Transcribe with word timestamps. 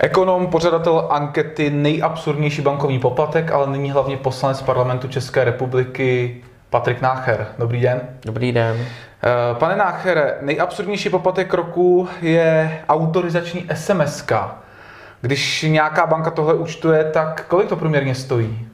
Ekonom, 0.00 0.46
pořadatel 0.46 1.06
ankety 1.10 1.70
Nejabsurdnější 1.70 2.62
bankovní 2.62 2.98
poplatek, 2.98 3.50
ale 3.50 3.66
nyní 3.66 3.90
hlavně 3.90 4.16
poslanec 4.16 4.62
parlamentu 4.62 5.08
České 5.08 5.44
republiky 5.44 6.36
Patrik 6.70 7.00
Nácher. 7.00 7.46
Dobrý 7.58 7.80
den. 7.80 8.00
Dobrý 8.24 8.52
den. 8.52 8.76
Eh, 8.80 9.54
pane 9.54 9.76
Náchere, 9.76 10.38
nejabsurdnější 10.40 11.10
poplatek 11.10 11.54
roku 11.54 12.08
je 12.20 12.80
autorizační 12.88 13.66
SMS. 13.74 14.26
Když 15.20 15.62
nějaká 15.62 16.06
banka 16.06 16.30
tohle 16.30 16.54
účtuje, 16.54 17.04
tak 17.04 17.44
kolik 17.48 17.68
to 17.68 17.76
průměrně 17.76 18.14
stojí? 18.14 18.68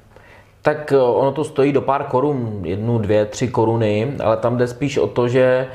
Tak 0.63 0.93
eh, 0.93 0.99
ono 0.99 1.33
to 1.33 1.45
stojí 1.45 1.73
do 1.73 1.81
pár 1.81 2.05
korun, 2.05 2.61
jednu, 2.65 2.99
dvě, 2.99 3.25
tři 3.25 3.49
koruny, 3.49 4.13
ale 4.25 4.37
tam 4.37 4.57
jde 4.57 4.67
spíš 4.67 4.99
o 4.99 5.07
to, 5.07 5.29
že 5.29 5.67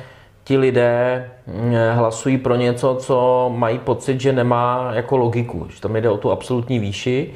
ti 0.49 0.57
lidé 0.57 1.29
mm, 1.47 1.73
hlasují 1.93 2.37
pro 2.37 2.55
něco, 2.55 2.95
co 2.95 3.51
mají 3.55 3.79
pocit, 3.79 4.21
že 4.21 4.33
nemá 4.33 4.91
jako 4.93 5.17
logiku. 5.17 5.67
Že 5.69 5.81
tam 5.81 5.95
jde 5.95 6.09
o 6.09 6.17
tu 6.17 6.31
absolutní 6.31 6.79
výši 6.79 7.33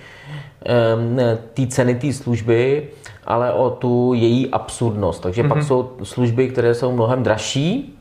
té 1.53 1.67
ceny 1.67 1.95
té 1.95 2.13
služby, 2.13 2.87
ale 3.25 3.53
o 3.53 3.69
tu 3.69 4.13
její 4.13 4.49
absurdnost. 4.49 5.23
Takže 5.23 5.43
mm-hmm. 5.43 5.47
pak 5.47 5.57
mhm. 5.57 5.67
jsou 5.67 5.91
služby, 6.03 6.47
které 6.47 6.73
jsou 6.73 6.91
mnohem 6.91 7.23
dražší. 7.23 7.99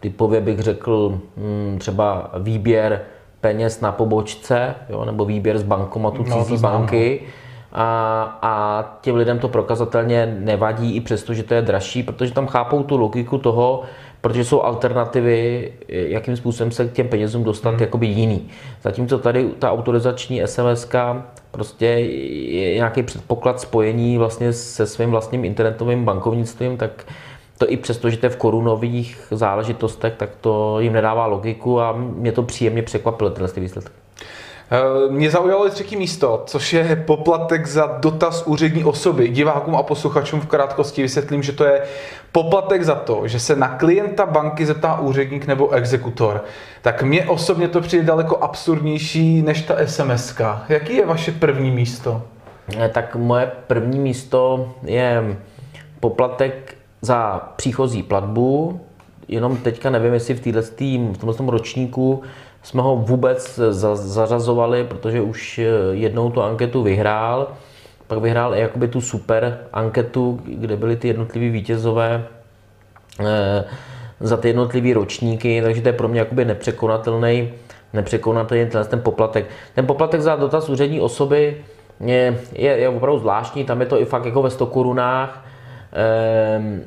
Typově 0.00 0.40
bych 0.40 0.60
řekl 0.60 1.20
mm, 1.36 1.76
třeba 1.78 2.30
výběr 2.38 3.00
peněz 3.40 3.80
na 3.80 3.92
pobočce, 3.92 4.74
jo, 4.88 5.04
nebo 5.04 5.24
výběr 5.24 5.58
z 5.58 5.62
bankomatu 5.62 6.24
no, 6.28 6.44
cizí 6.44 6.62
banky. 6.62 7.20
No 7.22 7.28
a, 7.72 8.38
a 8.42 8.84
těm 9.00 9.16
lidem 9.16 9.38
to 9.38 9.48
prokazatelně 9.48 10.36
nevadí, 10.40 10.96
i 10.96 11.00
přesto, 11.00 11.34
že 11.34 11.42
to 11.42 11.54
je 11.54 11.62
dražší, 11.62 12.02
protože 12.02 12.32
tam 12.32 12.46
chápou 12.46 12.82
tu 12.82 12.96
logiku 12.96 13.38
toho, 13.38 13.82
protože 14.20 14.44
jsou 14.44 14.62
alternativy, 14.62 15.72
jakým 15.88 16.36
způsobem 16.36 16.70
se 16.70 16.88
k 16.88 16.92
těm 16.92 17.08
penězům 17.08 17.44
dostat 17.44 17.70
hmm. 17.70 17.80
jakoby 17.80 18.06
jiný. 18.06 18.48
Zatímco 18.82 19.18
tady 19.18 19.48
ta 19.58 19.72
autorizační 19.72 20.42
SMS 20.46 20.88
prostě 21.50 21.86
je 21.86 22.74
nějaký 22.74 23.02
předpoklad 23.02 23.60
spojení 23.60 24.18
vlastně 24.18 24.52
se 24.52 24.86
svým 24.86 25.10
vlastním 25.10 25.44
internetovým 25.44 26.04
bankovnictvím, 26.04 26.76
tak 26.76 27.06
to 27.58 27.70
i 27.70 27.76
přesto, 27.76 28.10
že 28.10 28.16
to 28.16 28.26
je 28.26 28.30
v 28.30 28.36
korunových 28.36 29.26
záležitostech, 29.30 30.14
tak 30.16 30.30
to 30.40 30.80
jim 30.80 30.92
nedává 30.92 31.26
logiku 31.26 31.80
a 31.80 31.92
mě 31.96 32.32
to 32.32 32.42
příjemně 32.42 32.82
překvapilo, 32.82 33.30
výsledky. 33.56 33.92
Eh, 33.96 33.99
mě 35.10 35.30
zaujalo 35.30 35.66
i 35.66 35.70
třetí 35.70 35.96
místo, 35.96 36.42
což 36.46 36.72
je 36.72 36.96
poplatek 37.06 37.66
za 37.66 37.86
dotaz 37.86 38.42
úřední 38.46 38.84
osoby. 38.84 39.28
Divákům 39.28 39.76
a 39.76 39.82
posluchačům 39.82 40.40
v 40.40 40.46
krátkosti 40.46 41.02
vysvětlím, 41.02 41.42
že 41.42 41.52
to 41.52 41.64
je 41.64 41.82
poplatek 42.32 42.82
za 42.82 42.94
to, 42.94 43.28
že 43.28 43.40
se 43.40 43.56
na 43.56 43.68
klienta 43.68 44.26
banky 44.26 44.66
zeptá 44.66 45.00
úředník 45.00 45.46
nebo 45.46 45.70
exekutor. 45.70 46.44
Tak 46.82 47.02
mně 47.02 47.24
osobně 47.24 47.68
to 47.68 47.80
přijde 47.80 48.04
daleko 48.04 48.36
absurdnější 48.36 49.42
než 49.42 49.62
ta 49.62 49.74
SMS. 49.86 50.34
Jaký 50.68 50.96
je 50.96 51.06
vaše 51.06 51.32
první 51.32 51.70
místo? 51.70 52.22
Eh, 52.76 52.88
tak 52.88 53.16
moje 53.16 53.50
první 53.66 53.98
místo 53.98 54.72
je 54.82 55.36
poplatek 56.00 56.74
za 57.02 57.48
příchozí 57.56 58.02
platbu. 58.02 58.80
Jenom 59.28 59.56
teďka 59.56 59.90
nevím, 59.90 60.14
jestli 60.14 60.34
v, 60.34 60.40
této, 60.40 60.62
v 61.12 61.18
tomto 61.18 61.50
ročníku 61.50 62.22
jsme 62.62 62.82
ho 62.82 62.96
vůbec 62.96 63.60
zařazovali, 63.94 64.84
protože 64.84 65.20
už 65.20 65.58
eh, 65.58 65.64
jednou 65.92 66.30
tu 66.30 66.42
anketu 66.42 66.82
vyhrál, 66.82 67.48
pak 68.06 68.18
vyhrál 68.18 68.54
i 68.54 68.60
jakoby 68.60 68.88
tu 68.88 69.00
super 69.00 69.58
anketu, 69.72 70.40
kde 70.44 70.76
byly 70.76 70.96
ty 70.96 71.08
jednotlivý 71.08 71.50
vítězové 71.50 72.24
eh, 73.20 73.64
za 74.20 74.36
ty 74.36 74.48
jednotlivé 74.48 74.94
ročníky, 74.94 75.62
takže 75.62 75.82
to 75.82 75.88
je 75.88 75.92
pro 75.92 76.08
mě 76.08 76.20
jakoby 76.20 76.44
nepřekonatelný, 76.44 77.52
nepřekonatelný 77.92 78.66
ten 78.88 79.00
poplatek. 79.00 79.46
Ten 79.74 79.86
poplatek 79.86 80.20
za 80.20 80.36
dotaz 80.36 80.68
úřední 80.68 81.00
osoby 81.00 81.56
je, 82.00 82.40
je, 82.52 82.70
je 82.70 82.88
opravdu 82.88 83.18
zvláštní, 83.18 83.64
tam 83.64 83.80
je 83.80 83.86
to 83.86 84.00
i 84.00 84.04
fakt 84.04 84.24
jako 84.24 84.42
ve 84.42 84.50
100 84.50 84.66
korunách. 84.66 85.44
Ehm, 85.92 86.82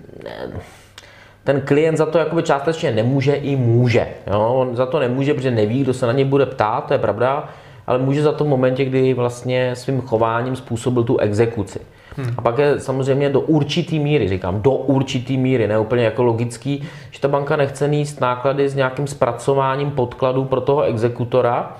ten 1.44 1.62
klient 1.62 1.98
za 1.98 2.06
to 2.06 2.18
jakoby 2.18 2.44
částečně 2.44 2.92
nemůže 2.92 3.34
i 3.34 3.56
může. 3.56 4.08
Jo? 4.28 4.54
On 4.54 4.76
za 4.76 4.86
to 4.86 5.00
nemůže, 5.00 5.34
protože 5.34 5.52
neví, 5.52 5.82
kdo 5.82 5.94
se 5.94 6.08
na 6.08 6.14
něj 6.14 6.26
bude 6.26 6.46
ptát, 6.46 6.86
to 6.88 6.94
je 6.94 7.00
pravda, 7.00 7.50
ale 7.88 8.00
může 8.00 8.24
za 8.24 8.32
to 8.32 8.44
v 8.44 8.48
momentě, 8.48 8.86
kdy 8.86 9.14
vlastně 9.14 9.76
svým 9.76 10.02
chováním 10.02 10.56
způsobil 10.56 11.04
tu 11.04 11.18
exekuci. 11.18 11.80
Hmm. 12.18 12.34
A 12.38 12.42
pak 12.42 12.58
je 12.58 12.80
samozřejmě 12.80 13.30
do 13.30 13.42
určitý 13.42 14.00
míry, 14.00 14.30
říkám, 14.30 14.62
do 14.62 14.72
určitý 14.72 15.38
míry, 15.38 15.68
ne 15.68 15.80
úplně 15.80 16.04
jako 16.04 16.24
logický, 16.24 16.84
že 17.12 17.20
ta 17.20 17.28
banka 17.28 17.56
nechce 17.56 17.88
níst 17.88 18.22
náklady 18.22 18.70
s 18.70 18.76
nějakým 18.76 19.08
zpracováním 19.08 19.92
podkladů 19.92 20.46
pro 20.46 20.62
toho 20.62 20.82
exekutora, 20.82 21.78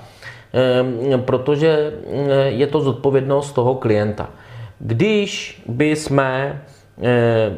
ehm, 0.52 1.22
protože 1.22 1.92
mm, 2.06 2.30
je 2.46 2.66
to 2.66 2.80
zodpovědnost 2.80 3.52
toho 3.52 3.74
klienta. 3.74 4.28
Když 4.78 5.62
by 5.66 5.96
jsme 5.96 6.62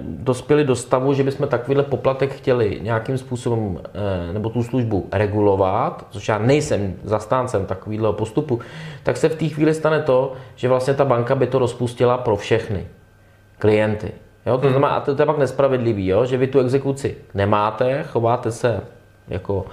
dospěli 0.00 0.64
do 0.64 0.76
stavu, 0.76 1.14
že 1.14 1.24
bychom 1.24 1.48
takovýhle 1.48 1.84
poplatek 1.84 2.34
chtěli 2.34 2.78
nějakým 2.82 3.18
způsobem 3.18 3.78
eh, 3.84 4.32
nebo 4.32 4.50
tu 4.50 4.62
službu 4.62 5.08
regulovat, 5.12 6.06
což 6.10 6.28
já 6.28 6.38
nejsem 6.38 6.94
zastáncem 7.02 7.66
takového 7.66 8.12
postupu, 8.12 8.60
tak 9.02 9.16
se 9.16 9.28
v 9.28 9.36
té 9.36 9.48
chvíli 9.48 9.74
stane 9.74 10.02
to, 10.02 10.32
že 10.54 10.68
vlastně 10.68 10.94
ta 10.94 11.04
banka 11.04 11.34
by 11.34 11.46
to 11.46 11.58
rozpustila 11.58 12.18
pro 12.18 12.36
všechny 12.36 12.86
klienty. 13.58 14.12
Jo, 14.46 14.58
to 14.58 14.62
hmm. 14.62 14.70
znamená, 14.70 14.94
a 14.94 15.00
to, 15.00 15.14
to 15.14 15.22
je 15.22 15.26
pak 15.26 15.38
nespravedlivý, 15.38 16.06
jo, 16.06 16.24
že 16.26 16.36
vy 16.36 16.46
tu 16.46 16.60
exekuci 16.60 17.16
nemáte, 17.34 18.02
chováte 18.02 18.52
se 18.52 18.80
jako 19.28 19.66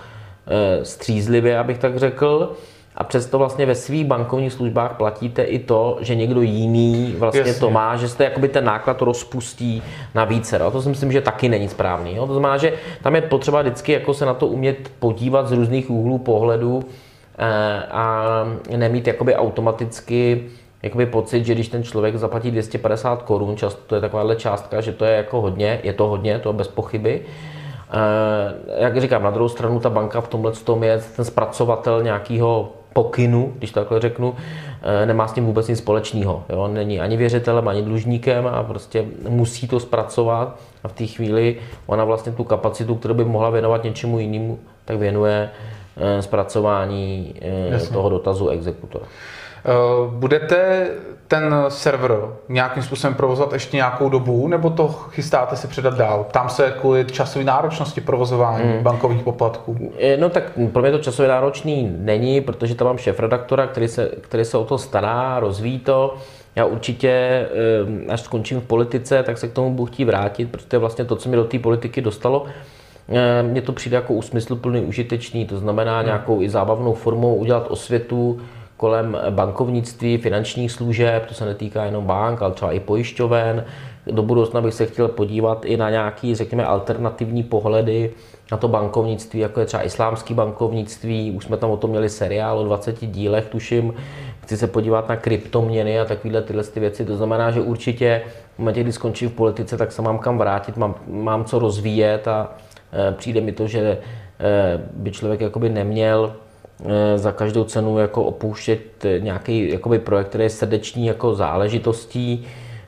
e, 0.48 0.86
střízlivě, 0.86 1.60
abych 1.60 1.78
tak 1.78 1.98
řekl, 1.98 2.54
a 2.96 3.04
přesto 3.04 3.38
vlastně 3.38 3.66
ve 3.66 3.76
svých 3.76 4.06
bankovních 4.06 4.54
službách 4.54 4.98
platíte 4.98 5.44
i 5.44 5.60
to, 5.60 5.98
že 6.02 6.16
někdo 6.16 6.42
jiný 6.42 7.16
vlastně 7.18 7.40
Jasně. 7.40 7.54
to 7.54 7.70
má, 7.70 7.96
že 7.96 8.10
jste 8.10 8.24
jakoby 8.24 8.48
ten 8.48 8.66
náklad 8.66 9.02
rozpustí 9.02 9.84
na 10.16 10.26
více. 10.26 10.60
No? 10.60 10.72
To 10.72 10.82
si 10.82 10.90
myslím, 10.90 11.12
že 11.12 11.22
taky 11.22 11.50
není 11.50 11.70
správný. 11.70 12.16
Jo? 12.16 12.28
To 12.28 12.34
znamená, 12.34 12.58
že 12.58 12.74
tam 13.02 13.16
je 13.16 13.22
potřeba 13.22 13.62
vždycky 13.62 13.92
jako 13.92 14.14
se 14.14 14.26
na 14.26 14.34
to 14.34 14.48
umět 14.48 14.92
podívat 15.00 15.48
z 15.48 15.52
různých 15.52 15.90
úhlů 15.90 16.18
pohledu 16.18 16.84
eh, 17.38 17.84
a 17.92 18.26
nemít 18.78 19.08
jakoby 19.08 19.36
automaticky 19.36 20.44
jakoby 20.84 21.06
pocit, 21.06 21.46
že 21.46 21.54
když 21.54 21.68
ten 21.68 21.84
člověk 21.84 22.16
zaplatí 22.16 22.52
250 22.52 23.22
korun, 23.22 23.58
často 23.58 23.82
to 23.88 23.96
je 23.96 24.02
takováhle 24.02 24.36
částka, 24.36 24.82
že 24.82 24.92
to 24.92 25.06
je 25.06 25.16
jako 25.16 25.42
hodně, 25.42 25.80
je 25.84 25.94
to 25.94 26.08
hodně, 26.08 26.40
to 26.40 26.54
bez 26.54 26.68
pochyby, 26.68 27.22
eh, 27.92 28.84
jak 28.84 29.02
říkám, 29.02 29.24
na 29.24 29.32
druhou 29.32 29.50
stranu 29.50 29.80
ta 29.80 29.90
banka 29.90 30.22
v 30.22 30.28
tomhle 30.28 30.52
tom 30.52 30.84
je 30.84 31.02
ten 31.16 31.26
zpracovatel 31.26 32.04
nějakého 32.04 32.72
pokynu, 32.94 33.54
když 33.58 33.72
to 33.72 33.80
takhle 33.80 34.00
řeknu, 34.00 34.36
eh, 34.82 35.06
nemá 35.06 35.28
s 35.28 35.34
tím 35.34 35.46
vůbec 35.46 35.68
nic 35.68 35.78
společného. 35.78 36.44
Jo? 36.50 36.68
Není 36.68 37.00
ani 37.00 37.18
věřitelem, 37.18 37.68
ani 37.68 37.82
dlužníkem 37.82 38.48
a 38.48 38.64
prostě 38.64 39.06
musí 39.30 39.68
to 39.68 39.80
zpracovat 39.80 40.60
a 40.84 40.88
v 40.88 40.94
té 40.94 41.06
chvíli 41.06 41.58
ona 41.86 42.04
vlastně 42.04 42.32
tu 42.32 42.44
kapacitu, 42.44 42.96
kterou 42.96 43.14
by 43.14 43.26
mohla 43.26 43.50
věnovat 43.50 43.84
něčemu 43.84 44.20
jinému, 44.20 44.60
tak 44.86 44.98
věnuje 44.98 45.50
eh, 45.98 46.22
zpracování 46.22 47.36
eh, 47.42 47.74
Jasně. 47.74 47.94
toho 47.94 48.10
dotazu 48.10 48.48
exekutora. 48.48 49.06
Budete 50.10 50.88
ten 51.28 51.56
server 51.68 52.12
nějakým 52.50 52.84
způsobem 52.84 53.14
provozovat 53.14 53.54
ještě 53.54 53.78
nějakou 53.78 54.10
dobu, 54.10 54.48
nebo 54.48 54.70
to 54.70 54.88
chystáte 54.88 55.56
si 55.56 55.68
předat 55.68 55.94
dál? 55.94 56.26
Tam 56.32 56.50
se 56.50 56.74
kvůli 56.80 57.06
časové 57.06 57.46
náročnosti 57.46 58.02
provozování 58.02 58.64
hmm. 58.64 58.84
bankovních 58.84 59.24
poplatků. 59.24 59.94
No 60.20 60.30
tak 60.30 60.44
pro 60.74 60.82
mě 60.82 60.92
to 60.92 61.00
časově 61.00 61.30
náročný 61.30 61.96
není, 61.98 62.42
protože 62.42 62.76
tam 62.76 62.88
mám 62.88 62.98
šéf 62.98 63.20
redaktora, 63.20 63.68
který 63.68 63.88
se, 63.88 64.12
který 64.22 64.46
se 64.46 64.58
o 64.58 64.66
to 64.66 64.78
stará, 64.78 65.40
rozvíjí 65.40 65.80
to. 65.80 66.16
Já 66.56 66.66
určitě, 66.66 67.10
eh, 67.10 68.12
až 68.12 68.22
skončím 68.22 68.62
v 68.62 68.64
politice, 68.64 69.24
tak 69.24 69.38
se 69.38 69.48
k 69.48 69.54
tomu 69.54 69.74
budu 69.74 69.86
chtít 69.86 70.06
vrátit, 70.06 70.52
protože 70.52 70.78
vlastně 70.78 71.06
to, 71.06 71.16
co 71.16 71.30
mě 71.30 71.36
do 71.36 71.44
té 71.44 71.60
politiky 71.60 72.02
dostalo. 72.02 72.46
Eh, 73.10 73.44
mně 73.44 73.62
to 73.62 73.72
přijde 73.72 73.96
jako 73.96 74.14
úsmysluplný, 74.14 74.82
užitečný, 74.82 75.46
to 75.46 75.58
znamená 75.58 76.02
nějakou 76.02 76.42
i 76.42 76.50
zábavnou 76.50 76.94
formou 76.94 77.36
udělat 77.36 77.66
osvětu, 77.70 78.40
kolem 78.84 79.18
bankovnictví, 79.30 80.18
finančních 80.18 80.72
služeb, 80.72 81.26
to 81.26 81.34
se 81.34 81.46
netýká 81.46 81.86
jenom 81.86 82.06
bank, 82.06 82.42
ale 82.42 82.54
třeba 82.54 82.72
i 82.72 82.80
pojišťoven. 82.80 83.66
Do 84.08 84.24
budoucna 84.24 84.62
bych 84.62 84.74
se 84.74 84.86
chtěl 84.86 85.08
podívat 85.08 85.66
i 85.66 85.78
na 85.78 85.90
nějaký, 85.90 86.36
řekněme, 86.36 86.66
alternativní 86.66 87.44
pohledy 87.44 88.12
na 88.52 88.58
to 88.58 88.68
bankovnictví, 88.68 89.40
jako 89.40 89.60
je 89.60 89.66
třeba 89.66 89.84
islámský 89.84 90.34
bankovnictví. 90.34 91.32
Už 91.32 91.44
jsme 91.44 91.58
tam 91.58 91.70
o 91.72 91.78
tom 91.78 91.90
měli 91.90 92.10
seriál 92.10 92.60
o 92.60 92.64
20 92.64 93.06
dílech, 93.06 93.46
tuším. 93.46 93.94
Chci 94.42 94.58
se 94.58 94.68
podívat 94.68 95.10
na 95.10 95.16
kryptoměny 95.16 96.00
a 96.00 96.06
takovéhle 96.06 96.42
tyhle 96.42 96.64
ty 96.64 96.80
věci. 96.80 97.06
To 97.06 97.16
znamená, 97.16 97.52
že 97.52 97.62
určitě 97.62 98.22
v 98.56 98.60
momentě, 98.60 98.84
kdy 98.84 98.92
skončím 98.92 99.30
v 99.30 99.34
politice, 99.34 99.78
tak 99.78 99.92
se 99.92 100.02
mám 100.02 100.20
kam 100.20 100.38
vrátit, 100.38 100.78
mám, 100.78 100.96
mám 101.08 101.46
co 101.46 101.60
rozvíjet 101.60 102.28
a 102.28 102.52
e, 102.94 103.12
přijde 103.12 103.42
mi 103.42 103.52
to, 103.52 103.68
že 103.68 103.80
e, 103.80 103.98
by 104.94 105.12
člověk 105.12 105.42
jakoby 105.42 105.70
neměl 105.70 106.36
za 107.16 107.32
každou 107.32 107.64
cenu 107.64 107.98
jako 107.98 108.24
opouštět 108.24 108.82
nějaký 109.20 109.72
jakoby 109.72 110.00
projekt, 110.00 110.28
který 110.28 110.44
je 110.44 110.50
srdeční 110.50 111.06
jako 111.06 111.36
záležitostí, 111.36 112.46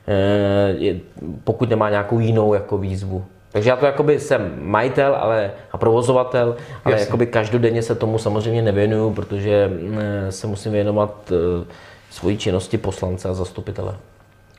eh, 0.08 0.96
pokud 1.44 1.70
nemá 1.70 1.90
nějakou 1.90 2.20
jinou 2.20 2.54
jako 2.54 2.78
výzvu. 2.78 3.26
Takže 3.52 3.70
já 3.70 3.76
to 3.76 3.86
jakoby 3.86 4.20
jsem 4.20 4.54
majitel 4.62 5.16
ale, 5.20 5.52
a 5.72 5.78
provozovatel, 5.78 6.56
ale 6.86 6.94
Jasně. 6.94 7.06
jakoby 7.06 7.26
každodenně 7.26 7.82
se 7.82 7.96
tomu 7.96 8.18
samozřejmě 8.18 8.62
nevěnuju, 8.62 9.14
protože 9.14 9.72
eh, 10.00 10.32
se 10.32 10.48
musím 10.48 10.72
věnovat 10.72 11.32
eh, 11.32 11.66
svojí 12.10 12.38
činnosti 12.38 12.78
poslance 12.78 13.30
a 13.30 13.34
zastupitele. 13.34 13.96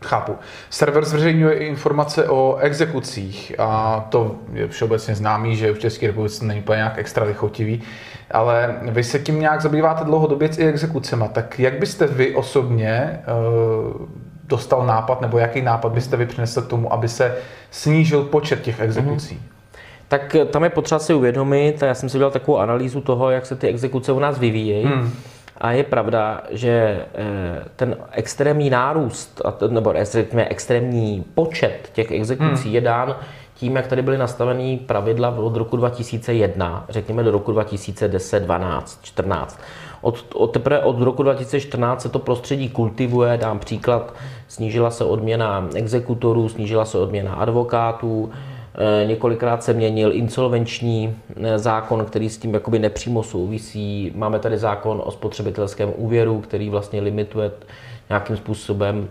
Chápu. 0.04 0.36
Server 0.70 1.04
zveřejňuje 1.04 1.54
i 1.54 1.66
informace 1.66 2.28
o 2.28 2.56
exekucích 2.56 3.52
a 3.58 4.00
to 4.08 4.36
je 4.52 4.68
všeobecně 4.68 5.14
známý, 5.14 5.56
že 5.56 5.72
v 5.72 5.78
České 5.78 6.06
republice 6.06 6.44
není 6.44 6.60
úplně 6.60 6.76
nějak 6.76 6.98
extra 6.98 7.24
lichotivý, 7.24 7.82
ale 8.30 8.76
vy 8.82 9.04
se 9.04 9.18
tím 9.18 9.40
nějak 9.40 9.62
zabýváte 9.62 10.04
dlouhodobě 10.04 10.48
i 10.58 10.66
exekucema, 10.66 11.28
tak 11.28 11.58
jak 11.58 11.78
byste 11.78 12.06
vy 12.06 12.34
osobně 12.34 13.20
uh, 13.98 14.06
dostal 14.44 14.86
nápad, 14.86 15.20
nebo 15.20 15.38
jaký 15.38 15.62
nápad 15.62 15.92
byste 15.92 16.16
vy 16.16 16.26
přinesl 16.26 16.62
k 16.62 16.68
tomu, 16.68 16.92
aby 16.92 17.08
se 17.08 17.36
snížil 17.70 18.22
počet 18.22 18.62
těch 18.62 18.80
exekucí? 18.80 19.34
Mm-hmm. 19.34 19.56
Tak 20.08 20.34
eh, 20.34 20.44
tam 20.44 20.64
je 20.64 20.70
potřeba 20.70 20.98
si 20.98 21.14
uvědomit, 21.14 21.82
a 21.82 21.86
já 21.86 21.94
jsem 21.94 22.08
si 22.08 22.16
udělal 22.16 22.30
takovou 22.30 22.58
analýzu 22.58 23.00
toho, 23.00 23.30
jak 23.30 23.46
se 23.46 23.56
ty 23.56 23.68
exekuce 23.68 24.12
u 24.12 24.18
nás 24.18 24.38
vyvíjejí. 24.38 24.84
Hmm. 24.84 25.12
A 25.58 25.72
je 25.72 25.84
pravda, 25.84 26.42
že 26.50 26.70
eh, 27.14 27.64
ten 27.76 27.96
extrémní 28.12 28.70
nárůst, 28.70 29.42
nebo 29.68 29.94
řekněme 30.02 30.44
extrémní 30.44 31.24
počet 31.34 31.90
těch 31.92 32.10
exekucí 32.10 32.64
hmm. 32.64 32.74
je 32.74 32.80
dán 32.80 33.16
tím, 33.54 33.76
jak 33.76 33.86
tady 33.86 34.02
byly 34.02 34.18
nastaveny 34.18 34.80
pravidla 34.86 35.30
od 35.30 35.56
roku 35.56 35.76
2001, 35.76 36.84
řekněme 36.88 37.22
do 37.22 37.30
roku 37.30 37.52
2010, 37.52 38.40
12, 38.40 38.98
14. 39.02 39.60
Od, 40.00 40.24
od, 40.34 40.46
teprve 40.46 40.78
od 40.78 41.00
roku 41.02 41.22
2014 41.22 42.02
se 42.02 42.08
to 42.08 42.18
prostředí 42.18 42.68
kultivuje, 42.68 43.38
dám 43.38 43.58
příklad, 43.58 44.14
snížila 44.48 44.90
se 44.90 45.04
odměna 45.04 45.68
exekutorů, 45.74 46.48
snížila 46.48 46.84
se 46.84 46.98
odměna 46.98 47.34
advokátů, 47.34 48.32
Několikrát 49.06 49.64
se 49.64 49.72
měnil 49.72 50.12
insolvenční 50.12 51.16
zákon, 51.56 52.04
který 52.04 52.30
s 52.30 52.38
tím 52.38 52.54
jakoby 52.54 52.78
nepřímo 52.78 53.22
souvisí. 53.22 54.12
Máme 54.14 54.38
tady 54.38 54.58
zákon 54.58 55.02
o 55.04 55.10
spotřebitelském 55.10 55.92
úvěru, 55.96 56.40
který 56.40 56.70
vlastně 56.70 57.00
limituje 57.00 57.50
nějakým 58.08 58.36
způsobem 58.36 59.08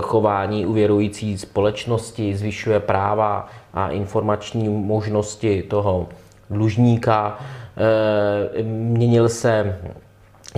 chování 0.00 0.66
uvěrující 0.66 1.38
společnosti, 1.38 2.36
zvyšuje 2.36 2.80
práva 2.80 3.48
a 3.74 3.88
informační 3.88 4.68
možnosti 4.68 5.62
toho 5.62 6.08
dlužníka. 6.50 7.38
Měnil 8.64 9.28
se 9.28 9.78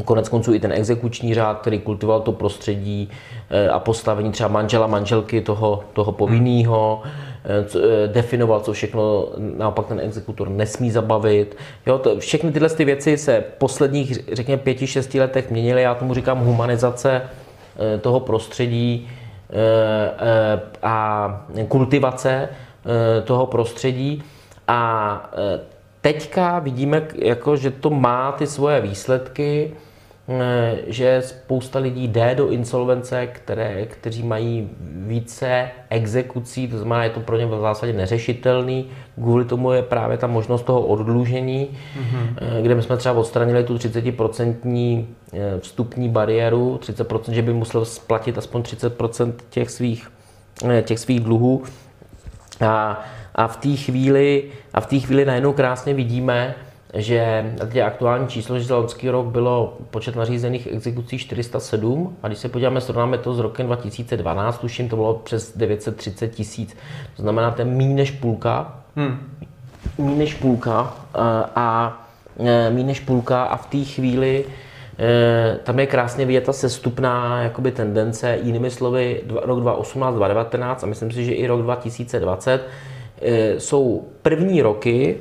konec 0.04 0.28
konců 0.28 0.54
i 0.54 0.60
ten 0.60 0.72
exekuční 0.72 1.34
řád, 1.34 1.60
který 1.60 1.78
kultivoval 1.78 2.20
to 2.20 2.32
prostředí 2.32 3.10
a 3.72 3.78
postavení 3.78 4.32
třeba 4.32 4.48
manžela, 4.48 4.86
manželky 4.86 5.40
toho, 5.40 5.84
toho 5.92 6.12
povinného. 6.12 7.02
Hmm 7.04 7.12
Eh, 7.12 7.22
eh, 7.22 7.33
definoval, 8.06 8.60
co 8.60 8.72
všechno 8.72 9.28
naopak 9.36 9.86
ten 9.86 10.00
exekutor 10.00 10.48
nesmí 10.48 10.90
zabavit. 10.90 11.56
Jo, 11.86 11.98
to, 11.98 12.18
všechny 12.18 12.52
tyhle 12.52 12.68
ty 12.68 12.84
věci 12.84 13.16
se 13.16 13.40
v 13.40 13.58
posledních, 13.58 14.18
řekněme, 14.32 14.62
pěti, 14.62 14.86
šesti 14.86 15.20
letech 15.20 15.50
měnily. 15.50 15.82
Já 15.82 15.94
tomu 15.94 16.14
říkám 16.14 16.38
humanizace 16.38 17.22
eh, 17.22 17.98
toho 17.98 18.20
prostředí 18.20 19.08
a 20.82 21.46
kultivace 21.68 22.48
toho 23.24 23.46
prostředí. 23.46 24.22
A 24.68 25.30
teďka 26.00 26.58
vidíme, 26.58 27.08
jako, 27.14 27.56
že 27.56 27.70
to 27.70 27.90
má 27.90 28.32
ty 28.32 28.46
svoje 28.46 28.80
výsledky. 28.80 29.72
Eh, 30.28 30.76
že 30.86 31.22
spousta 31.22 31.78
lidí 31.78 32.08
jde 32.08 32.34
do 32.34 32.48
insolvence, 32.48 33.26
které, 33.26 33.86
kteří 33.86 34.22
mají 34.22 34.70
více 35.06 35.70
exekucí, 35.90 36.68
to 36.68 36.78
znamená, 36.78 37.04
je 37.04 37.10
to 37.10 37.20
pro 37.20 37.36
ně 37.36 37.46
v 37.46 37.60
zásadě 37.60 37.92
neřešitelný. 37.92 38.90
Kvůli 39.14 39.44
tomu 39.44 39.72
je 39.72 39.82
právě 39.82 40.18
ta 40.18 40.26
možnost 40.26 40.62
toho 40.62 40.80
oddlužení, 40.80 41.68
mm-hmm. 41.68 42.62
kde 42.62 42.74
my 42.74 42.82
jsme 42.82 42.96
třeba 42.96 43.14
odstranili 43.14 43.64
tu 43.64 43.76
30% 43.76 45.04
eh, 45.32 45.60
vstupní 45.60 46.08
bariéru, 46.08 46.78
30%, 46.82 47.32
že 47.32 47.42
by 47.42 47.52
musel 47.52 47.84
splatit 47.84 48.38
aspoň 48.38 48.62
30% 48.62 49.32
těch 49.50 49.70
svých, 49.70 50.10
těch 50.82 50.98
svých 50.98 51.20
dluhů. 51.20 51.62
A, 52.60 53.04
a 53.34 53.46
v 53.46 53.56
té 53.56 53.76
chvíli, 53.76 54.44
a 54.74 54.80
v 54.80 54.86
té 54.86 54.98
chvíli 54.98 55.24
najednou 55.24 55.52
krásně 55.52 55.94
vidíme, 55.94 56.54
že 56.94 57.52
teď 57.58 57.74
je 57.74 57.84
aktuální 57.84 58.28
číslo, 58.28 58.58
že 58.58 58.64
za 58.64 58.76
loňský 58.76 59.10
rok 59.10 59.26
bylo 59.26 59.78
počet 59.90 60.16
nařízených 60.16 60.66
exekucí 60.72 61.18
407 61.18 62.16
a 62.22 62.28
když 62.28 62.38
se 62.38 62.48
podíváme, 62.48 62.80
srovnáme 62.80 63.18
to 63.18 63.34
s 63.34 63.38
rokem 63.38 63.66
2012, 63.66 64.58
tuším, 64.58 64.88
to 64.88 64.96
bylo 64.96 65.14
přes 65.14 65.56
930 65.56 66.28
tisíc. 66.28 66.76
To 67.16 67.22
znamená, 67.22 67.50
to 67.50 67.60
je 67.60 67.64
méně 67.64 67.94
než 67.94 68.10
půlka. 68.10 68.80
Hmm. 68.96 69.18
Méně 69.98 70.16
než 70.16 70.34
půlka 70.34 70.96
a, 71.14 71.50
a 71.56 72.00
méně 72.70 72.84
než 72.84 73.00
půlka 73.00 73.42
a 73.42 73.56
v 73.56 73.66
té 73.66 73.84
chvíli 73.84 74.44
e, 74.98 75.58
tam 75.62 75.78
je 75.78 75.86
krásně 75.86 76.26
vidět 76.26 76.44
ta 76.44 76.52
sestupná 76.52 77.42
jakoby 77.42 77.70
tendence, 77.70 78.38
jinými 78.42 78.70
slovy 78.70 79.22
rok 79.42 79.60
2018, 79.60 80.14
2019 80.14 80.84
a 80.84 80.86
myslím 80.86 81.12
si, 81.12 81.24
že 81.24 81.32
i 81.32 81.46
rok 81.46 81.62
2020 81.62 82.68
e, 83.22 83.60
jsou 83.60 84.08
první 84.22 84.62
roky, 84.62 85.16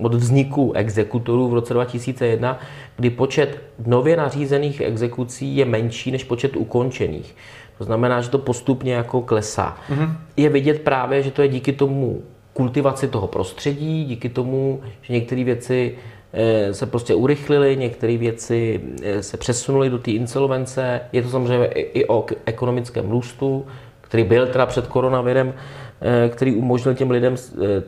od 0.00 0.14
vzniku 0.14 0.72
exekutorů 0.72 1.48
v 1.48 1.54
roce 1.54 1.74
2001, 1.74 2.60
kdy 2.96 3.10
počet 3.10 3.62
nově 3.86 4.16
nařízených 4.16 4.80
exekucí 4.80 5.56
je 5.56 5.64
menší 5.64 6.10
než 6.10 6.24
počet 6.24 6.56
ukončených. 6.56 7.34
To 7.78 7.84
znamená, 7.84 8.20
že 8.20 8.30
to 8.30 8.38
postupně 8.38 8.94
jako 8.94 9.20
klesá. 9.22 9.76
Mm-hmm. 9.90 10.12
Je 10.36 10.48
vidět 10.48 10.82
právě, 10.82 11.22
že 11.22 11.30
to 11.30 11.42
je 11.42 11.48
díky 11.48 11.72
tomu 11.72 12.22
kultivaci 12.52 13.08
toho 13.08 13.26
prostředí, 13.26 14.04
díky 14.04 14.28
tomu, 14.28 14.80
že 15.02 15.12
některé 15.12 15.44
věci 15.44 15.94
eh, 16.32 16.74
se 16.74 16.86
prostě 16.86 17.14
urychlily, 17.14 17.76
některé 17.76 18.16
věci 18.16 18.80
eh, 19.02 19.22
se 19.22 19.36
přesunuly 19.36 19.90
do 19.90 19.98
té 19.98 20.10
insolvence. 20.10 21.00
Je 21.12 21.22
to 21.22 21.28
samozřejmě 21.28 21.66
i 21.66 22.08
o 22.08 22.26
ekonomickém 22.44 23.10
růstu, 23.10 23.66
který 24.00 24.24
byl 24.24 24.46
teda 24.46 24.66
před 24.66 24.86
koronavirem, 24.86 25.54
eh, 26.00 26.28
který 26.28 26.54
umožnil 26.54 26.94
těm 26.94 27.10
lidem 27.10 27.34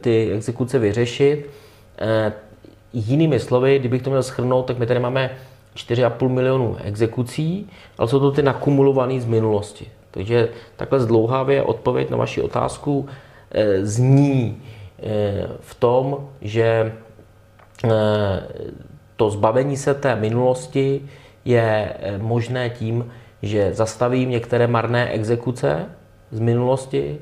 ty 0.00 0.30
exekuce 0.32 0.78
vyřešit. 0.78 1.50
Eh, 2.00 2.32
jinými 2.92 3.40
slovy, 3.40 3.78
kdybych 3.78 4.02
to 4.02 4.10
měl 4.10 4.22
schrnout, 4.22 4.66
tak 4.66 4.78
my 4.78 4.86
tady 4.86 5.00
máme 5.00 5.30
4,5 5.74 6.28
milionů 6.28 6.76
exekucí, 6.84 7.70
ale 7.98 8.08
jsou 8.08 8.20
to 8.20 8.30
ty 8.30 8.42
nakumulované 8.42 9.20
z 9.20 9.24
minulosti. 9.24 9.86
Takže 10.10 10.48
takhle 10.76 11.00
zdlouhavě 11.00 11.62
odpověď 11.62 12.10
na 12.10 12.16
vaši 12.16 12.42
otázku 12.42 13.08
eh, 13.50 13.86
zní 13.86 14.62
eh, 15.02 15.48
v 15.60 15.74
tom, 15.74 16.28
že 16.40 16.92
to 19.16 19.30
zbavení 19.30 19.76
se 19.76 19.94
té 19.94 20.16
minulosti 20.16 21.08
je 21.44 21.94
možné 22.18 22.70
tím, 22.70 23.10
že 23.42 23.74
zastavím 23.74 24.30
některé 24.30 24.66
marné 24.66 25.10
exekuce 25.10 25.86
z 26.30 26.40
minulosti, 26.40 27.18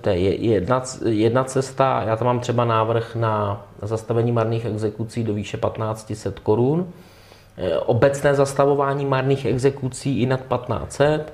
to 0.00 0.08
je 0.08 0.16
jedna, 0.34 0.82
jedna 1.08 1.44
cesta. 1.44 2.02
Já 2.06 2.16
tam 2.16 2.26
mám 2.26 2.40
třeba 2.40 2.64
návrh 2.64 3.16
na 3.16 3.64
zastavení 3.82 4.32
marných 4.32 4.64
exekucí 4.64 5.24
do 5.24 5.34
výše 5.34 5.58
1500 5.58 6.38
korun. 6.38 6.88
Eh, 7.56 7.78
obecné 7.78 8.34
zastavování 8.34 9.06
marných 9.06 9.44
exekucí 9.44 10.22
i 10.22 10.26
nad 10.26 10.40
1500. 10.40 11.32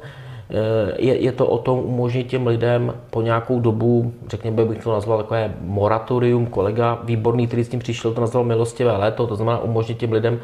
Eh, 0.50 0.94
je, 0.98 1.20
je 1.20 1.32
to 1.32 1.46
o 1.46 1.58
tom 1.58 1.78
umožnit 1.78 2.26
těm 2.26 2.46
lidem 2.46 2.94
po 3.10 3.22
nějakou 3.22 3.60
dobu, 3.60 4.12
řekněme, 4.28 4.64
bych 4.64 4.82
to 4.82 4.92
nazval 4.92 5.18
takové 5.18 5.54
moratorium, 5.60 6.46
kolega 6.46 6.98
výborný, 7.04 7.46
který 7.46 7.64
s 7.64 7.68
tím 7.68 7.80
přišel, 7.80 8.14
to 8.14 8.20
nazval 8.20 8.44
milostivé 8.44 8.96
léto, 8.96 9.26
to 9.26 9.36
znamená 9.36 9.58
umožnit 9.58 9.98
těm 9.98 10.12
lidem 10.12 10.40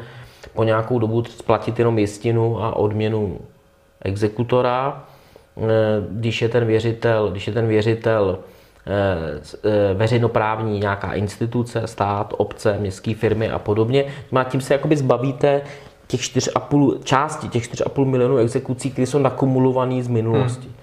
po 0.53 0.63
nějakou 0.63 0.99
dobu 0.99 1.23
splatit 1.23 1.79
jenom 1.79 1.99
jistinu 1.99 2.63
a 2.63 2.75
odměnu 2.75 3.39
exekutora 4.01 5.03
Eh, 5.03 5.12
když 6.09 6.41
je 6.41 6.49
ten 6.49 6.65
věřitel, 6.65 7.31
když 7.31 7.47
je 7.47 7.53
ten 7.53 7.67
věřitel 7.67 8.39
eh, 8.87 8.91
eh, 9.63 9.93
veřejnoprávní 9.93 10.79
nějaká 10.79 11.13
instituce, 11.13 11.87
stát, 11.87 12.33
obce, 12.37 12.77
městské 12.79 13.15
firmy 13.15 13.49
a 13.49 13.59
podobně. 13.59 14.05
A 14.35 14.43
tím 14.43 14.61
se 14.61 14.73
jakoby 14.73 14.97
zbavíte 14.97 15.61
těch 16.07 16.21
4,5, 16.21 17.03
části 17.03 17.47
těch 17.47 17.73
4,5 17.73 18.05
milionů 18.05 18.37
exekucí, 18.37 18.91
které 18.91 19.07
jsou 19.07 19.19
nakumulované 19.19 20.03
z 20.03 20.07
minulosti. 20.07 20.67
Hmm. 20.67 20.75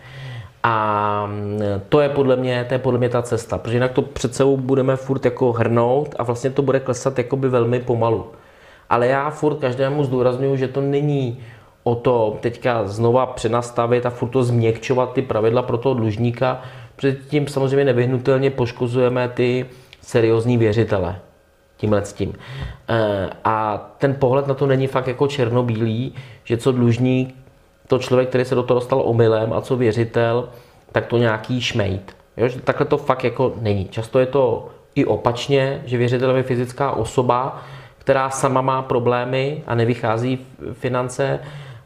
A 0.63 1.27
mm, 1.27 1.61
to 1.89 2.01
je 2.01 2.09
podle 2.09 2.37
mě, 2.37 2.65
to 2.69 2.75
je 2.75 2.79
podle 2.79 2.99
mě 2.99 3.09
ta 3.09 3.23
cesta, 3.23 3.59
protože 3.59 3.77
jinak 3.77 3.93
to 3.93 4.03
před 4.03 4.35
sebou 4.35 4.57
budeme 4.57 4.97
furt 4.97 5.25
jako 5.25 5.53
hrnout 5.53 6.15
a 6.19 6.23
vlastně 6.23 6.51
to 6.51 6.63
bude 6.63 6.81
klesat 6.81 7.19
jakoby 7.19 7.49
velmi 7.49 7.81
pomalu. 7.81 8.27
Ale 8.91 9.07
já 9.07 9.31
furt 9.31 9.55
každému 9.55 10.05
zdůraznuju, 10.05 10.57
že 10.57 10.69
to 10.69 10.81
není 10.81 11.41
o 11.91 11.95
to 11.95 12.39
teďka 12.41 12.87
znova 12.87 13.27
přenastavit 13.27 14.07
a 14.07 14.11
furt 14.11 14.29
to 14.29 14.43
změkčovat 14.43 15.13
ty 15.13 15.23
pravidla 15.23 15.63
pro 15.63 15.79
toho 15.79 15.95
dlužníka, 15.95 16.63
protože 16.97 17.17
tím 17.29 17.49
samozřejmě 17.49 17.85
nevyhnutelně 17.85 18.51
poškozujeme 18.51 19.29
ty 19.29 19.67
seriózní 20.01 20.57
věřitele 20.57 21.17
tímhle 21.77 22.05
s 22.05 22.13
tím. 22.13 22.33
Eh, 22.89 23.31
a 23.45 23.79
ten 23.99 24.15
pohled 24.15 24.47
na 24.47 24.55
to 24.55 24.67
není 24.67 24.87
fakt 24.87 25.07
jako 25.07 25.27
černobílý, 25.27 26.15
že 26.45 26.57
co 26.57 26.73
dlužník, 26.73 27.35
to 27.87 27.99
člověk, 27.99 28.29
který 28.29 28.45
se 28.45 28.55
do 28.55 28.63
toho 28.63 28.81
dostal 28.81 29.03
omylem 29.05 29.53
a 29.53 29.61
co 29.61 29.77
věřitel, 29.77 30.49
tak 30.93 31.07
to 31.07 31.19
nějaký 31.19 31.61
šmejt. 31.61 32.17
Jo, 32.37 32.49
že 32.49 32.61
takhle 32.61 32.87
to 32.87 32.97
fakt 32.97 33.25
jako 33.25 33.53
není. 33.61 33.89
Často 33.89 34.19
je 34.19 34.27
to 34.27 34.69
i 34.95 35.05
opačně, 35.05 35.83
že 35.85 35.99
věřitel 35.99 36.37
je 36.37 36.43
fyzická 36.43 36.91
osoba, 36.91 37.63
která 37.99 38.31
sama 38.31 38.61
má 38.61 38.83
problémy 38.83 39.63
a 39.67 39.75
nevychází 39.75 40.39
finance 40.73 41.41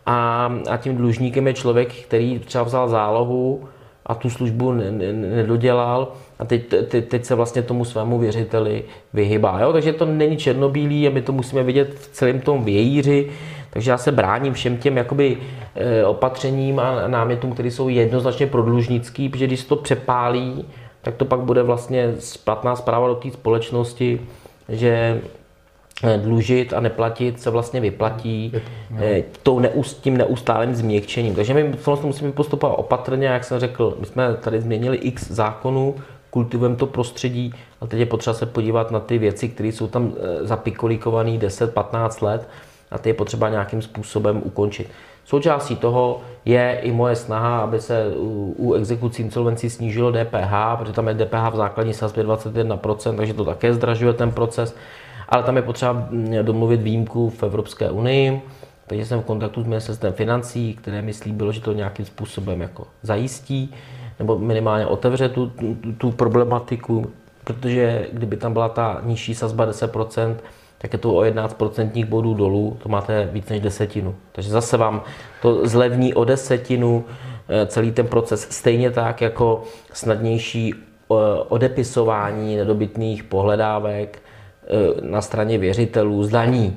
a, 0.07 0.51
a 0.71 0.77
tím 0.77 0.97
dlužníkem 0.97 1.47
je 1.47 1.55
člověk, 1.55 1.93
který 1.95 2.39
třeba 2.39 2.65
vzal 2.65 2.89
zálohu 2.89 3.65
a 4.07 4.15
tu 4.15 4.31
službu 4.31 4.73
nedodělal 5.13 6.13
a 6.39 6.45
teď, 6.45 6.69
teď, 6.89 7.09
teď 7.09 7.25
se 7.25 7.35
vlastně 7.35 7.63
tomu 7.63 7.85
svému 7.85 8.19
věřiteli 8.19 8.85
vyhybá. 9.13 9.61
Jo? 9.61 9.73
Takže 9.73 9.93
to 9.93 10.05
není 10.05 10.37
černobílý 10.37 11.09
a 11.09 11.11
my 11.11 11.23
to 11.23 11.33
musíme 11.33 11.63
vidět 11.63 11.95
v 11.95 12.09
celém 12.09 12.41
tom 12.41 12.65
vějíři, 12.65 13.31
takže 13.71 13.91
já 13.91 13.99
se 13.99 14.13
bráním 14.13 14.53
všem 14.53 14.77
těm 14.77 14.97
jakoby, 14.97 15.39
e, 15.75 16.05
opatřením 16.05 16.79
a 16.79 17.09
námětům, 17.09 17.53
které 17.53 17.71
jsou 17.71 17.89
jednoznačně 17.89 18.47
prodlužnický, 18.47 19.29
protože 19.29 19.47
když 19.47 19.61
se 19.61 19.69
to 19.69 19.77
přepálí, 19.77 20.65
tak 21.03 21.15
to 21.15 21.25
pak 21.25 21.41
bude 21.41 21.63
vlastně 21.63 22.13
špatná 22.21 22.77
zpráva 22.77 23.09
do 23.09 23.15
té 23.15 23.31
společnosti, 23.31 24.21
že 24.69 25.21
dlužit 26.17 26.73
a 26.73 26.81
neplatit 26.81 27.41
se 27.41 27.51
vlastně 27.51 27.81
vyplatí 27.81 28.53
no. 28.91 28.99
tou 29.43 29.61
neust, 29.61 30.03
tím 30.03 30.17
neustálým 30.17 30.75
změkčením. 30.75 31.35
Takže 31.35 31.55
my 31.55 31.77
tom 31.85 31.99
musíme 32.03 32.33
postupovat 32.33 32.75
opatrně, 32.75 33.27
jak 33.27 33.45
jsem 33.45 33.61
řekl, 33.61 33.97
my 34.01 34.07
jsme 34.07 34.35
tady 34.35 34.61
změnili 34.61 34.97
x 34.97 35.31
zákonů, 35.31 35.95
kultivujeme 36.31 36.77
to 36.77 36.87
prostředí 36.87 37.55
a 37.81 37.87
teď 37.87 38.01
je 38.01 38.07
potřeba 38.07 38.35
se 38.35 38.47
podívat 38.47 38.91
na 38.91 39.01
ty 39.01 39.19
věci, 39.19 39.49
které 39.49 39.69
jsou 39.69 39.87
tam 39.87 40.13
eh, 40.17 40.47
zapikolíkované 40.47 41.31
10-15 41.31 42.25
let 42.25 42.49
a 42.91 42.99
ty 42.99 43.09
je 43.09 43.15
potřeba 43.15 43.49
nějakým 43.49 43.83
způsobem 43.83 44.43
ukončit. 44.45 44.89
Součástí 45.25 45.77
toho 45.77 46.21
je 46.45 46.81
i 46.83 46.93
moje 46.93 47.17
snaha, 47.17 47.59
aby 47.59 47.81
se 47.81 48.13
u, 48.17 48.55
u 48.59 48.75
exekucí 48.75 49.23
insolvencí 49.23 49.71
snížilo 49.71 50.13
DPH, 50.13 50.53
protože 50.79 50.93
tam 50.93 51.09
je 51.09 51.15
DPH 51.15 51.53
v 51.53 51.57
základní 51.57 51.95
sazbě 51.95 52.25
21%, 52.25 53.17
takže 53.17 53.35
to 53.35 53.45
také 53.45 53.75
zdražuje 53.75 54.13
ten 54.13 54.33
proces 54.33 54.77
ale 55.29 55.43
tam 55.43 55.57
je 55.57 55.63
potřeba 55.63 55.93
mm, 55.93 56.35
domluvit 56.43 56.83
výjimku 56.83 57.31
v 57.31 57.43
Evropské 57.43 57.91
unii, 57.91 58.43
takže 58.87 59.07
jsem 59.07 59.21
v 59.21 59.25
kontaktu 59.25 59.63
s 59.63 59.67
ministerstvem 59.67 60.13
financí, 60.13 60.75
které 60.75 61.03
mi 61.03 61.13
slíbilo, 61.13 61.53
že 61.53 61.61
to 61.61 61.73
nějakým 61.73 62.07
způsobem 62.07 62.61
jako 62.61 62.87
zajistí, 63.03 63.75
nebo 64.19 64.39
minimálně 64.39 64.87
otevře 64.87 65.29
tu, 65.29 65.47
tu, 65.47 65.77
tu 65.99 66.11
problematiku, 66.11 67.11
protože 67.45 68.07
kdyby 68.13 68.37
tam 68.37 68.53
byla 68.53 68.69
ta 68.69 69.01
nižší 69.05 69.35
sazba 69.35 69.67
10%, 69.67 70.37
tak 70.79 70.93
je 70.93 70.99
to 70.99 71.15
o 71.15 71.23
11% 71.23 72.07
bodů 72.07 72.35
dolů, 72.35 72.77
to 72.83 72.89
máte 72.89 73.29
víc 73.33 73.49
než 73.49 73.61
desetinu. 73.61 74.15
Takže 74.33 74.51
zase 74.51 74.77
vám 74.77 75.03
to 75.43 75.67
zlevní 75.69 76.15
o 76.15 76.25
desetinu 76.25 77.05
eh, 77.49 77.67
celý 77.67 77.93
ten 77.93 78.07
proces, 78.07 78.47
stejně 78.51 78.91
tak 78.91 79.21
jako 79.21 79.63
snadnější 79.93 80.75
eh, 80.75 81.15
odepisování 81.49 82.57
nedobytných 82.57 83.23
pohledávek, 83.25 84.23
na 85.03 85.21
straně 85.21 85.59
věřitelů, 85.59 86.23
zdaní. 86.23 86.77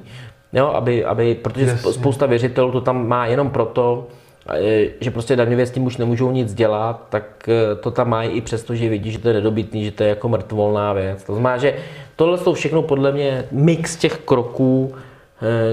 Jo, 0.54 0.68
aby, 0.68 1.06
aby, 1.06 1.36
protože 1.36 1.66
Jasně. 1.66 1.94
spousta 1.94 2.26
věřitelů 2.26 2.72
to 2.72 2.82
tam 2.82 3.08
má 3.08 3.26
jenom 3.26 3.50
proto, 3.50 4.08
eh, 4.50 4.88
že 5.00 5.12
prostě 5.12 5.36
daňově 5.36 5.66
s 5.66 5.72
tím 5.72 5.86
už 5.86 5.98
nemůžou 5.98 6.32
nic 6.32 6.54
dělat, 6.54 7.08
tak 7.10 7.50
eh, 7.50 7.76
to 7.76 7.92
tam 7.92 8.10
mají 8.10 8.30
i 8.30 8.42
přesto, 8.42 8.76
že 8.76 8.90
vidí, 8.90 9.12
že 9.12 9.20
to 9.20 9.28
je 9.28 9.34
nedobytný, 9.34 9.86
že 9.86 9.92
to 9.92 10.04
je 10.04 10.10
jako 10.10 10.30
mrtvolná 10.30 10.94
věc. 10.94 11.24
To 11.24 11.34
znamená, 11.34 11.58
že 11.58 11.76
tohle 12.16 12.38
jsou 12.38 12.54
všechno 12.54 12.82
podle 12.82 13.12
mě 13.12 13.46
mix 13.52 13.96
těch 13.96 14.18
kroků, 14.18 14.96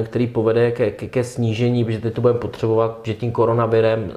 který 0.05 0.27
povede 0.27 0.73
ke, 0.73 0.91
ke, 0.91 1.07
ke 1.07 1.25
snížení, 1.25 1.85
protože 1.85 1.99
teď 2.01 2.15
to 2.15 2.21
budeme 2.21 2.41
potřebovat, 2.41 3.01
že 3.03 3.15
tím 3.15 3.33
koronavirem 3.33 4.13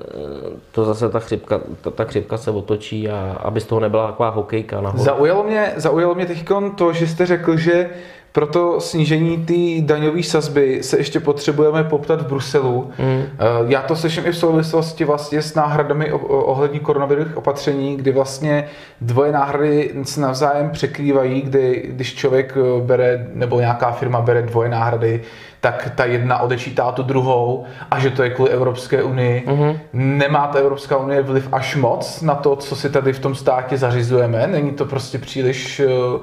to 0.71 0.85
zase 0.85 1.09
ta 1.09 1.19
chřipka, 1.19 1.61
ta, 1.81 1.91
ta 1.91 2.03
chřipka 2.03 2.37
se 2.37 2.51
otočí 2.51 3.09
a 3.09 3.37
aby 3.39 3.61
z 3.61 3.65
toho 3.65 3.81
nebyla 3.81 4.07
taková 4.07 4.29
hokejka 4.29 4.81
nahoru. 4.81 5.03
Zaujalo 5.03 5.43
mě, 5.43 5.73
zaujalo 5.75 6.15
mě 6.15 6.25
teď 6.25 6.47
to, 6.75 6.93
že 6.93 7.07
jste 7.07 7.25
řekl, 7.25 7.57
že 7.57 7.89
pro 8.31 8.47
to 8.47 8.81
snížení 8.81 9.37
té 9.37 9.93
daňové 9.93 10.23
sazby 10.23 10.83
se 10.83 10.97
ještě 10.97 11.19
potřebujeme 11.19 11.83
poptat 11.83 12.21
v 12.21 12.27
Bruselu. 12.27 12.91
Mm. 12.99 13.23
Já 13.67 13.81
to 13.81 13.95
slyším 13.95 14.25
i 14.25 14.31
v 14.31 14.37
souvislosti 14.37 15.05
vlastně 15.05 15.41
s 15.41 15.55
náhradami 15.55 16.11
ohledně 16.11 16.79
koronavirových 16.79 17.37
opatření, 17.37 17.97
kdy 17.97 18.11
vlastně 18.11 18.67
dvoje 19.01 19.31
náhrady 19.31 19.91
se 20.03 20.21
navzájem 20.21 20.69
překrývají, 20.69 21.41
kdy 21.41 21.85
když 21.87 22.15
člověk 22.15 22.57
eh, 22.57 22.81
bere, 22.81 23.27
nebo 23.33 23.59
nějaká 23.59 23.91
firma 23.91 24.21
bere 24.21 24.41
dvoje 24.41 24.69
náhrady, 24.69 25.21
tak 25.61 25.91
ta 25.95 26.05
jedna 26.05 26.39
odečítá 26.39 26.91
tu 26.91 27.03
druhou 27.03 27.65
a 27.91 27.99
že 27.99 28.09
to 28.09 28.23
je 28.23 28.29
kvůli 28.29 28.51
Evropské 28.51 29.03
unii. 29.03 29.43
Mm-hmm. 29.47 29.79
Nemá 29.93 30.47
ta 30.47 30.59
Evropská 30.59 30.97
unie 30.97 31.21
vliv 31.21 31.49
až 31.51 31.75
moc 31.75 32.21
na 32.21 32.35
to, 32.35 32.55
co 32.55 32.75
si 32.75 32.89
tady 32.89 33.13
v 33.13 33.19
tom 33.19 33.35
státě 33.35 33.77
zařizujeme. 33.77 34.47
Není 34.47 34.71
to 34.71 34.85
prostě 34.85 35.17
příliš 35.17 35.79
uh, 35.79 36.21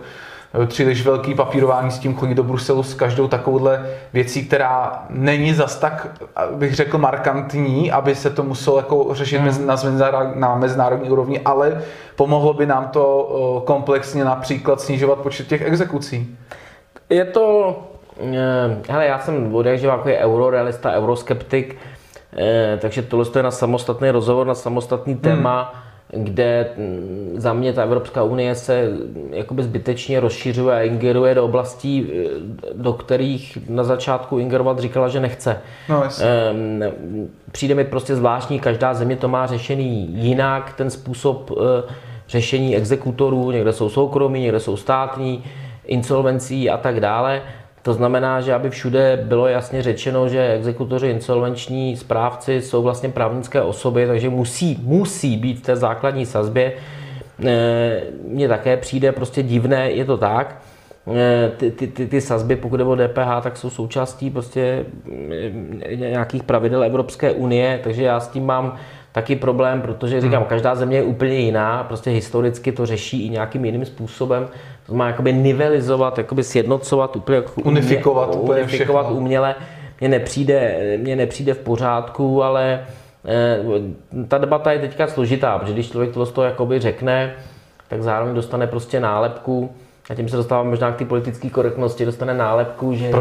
příliš 0.67 1.05
velký 1.05 1.35
papírování 1.35 1.91
s 1.91 1.99
tím 1.99 2.15
chodit 2.15 2.35
do 2.35 2.43
Bruselu 2.43 2.83
s 2.83 2.95
každou 2.95 3.29
takovouhle 3.29 3.87
věcí, 4.13 4.47
která 4.47 5.05
není 5.11 5.55
zas 5.55 5.79
tak, 5.79 6.23
bych 6.51 6.75
řekl, 6.75 6.99
markantní, 6.99 7.93
aby 7.93 8.15
se 8.15 8.31
to 8.31 8.43
muselo 8.43 8.77
jako 8.77 9.15
řešit 9.15 9.39
hmm. 9.39 9.67
na 10.35 10.55
mezinárodní 10.55 11.11
úrovni, 11.11 11.41
ale 11.41 11.83
pomohlo 12.17 12.55
by 12.55 12.67
nám 12.67 12.89
to 12.89 13.63
komplexně 13.67 14.25
například 14.25 14.81
snižovat 14.81 15.19
počet 15.19 15.47
těch 15.47 15.63
exekucí. 15.63 16.37
Je 17.11 17.25
to, 17.25 17.77
eh, 18.21 18.77
hele, 18.89 19.07
já 19.07 19.19
jsem 19.19 19.55
od 19.55 19.67
jak 19.67 19.83
jako 19.83 20.09
je 20.09 20.19
eurorealista, 20.19 20.93
euroskeptik, 20.93 21.77
eh, 22.37 22.79
takže 22.81 23.03
tohle 23.03 23.27
je 23.37 23.43
na 23.43 23.51
samostatný 23.51 24.11
rozhovor, 24.11 24.47
na 24.47 24.55
samostatný 24.55 25.15
téma. 25.15 25.73
Hmm 25.75 25.84
kde 26.17 26.67
mm, 26.77 27.35
za 27.37 27.53
mě 27.53 27.73
ta 27.73 27.83
Evropská 27.83 28.23
unie 28.23 28.55
se 28.55 28.89
jakoby 29.31 29.63
zbytečně 29.63 30.21
rozšiřuje 30.21 30.77
a 30.77 30.83
ingeruje 30.83 31.35
do 31.35 31.45
oblastí, 31.45 32.13
eh, 32.13 32.29
do 32.75 32.93
kterých 32.93 33.59
na 33.69 33.85
začátku 33.85 34.39
ingerovat 34.39 34.79
říkala, 34.79 35.09
že 35.09 35.21
nechce. 35.21 35.61
No, 35.89 36.03
ehm, 36.21 36.85
Přijde 37.53 37.75
mi 37.75 37.85
prostě 37.85 38.17
zvláštní, 38.17 38.61
každá 38.61 38.95
země 38.95 39.17
to 39.17 39.29
má 39.29 39.47
řešený 39.47 40.09
jinak, 40.11 40.73
ten 40.77 40.91
způsob 40.91 41.51
eh, 41.51 41.93
řešení 42.29 42.77
exekutorů, 42.77 43.51
někde 43.51 43.73
jsou 43.73 43.89
soukromí, 43.89 44.41
někde 44.41 44.61
jsou 44.61 44.77
státní, 44.77 45.45
insolvencí 45.87 46.71
a 46.71 46.77
tak 46.77 47.01
dále. 47.01 47.43
To 47.85 47.93
znamená, 47.93 48.41
že 48.41 48.55
aby 48.55 48.71
všude 48.71 49.25
bylo 49.25 49.47
jasně 49.47 49.83
řečeno, 49.83 50.29
že 50.29 50.53
exekutoři, 50.53 51.09
insolvenční 51.09 51.97
správci 51.97 52.63
jsou 52.63 52.83
vlastně 52.83 53.09
právnické 53.09 53.63
osoby, 53.63 54.07
takže 54.07 54.29
musí, 54.31 54.81
musí 54.83 55.37
být 55.37 55.59
v 55.59 55.63
té 55.63 55.77
základní 55.77 56.27
sazbě. 56.27 56.73
E, 57.47 58.03
mně 58.29 58.49
také 58.49 58.77
přijde 58.77 59.13
prostě 59.13 59.43
divné, 59.43 59.91
je 59.91 60.05
to 60.05 60.17
tak, 60.17 60.63
e, 61.15 61.53
ty, 61.57 61.71
ty, 61.71 61.87
ty, 61.87 62.07
ty 62.07 62.21
sazby, 62.21 62.57
pokud 62.57 62.77
jde 62.77 62.85
o 62.85 62.97
DPH, 62.97 63.43
tak 63.43 63.57
jsou 63.57 63.71
součástí 63.71 64.31
prostě 64.31 64.87
e, 65.83 65.97
nějakých 65.97 66.43
pravidel 66.43 66.85
Evropské 66.85 67.33
unie, 67.33 67.81
takže 67.83 68.03
já 68.03 68.21
s 68.21 68.29
tím 68.29 68.47
mám 68.47 68.77
taky 69.13 69.37
problém, 69.37 69.83
protože 69.83 70.21
říkám, 70.21 70.41
hmm. 70.41 70.49
každá 70.49 70.75
země 70.75 70.97
je 70.97 71.03
úplně 71.03 71.39
jiná, 71.39 71.85
prostě 71.85 72.11
historicky 72.11 72.73
to 72.73 72.87
řeší 72.87 73.27
i 73.27 73.29
nějakým 73.29 73.65
jiným 73.65 73.85
způsobem. 73.85 74.49
To 74.87 74.95
má 74.95 75.07
jakoby 75.07 75.33
nivelizovat, 75.33 76.19
jakoby 76.19 76.43
sjednocovat, 76.43 77.17
úplně 77.17 77.37
jako 77.37 77.53
unifikovat, 77.65 78.29
umě, 78.29 78.43
úplně 78.43 78.63
unifikovat 78.63 79.11
uměle. 79.11 79.55
Mně 80.01 80.09
nepřijde, 80.09 80.79
mně 80.97 81.17
nepřijde 81.17 81.55
v 81.55 81.59
pořádku, 81.59 82.43
ale 82.43 82.87
eh, 83.25 83.59
ta 84.29 84.39
debata 84.39 84.73
je 84.73 84.79
teďka 84.79 85.07
složitá, 85.07 85.59
protože 85.59 85.73
když 85.73 85.91
člověk 85.91 86.13
to 86.15 86.27
z 86.27 86.33
toho 86.33 86.45
jakoby 86.45 86.81
řekne, 86.81 87.35
tak 87.89 88.03
zároveň 88.03 88.35
dostane 88.35 88.67
prostě 88.67 89.01
nálepku, 89.01 89.71
a 90.11 90.15
tím 90.15 90.29
se 90.29 90.37
dostávám 90.37 90.71
možná 90.71 90.93
k 90.93 90.97
té 90.97 91.05
politické 91.05 91.51
korektnosti, 91.51 92.05
dostane 92.05 92.35
nálepku, 92.35 92.95
že, 92.95 93.05
je, 93.05 93.13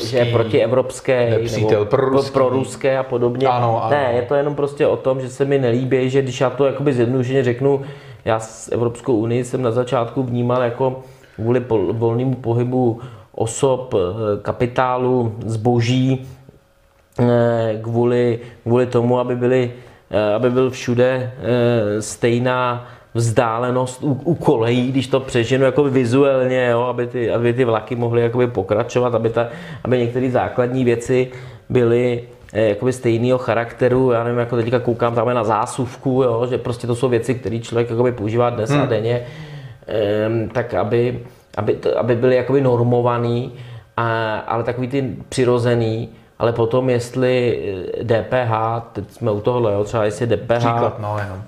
že 0.00 0.18
je 0.18 0.24
protievropské, 0.24 1.30
nepřítel, 1.30 1.84
pro, 1.84 2.22
pro 2.22 2.48
ruské 2.48 2.98
a 2.98 3.02
podobně. 3.02 3.46
Ano, 3.46 3.84
ano. 3.84 3.90
Ne, 3.90 4.12
je 4.12 4.22
to 4.22 4.34
jenom 4.34 4.54
prostě 4.54 4.86
o 4.86 4.96
tom, 4.96 5.20
že 5.20 5.28
se 5.28 5.44
mi 5.44 5.58
nelíbí, 5.58 6.10
že 6.10 6.22
když 6.22 6.40
já 6.40 6.50
to 6.50 6.66
jakoby 6.66 6.92
zjednodušeně 6.92 7.44
řeknu, 7.44 7.82
já 8.24 8.40
s 8.40 8.72
Evropskou 8.72 9.16
unii 9.16 9.44
jsem 9.44 9.62
na 9.62 9.70
začátku 9.70 10.22
vnímal 10.22 10.62
jako 10.62 11.02
kvůli 11.34 11.64
volnému 11.92 12.34
pohybu 12.34 13.00
osob, 13.38 13.94
eh, 13.94 13.98
kapitálu, 14.42 15.34
zboží, 15.46 16.26
eh, 17.20 17.78
kvůli, 17.82 18.38
kvůli 18.62 18.86
tomu, 18.86 19.18
aby, 19.18 19.36
byly, 19.36 19.72
eh, 20.10 20.34
aby 20.34 20.50
byl 20.50 20.70
všude 20.70 21.32
stejná 22.00 22.86
vzdálenost 23.14 24.02
u, 24.02 24.20
u 24.24 24.34
kolejí, 24.34 24.92
když 24.92 25.06
to 25.06 25.20
přeženu 25.20 25.64
jako 25.64 25.84
vizuálně, 25.84 26.66
jo, 26.66 26.80
aby, 26.82 27.06
ty, 27.06 27.30
aby 27.30 27.52
ty 27.52 27.64
vlaky 27.64 27.96
mohly 27.96 28.30
pokračovat, 28.46 29.14
aby, 29.14 29.30
ta, 29.30 29.48
aby 29.84 29.98
některé 29.98 30.30
základní 30.30 30.84
věci 30.84 31.30
byly 31.68 32.22
jakoby 32.52 32.92
stejného 32.92 33.38
charakteru, 33.38 34.10
já 34.10 34.24
nevím, 34.24 34.38
jako 34.38 34.56
teďka 34.56 34.78
koukám 34.78 35.14
tam 35.14 35.34
na 35.34 35.44
zásuvku, 35.44 36.22
jo, 36.22 36.46
že 36.50 36.58
prostě 36.58 36.86
to 36.86 36.94
jsou 36.94 37.08
věci, 37.08 37.34
které 37.34 37.58
člověk 37.58 37.90
jakoby 37.90 38.12
používá 38.12 38.50
dnes 38.50 38.70
hmm. 38.70 38.82
a 38.82 38.86
denně, 38.86 39.26
um, 40.28 40.48
tak 40.48 40.74
aby, 40.74 41.20
aby, 41.56 41.74
to, 41.74 41.98
aby 41.98 42.14
byly 42.16 42.36
jakoby 42.36 42.60
normovaný, 42.60 43.52
a, 43.96 44.36
ale 44.38 44.64
takový 44.64 44.88
ty 44.88 45.16
přirozený, 45.28 46.08
ale 46.38 46.52
potom 46.52 46.90
jestli 46.90 47.62
DPH, 48.02 48.52
teď 48.92 49.04
jsme 49.10 49.30
u 49.30 49.40
tohohle, 49.40 49.72
jo, 49.72 49.84
třeba 49.84 50.04
jestli 50.04 50.26
DPH 50.26 50.58
Příklad, 50.58 50.98
no, 50.98 51.16
jenom. 51.18 51.42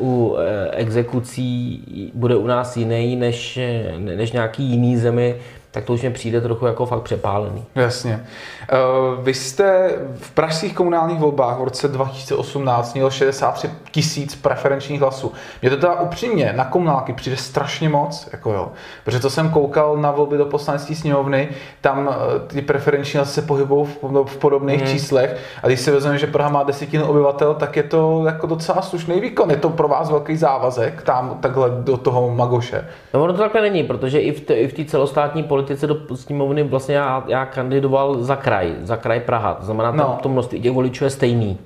u 0.00 0.36
exekucí 0.72 1.82
bude 2.14 2.36
u 2.36 2.46
nás 2.46 2.76
jiný 2.76 3.16
než, 3.16 3.58
než 3.98 4.32
nějaký 4.32 4.62
jiný 4.62 4.96
zemi, 4.96 5.36
tak 5.70 5.84
to 5.84 5.92
už 5.92 6.02
mi 6.02 6.10
přijde 6.10 6.40
trochu 6.40 6.66
jako 6.66 6.86
fakt 6.86 7.02
přepálený. 7.02 7.64
Jasně. 7.74 8.26
Uh, 8.72 9.24
vy 9.24 9.34
jste 9.34 9.90
v 10.20 10.30
pražských 10.30 10.74
komunálních 10.74 11.18
volbách 11.18 11.58
v 11.58 11.64
roce 11.64 11.88
2018 11.88 12.94
měl 12.94 13.10
63 13.10 13.70
tisíc 13.90 14.36
preferenčních 14.36 15.00
hlasů. 15.00 15.32
Mě 15.62 15.70
to 15.70 15.76
teda 15.76 16.00
upřímně 16.00 16.52
na 16.56 16.64
komunálky 16.64 17.12
přijde 17.12 17.36
strašně 17.36 17.88
moc, 17.88 18.28
jako 18.32 18.52
jo. 18.52 18.72
Protože 19.04 19.20
to 19.20 19.30
jsem 19.30 19.50
koukal 19.50 19.96
na 19.96 20.10
volby 20.10 20.38
do 20.38 20.46
poslanecké 20.46 20.94
sněmovny, 20.94 21.48
tam 21.80 22.06
uh, 22.06 22.14
ty 22.46 22.62
preferenční 22.62 23.16
hlasy 23.16 23.32
se 23.32 23.42
pohybují 23.42 23.86
v, 23.86 24.24
v 24.24 24.36
podobných 24.36 24.80
hmm. 24.80 24.90
číslech 24.90 25.36
a 25.62 25.66
když 25.66 25.80
si 25.80 25.90
vezmeme, 25.90 26.18
že 26.18 26.26
Praha 26.26 26.50
má 26.50 26.62
desetinu 26.62 27.06
obyvatel, 27.06 27.54
tak 27.54 27.76
je 27.76 27.82
to 27.82 28.22
jako 28.26 28.46
docela 28.46 28.82
slušný 28.82 29.20
výkon. 29.20 29.50
Je 29.50 29.56
to 29.56 29.70
pro 29.70 29.88
vás 29.88 30.10
velký 30.10 30.36
závazek 30.36 31.02
tam 31.02 31.38
takhle 31.40 31.70
do 31.70 31.96
toho 31.96 32.34
Magoše. 32.34 32.88
No 33.14 33.22
ono 33.22 33.32
to 33.32 33.38
takhle 33.38 33.60
není, 33.60 33.84
protože 33.84 34.20
i 34.20 34.32
v 34.68 34.72
té 34.72 34.84
celostátní 34.84 35.42
politice 35.42 35.59
do 35.86 36.16
sněmovny 36.16 36.62
vlastně 36.62 36.94
já, 36.94 37.24
já 37.26 37.46
kandidoval 37.46 38.22
za 38.22 38.36
kraj, 38.36 38.74
za 38.82 38.96
kraj 38.96 39.20
Praha. 39.20 39.54
To 39.54 39.64
znamená, 39.64 39.90
no. 39.90 40.18
to 40.22 40.28
množství 40.28 40.60
těch 40.60 40.72
voličů 40.72 41.04
je 41.04 41.10
stejný. 41.10 41.58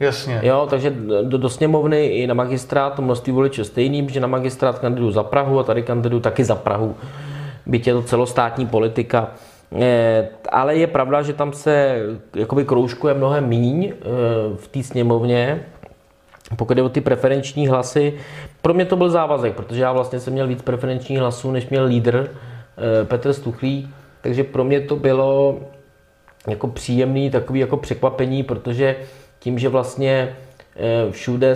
Jasně. 0.00 0.40
Jo, 0.42 0.66
takže 0.70 0.90
do, 1.22 1.38
do 1.38 1.48
sněmovny 1.48 2.06
i 2.06 2.26
na 2.26 2.34
magistrát 2.34 2.94
to 2.94 3.02
množství 3.02 3.32
voličů 3.32 3.60
je 3.60 3.64
stejný, 3.64 4.08
že 4.10 4.20
na 4.20 4.26
magistrát 4.26 4.78
kandiduju 4.78 5.10
za 5.10 5.22
Prahu 5.22 5.58
a 5.58 5.62
tady 5.62 5.82
kandiduju 5.82 6.20
taky 6.20 6.44
za 6.44 6.54
Prahu. 6.54 6.94
Byť 7.66 7.86
je 7.86 7.94
to 7.94 8.02
celostátní 8.02 8.66
politika. 8.66 9.30
E, 9.80 10.28
ale 10.52 10.76
je 10.76 10.86
pravda, 10.86 11.22
že 11.22 11.32
tam 11.32 11.52
se 11.52 12.02
jakoby 12.36 12.64
kroužkuje 12.64 13.14
mnohem 13.14 13.46
míň 13.46 13.84
e, 13.84 13.92
v 14.56 14.68
té 14.68 14.82
sněmovně, 14.82 15.64
pokud 16.56 16.74
jde 16.74 16.82
o 16.82 16.88
ty 16.88 17.00
preferenční 17.00 17.68
hlasy, 17.68 18.14
pro 18.62 18.74
mě 18.74 18.84
to 18.84 18.96
byl 18.96 19.10
závazek, 19.10 19.54
protože 19.54 19.82
já 19.82 19.92
vlastně 19.92 20.20
jsem 20.20 20.32
měl 20.32 20.46
víc 20.46 20.62
preferenčních 20.62 21.18
hlasů, 21.18 21.50
než 21.50 21.68
měl 21.68 21.84
lídr. 21.84 22.30
Eh, 22.78 23.04
Petr 23.04 23.32
Stuchlý, 23.32 23.90
takže 24.20 24.44
pro 24.44 24.64
mě 24.64 24.80
to 24.80 24.96
bylo 24.96 25.60
jako 26.48 26.68
příjemný 26.68 27.30
takový 27.30 27.60
jako 27.60 27.76
překvapení, 27.76 28.42
protože 28.42 28.96
tím, 29.38 29.58
že 29.58 29.68
vlastně 29.68 30.36
eh, 30.76 31.12
všude 31.12 31.54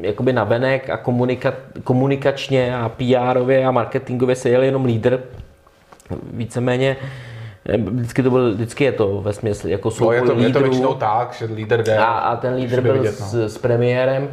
jakoby 0.00 0.32
navenek 0.32 0.90
a 0.90 0.96
komunika, 0.96 1.54
komunikačně 1.84 2.76
a 2.76 2.88
PRově 2.88 3.64
a 3.64 3.70
marketingově 3.70 4.36
se 4.36 4.48
jel 4.48 4.62
jenom 4.62 4.84
lídr, 4.84 5.20
víceméně 6.32 6.96
eh, 7.68 7.76
Vždycky, 7.76 8.22
to 8.22 8.30
byl, 8.30 8.54
vždycky 8.54 8.84
je 8.84 8.92
to 8.92 9.20
ve 9.20 9.32
smyslu 9.32 9.68
jako 9.68 9.90
souboj 9.90 10.16
no, 10.16 10.22
je 10.22 10.26
to, 10.26 10.32
lídrů. 10.32 10.46
Je 10.46 10.52
to 10.52 10.60
většinou 10.60 10.94
tak, 10.94 11.34
že 11.38 11.44
lídr 11.44 11.82
jde. 11.82 11.98
A, 11.98 12.04
a 12.04 12.36
ten 12.36 12.54
lídr 12.54 12.80
byl 12.80 12.92
vidět, 12.92 13.20
no. 13.20 13.26
s, 13.26 13.34
s 13.34 13.58
premiérem 13.58 14.28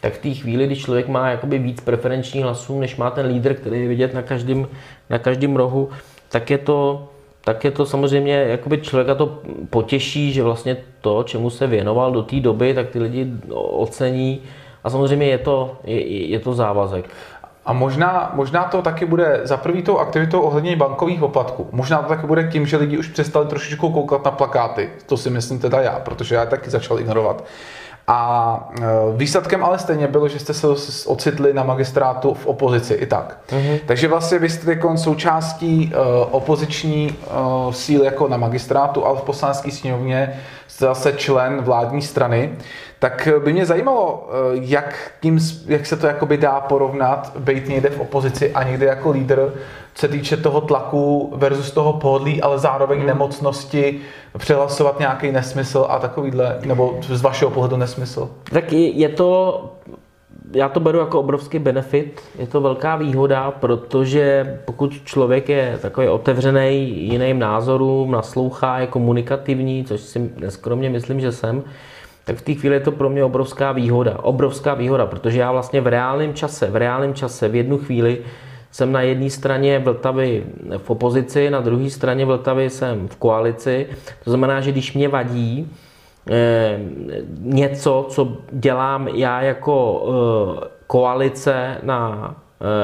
tak 0.00 0.12
v 0.12 0.18
té 0.18 0.30
chvíli, 0.30 0.66
když 0.66 0.84
člověk 0.84 1.08
má 1.08 1.30
jakoby 1.30 1.58
víc 1.58 1.80
preferenčních 1.80 2.44
hlasů, 2.44 2.80
než 2.80 2.96
má 2.96 3.10
ten 3.10 3.26
lídr, 3.26 3.54
který 3.54 3.82
je 3.82 3.88
vidět 3.88 4.14
na 4.14 4.22
každém, 4.22 4.68
na 5.10 5.18
každém 5.18 5.56
rohu, 5.56 5.90
tak 6.28 6.50
je 6.50 6.58
to, 6.58 7.08
tak 7.44 7.64
je 7.64 7.70
to 7.70 7.86
samozřejmě, 7.86 8.32
jakoby 8.32 8.78
člověka 8.78 9.14
to 9.14 9.38
potěší, 9.70 10.32
že 10.32 10.42
vlastně 10.42 10.76
to, 11.00 11.22
čemu 11.22 11.50
se 11.50 11.66
věnoval 11.66 12.12
do 12.12 12.22
té 12.22 12.40
doby, 12.40 12.74
tak 12.74 12.88
ty 12.88 12.98
lidi 12.98 13.26
ocení 13.54 14.40
a 14.84 14.90
samozřejmě 14.90 15.26
je 15.26 15.38
to, 15.38 15.76
je, 15.84 16.26
je 16.26 16.40
to 16.40 16.54
závazek. 16.54 17.10
A 17.66 17.72
možná, 17.72 18.32
možná 18.34 18.64
to 18.64 18.82
taky 18.82 19.06
bude 19.06 19.40
za 19.44 19.56
první 19.56 19.82
tou 19.82 19.98
aktivitou 19.98 20.40
ohledně 20.40 20.76
bankových 20.76 21.22
oplatků. 21.22 21.68
Možná 21.72 22.02
to 22.02 22.08
taky 22.08 22.26
bude 22.26 22.48
tím, 22.52 22.66
že 22.66 22.76
lidi 22.76 22.98
už 22.98 23.08
přestali 23.08 23.46
trošičku 23.46 23.90
koukat 23.92 24.24
na 24.24 24.30
plakáty. 24.30 24.90
To 25.06 25.16
si 25.16 25.30
myslím 25.30 25.58
teda 25.58 25.80
já, 25.80 25.98
protože 25.98 26.34
já 26.34 26.46
taky 26.46 26.70
začal 26.70 27.00
ignorovat. 27.00 27.44
A 28.12 28.70
e, 28.80 28.82
výsledkem 29.16 29.64
ale 29.64 29.78
stejně 29.78 30.06
bylo, 30.06 30.28
že 30.28 30.38
jste 30.38 30.54
se 30.54 30.66
ocitli 31.06 31.52
na 31.52 31.62
magistrátu 31.62 32.34
v 32.34 32.46
opozici 32.46 32.94
i 32.94 33.06
tak. 33.06 33.38
Mm-hmm. 33.48 33.80
Takže 33.86 34.08
vlastně 34.08 34.38
vy 34.38 34.48
jste 34.48 34.70
jako 34.70 34.96
součástí 34.96 35.92
uh, 35.94 36.00
opoziční 36.30 37.16
uh, 37.66 37.72
síly 37.72 38.04
jako 38.04 38.28
na 38.28 38.36
magistrátu, 38.36 39.06
ale 39.06 39.18
v 39.18 39.22
poslanecké 39.22 39.70
sněmovně 39.70 40.40
jste 40.66 40.84
zase 40.84 41.12
člen 41.12 41.62
vládní 41.62 42.02
strany. 42.02 42.52
Tak 42.98 43.28
by 43.44 43.52
mě 43.52 43.66
zajímalo, 43.66 44.28
jak, 44.52 45.12
tím, 45.20 45.38
jak 45.66 45.86
se 45.86 45.96
to 45.96 46.06
jakoby 46.06 46.36
dá 46.36 46.60
porovnat, 46.60 47.32
být 47.38 47.68
někde 47.68 47.90
v 47.90 48.00
opozici 48.00 48.52
a 48.52 48.62
někde 48.62 48.86
jako 48.86 49.10
lídr, 49.10 49.52
se 50.00 50.08
týče 50.08 50.36
toho 50.36 50.60
tlaku 50.60 51.32
versus 51.36 51.70
toho 51.70 51.92
pohodlí, 51.92 52.42
ale 52.42 52.58
zároveň 52.58 52.98
hmm. 52.98 53.06
nemocnosti, 53.06 54.00
přehlasovat 54.38 54.98
nějaký 54.98 55.32
nesmysl 55.32 55.86
a 55.88 55.98
takovýhle, 55.98 56.58
nebo 56.64 56.98
z 57.00 57.22
vašeho 57.22 57.50
pohledu 57.50 57.76
nesmysl? 57.76 58.30
Tak 58.52 58.72
je 58.72 59.08
to, 59.08 59.60
já 60.52 60.68
to 60.68 60.80
beru 60.80 60.98
jako 60.98 61.20
obrovský 61.20 61.58
benefit, 61.58 62.20
je 62.38 62.46
to 62.46 62.60
velká 62.60 62.96
výhoda, 62.96 63.50
protože 63.50 64.58
pokud 64.64 64.92
člověk 65.04 65.48
je 65.48 65.78
takový 65.82 66.08
otevřený 66.08 66.88
jiným 67.08 67.38
názorům, 67.38 68.10
naslouchá, 68.10 68.78
je 68.78 68.86
komunikativní, 68.86 69.84
což 69.84 70.00
si 70.00 70.30
neskromně 70.36 70.90
myslím, 70.90 71.20
že 71.20 71.32
jsem, 71.32 71.62
tak 72.24 72.36
v 72.36 72.42
té 72.42 72.54
chvíli 72.54 72.76
je 72.76 72.80
to 72.80 72.92
pro 72.92 73.10
mě 73.10 73.24
obrovská 73.24 73.72
výhoda. 73.72 74.18
Obrovská 74.22 74.74
výhoda, 74.74 75.06
protože 75.06 75.40
já 75.40 75.52
vlastně 75.52 75.80
v 75.80 75.86
reálném 75.86 76.34
čase, 76.34 76.70
v 76.70 76.76
reálném 76.76 77.14
čase, 77.14 77.48
v 77.48 77.54
jednu 77.54 77.78
chvíli 77.78 78.18
jsem 78.70 78.92
na 78.92 79.02
jedné 79.02 79.30
straně 79.30 79.78
Vltavy 79.78 80.44
v 80.78 80.90
opozici, 80.90 81.50
na 81.50 81.60
druhé 81.60 81.90
straně 81.90 82.24
Vltavy 82.24 82.70
jsem 82.70 83.08
v 83.08 83.16
koalici. 83.16 83.86
To 84.24 84.30
znamená, 84.30 84.60
že 84.60 84.72
když 84.72 84.92
mě 84.92 85.08
vadí 85.08 85.70
eh, 86.30 86.78
něco, 87.38 88.06
co 88.10 88.36
dělám 88.52 89.08
já 89.08 89.42
jako 89.42 90.04
eh, 90.06 90.68
koalice 90.86 91.76
na, 91.82 92.34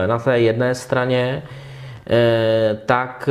eh, 0.05 0.07
na 0.07 0.19
té 0.19 0.41
jedné 0.41 0.75
straně, 0.75 1.43
tak 2.87 3.29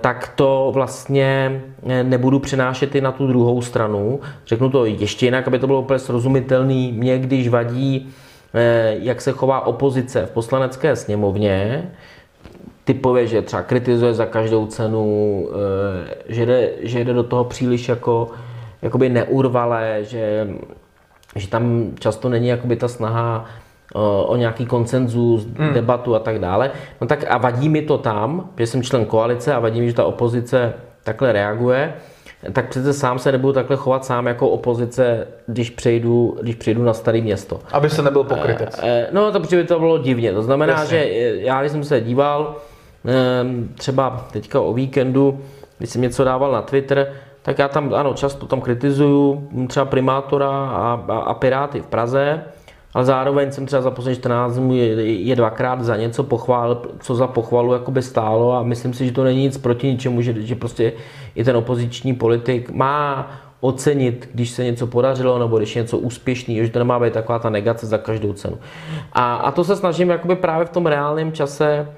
tak 0.00 0.32
to 0.36 0.70
vlastně 0.74 1.62
nebudu 2.02 2.38
přenášet 2.38 2.94
i 2.94 3.00
na 3.00 3.12
tu 3.12 3.26
druhou 3.26 3.62
stranu. 3.62 4.20
Řeknu 4.46 4.70
to 4.70 4.84
ještě 4.84 5.26
jinak, 5.26 5.46
aby 5.46 5.58
to 5.58 5.66
bylo 5.66 5.80
úplně 5.80 5.98
srozumitelný. 5.98 6.92
Mě, 6.92 7.18
když 7.18 7.48
vadí 7.48 8.08
Eh, 8.08 8.25
jak 8.98 9.20
se 9.20 9.32
chová 9.32 9.66
opozice 9.66 10.26
v 10.26 10.30
poslanecké 10.30 10.96
sněmovně, 10.96 11.90
typově, 12.84 13.26
že 13.26 13.42
třeba 13.42 13.62
kritizuje 13.62 14.14
za 14.14 14.26
každou 14.26 14.66
cenu, 14.66 15.48
eh, 15.50 16.14
že 16.28 16.46
jde, 16.46 16.70
že 16.80 17.04
jde 17.04 17.12
do 17.12 17.22
toho 17.22 17.44
příliš 17.44 17.88
jako 17.88 18.28
jakoby 18.82 19.08
neurvalé, 19.08 19.98
že, 20.04 20.48
že 21.36 21.48
tam 21.48 21.90
často 21.98 22.28
není 22.28 22.48
jakoby 22.48 22.76
ta 22.76 22.88
snaha 22.88 23.44
o, 23.94 24.24
o 24.24 24.36
nějaký 24.36 24.66
koncenzus, 24.66 25.44
hmm. 25.44 25.72
debatu 25.72 26.14
a 26.14 26.18
tak 26.18 26.38
dále. 26.38 26.70
No 27.00 27.06
tak 27.06 27.24
a 27.28 27.38
vadí 27.38 27.68
mi 27.68 27.82
to 27.82 27.98
tam, 27.98 28.50
že 28.58 28.66
jsem 28.66 28.82
člen 28.82 29.04
koalice 29.04 29.54
a 29.54 29.58
vadí 29.58 29.80
mi, 29.80 29.88
že 29.88 29.94
ta 29.94 30.04
opozice 30.04 30.72
takhle 31.04 31.32
reaguje 31.32 31.94
tak 32.52 32.68
přece 32.68 32.92
sám 32.92 33.18
se 33.18 33.32
nebudu 33.32 33.52
takhle 33.52 33.76
chovat 33.76 34.04
sám 34.04 34.26
jako 34.26 34.48
opozice, 34.48 35.26
když 35.46 35.70
přejdu, 35.70 36.38
když 36.42 36.54
přejdu 36.54 36.84
na 36.84 36.94
staré 36.94 37.20
město. 37.20 37.60
Aby 37.72 37.90
se 37.90 38.02
nebyl 38.02 38.24
pokrytec. 38.24 38.80
E, 38.82 38.88
e, 38.88 39.08
no, 39.12 39.32
to 39.32 39.40
by 39.40 39.64
to 39.64 39.78
bylo 39.78 39.98
divně. 39.98 40.32
To 40.32 40.42
znamená, 40.42 40.72
Jasně. 40.72 40.98
že 40.98 41.06
já, 41.36 41.60
když 41.60 41.72
jsem 41.72 41.84
se 41.84 42.00
díval, 42.00 42.56
e, 43.08 43.74
třeba 43.74 44.26
teďka 44.32 44.60
o 44.60 44.72
víkendu, 44.72 45.40
když 45.78 45.90
jsem 45.90 46.02
něco 46.02 46.24
dával 46.24 46.52
na 46.52 46.62
Twitter, 46.62 47.12
tak 47.42 47.58
já 47.58 47.68
tam, 47.68 47.94
ano, 47.94 48.14
často 48.14 48.46
tam 48.46 48.60
kritizuju 48.60 49.48
třeba 49.68 49.86
primátora 49.86 50.48
a, 50.48 51.04
a, 51.08 51.18
a 51.18 51.34
Piráty 51.34 51.80
v 51.80 51.86
Praze, 51.86 52.42
ale 52.96 53.04
zároveň 53.04 53.52
jsem 53.52 53.66
třeba 53.66 53.82
za 53.82 53.90
poslední 53.90 54.16
14 54.16 54.56
dnů 54.56 54.74
je, 54.74 55.04
je 55.04 55.36
dvakrát 55.36 55.82
za 55.82 55.96
něco 55.96 56.22
pochvál, 56.22 56.82
co 57.00 57.14
za 57.14 57.26
pochvalu 57.26 57.72
jakoby 57.72 58.02
stálo 58.02 58.52
a 58.52 58.62
myslím 58.62 58.94
si, 58.94 59.06
že 59.06 59.12
to 59.12 59.24
není 59.24 59.42
nic 59.42 59.58
proti 59.58 59.86
ničemu, 59.86 60.22
že, 60.22 60.42
že 60.42 60.54
prostě 60.54 60.92
i 61.34 61.44
ten 61.44 61.56
opoziční 61.56 62.14
politik 62.14 62.70
má 62.70 63.30
ocenit, 63.60 64.28
když 64.34 64.50
se 64.50 64.64
něco 64.64 64.86
podařilo 64.86 65.38
nebo 65.38 65.58
když 65.58 65.76
je 65.76 65.82
něco 65.82 65.98
úspěšný, 65.98 66.56
že 66.56 66.70
to 66.70 66.78
nemá 66.78 67.00
být 67.00 67.12
taková 67.12 67.38
ta 67.38 67.50
negace 67.50 67.86
za 67.86 67.98
každou 67.98 68.32
cenu. 68.32 68.58
A, 69.12 69.34
a 69.34 69.50
to 69.50 69.64
se 69.64 69.76
snažím 69.76 70.10
jakoby 70.10 70.36
právě 70.36 70.66
v 70.66 70.70
tom 70.70 70.86
reálném 70.86 71.32
čase 71.32 71.88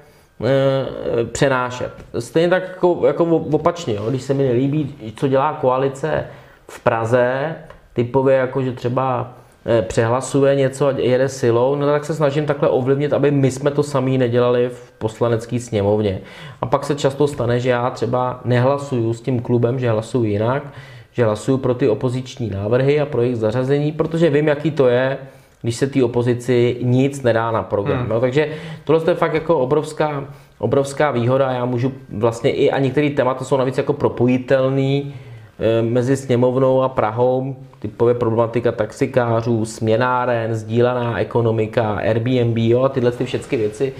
e, 0.45 1.25
přenášet. 1.25 1.91
Stejně 2.19 2.49
tak 2.49 2.63
jako, 2.63 3.07
jako 3.07 3.25
opačně, 3.37 3.95
jo? 3.95 4.05
když 4.09 4.21
se 4.21 4.33
mi 4.33 4.43
nelíbí, 4.43 4.95
co 5.15 5.27
dělá 5.27 5.53
koalice 5.53 6.27
v 6.67 6.79
Praze, 6.79 7.55
typově 7.93 8.35
jako, 8.35 8.61
že 8.61 8.71
třeba 8.71 9.38
přehlasuje 9.81 10.55
něco 10.55 10.87
a 10.87 10.91
jede 10.91 11.29
silou, 11.29 11.75
no 11.75 11.85
tak 11.85 12.05
se 12.05 12.13
snažím 12.13 12.45
takhle 12.45 12.69
ovlivnit, 12.69 13.13
aby 13.13 13.31
my 13.31 13.51
jsme 13.51 13.71
to 13.71 13.83
sami 13.83 14.17
nedělali 14.17 14.69
v 14.69 14.91
poslanecké 14.91 15.59
sněmovně. 15.59 16.21
A 16.61 16.65
pak 16.65 16.85
se 16.85 16.95
často 16.95 17.27
stane, 17.27 17.59
že 17.59 17.69
já 17.69 17.89
třeba 17.89 18.41
nehlasuju 18.45 19.13
s 19.13 19.21
tím 19.21 19.39
klubem, 19.39 19.79
že 19.79 19.89
hlasuju 19.89 20.23
jinak, 20.23 20.63
že 21.11 21.25
hlasuju 21.25 21.57
pro 21.57 21.73
ty 21.73 21.89
opoziční 21.89 22.49
návrhy 22.49 22.99
a 22.99 23.05
pro 23.05 23.21
jejich 23.21 23.37
zařazení, 23.37 23.91
protože 23.91 24.29
vím, 24.29 24.47
jaký 24.47 24.71
to 24.71 24.87
je, 24.87 25.17
když 25.61 25.75
se 25.75 25.87
té 25.87 26.03
opozici 26.03 26.77
nic 26.81 27.21
nedá 27.21 27.51
na 27.51 27.63
program. 27.63 27.99
Hmm. 27.99 28.09
No, 28.09 28.19
takže 28.19 28.49
tohle 28.83 29.01
je 29.07 29.15
fakt 29.15 29.33
jako 29.33 29.59
obrovská, 29.59 30.25
obrovská 30.59 31.11
výhoda. 31.11 31.51
Já 31.51 31.65
můžu 31.65 31.93
vlastně 32.09 32.51
i, 32.51 32.71
a 32.71 32.79
některé 32.79 33.09
témata 33.09 33.45
jsou 33.45 33.57
navíc 33.57 33.77
jako 33.77 33.93
propojitelný, 33.93 35.15
eh, 35.59 35.81
mezi 35.81 36.17
sněmovnou 36.17 36.81
a 36.81 36.89
Prahou, 36.89 37.55
typově 37.79 38.13
problematika 38.15 38.71
taxikářů, 38.71 39.65
směnáren, 39.65 40.55
sdílená 40.55 41.19
ekonomika, 41.19 41.93
Airbnb, 41.93 42.57
jo, 42.57 42.89
tyhle 42.89 43.11
ty 43.11 43.25
všechny 43.25 43.57
věci. 43.57 43.93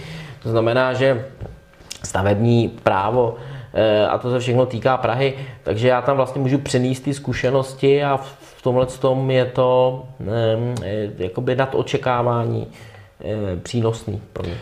To 0.44 0.50
znamená, 0.50 0.94
že 0.94 1.26
stavební 2.04 2.70
právo 2.84 3.36
eh, 3.74 4.08
a 4.08 4.18
to 4.18 4.32
se 4.32 4.40
všechno 4.40 4.66
týká 4.66 4.98
Prahy, 4.98 5.34
takže 5.64 5.88
já 5.88 6.02
tam 6.02 6.18
vlastně 6.18 6.42
můžu 6.42 6.58
přenést 6.58 7.00
ty 7.00 7.14
zkušenosti 7.14 8.04
a 8.04 8.18
v 8.58 8.62
tomhle 8.62 8.86
tom 8.86 9.32
je 9.32 9.46
to 9.46 10.04
eh, 10.84 11.10
jakoby 11.18 11.56
nad 11.56 11.76
očekávání 11.76 12.68
přínosný 13.64 14.22
pro 14.34 14.44
mě. 14.44 14.58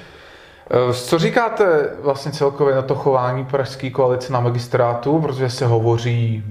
Eh, 0.72 0.94
co 0.94 1.20
říkáte 1.20 1.90
vlastně 2.04 2.32
celkově 2.32 2.76
na 2.76 2.82
to 2.82 2.96
chování 2.96 3.46
pražské 3.46 3.90
koalice 3.90 4.34
na 4.34 4.40
magistrátu, 4.40 5.20
protože 5.20 5.50
se 5.50 5.66
hovoří 5.66 6.44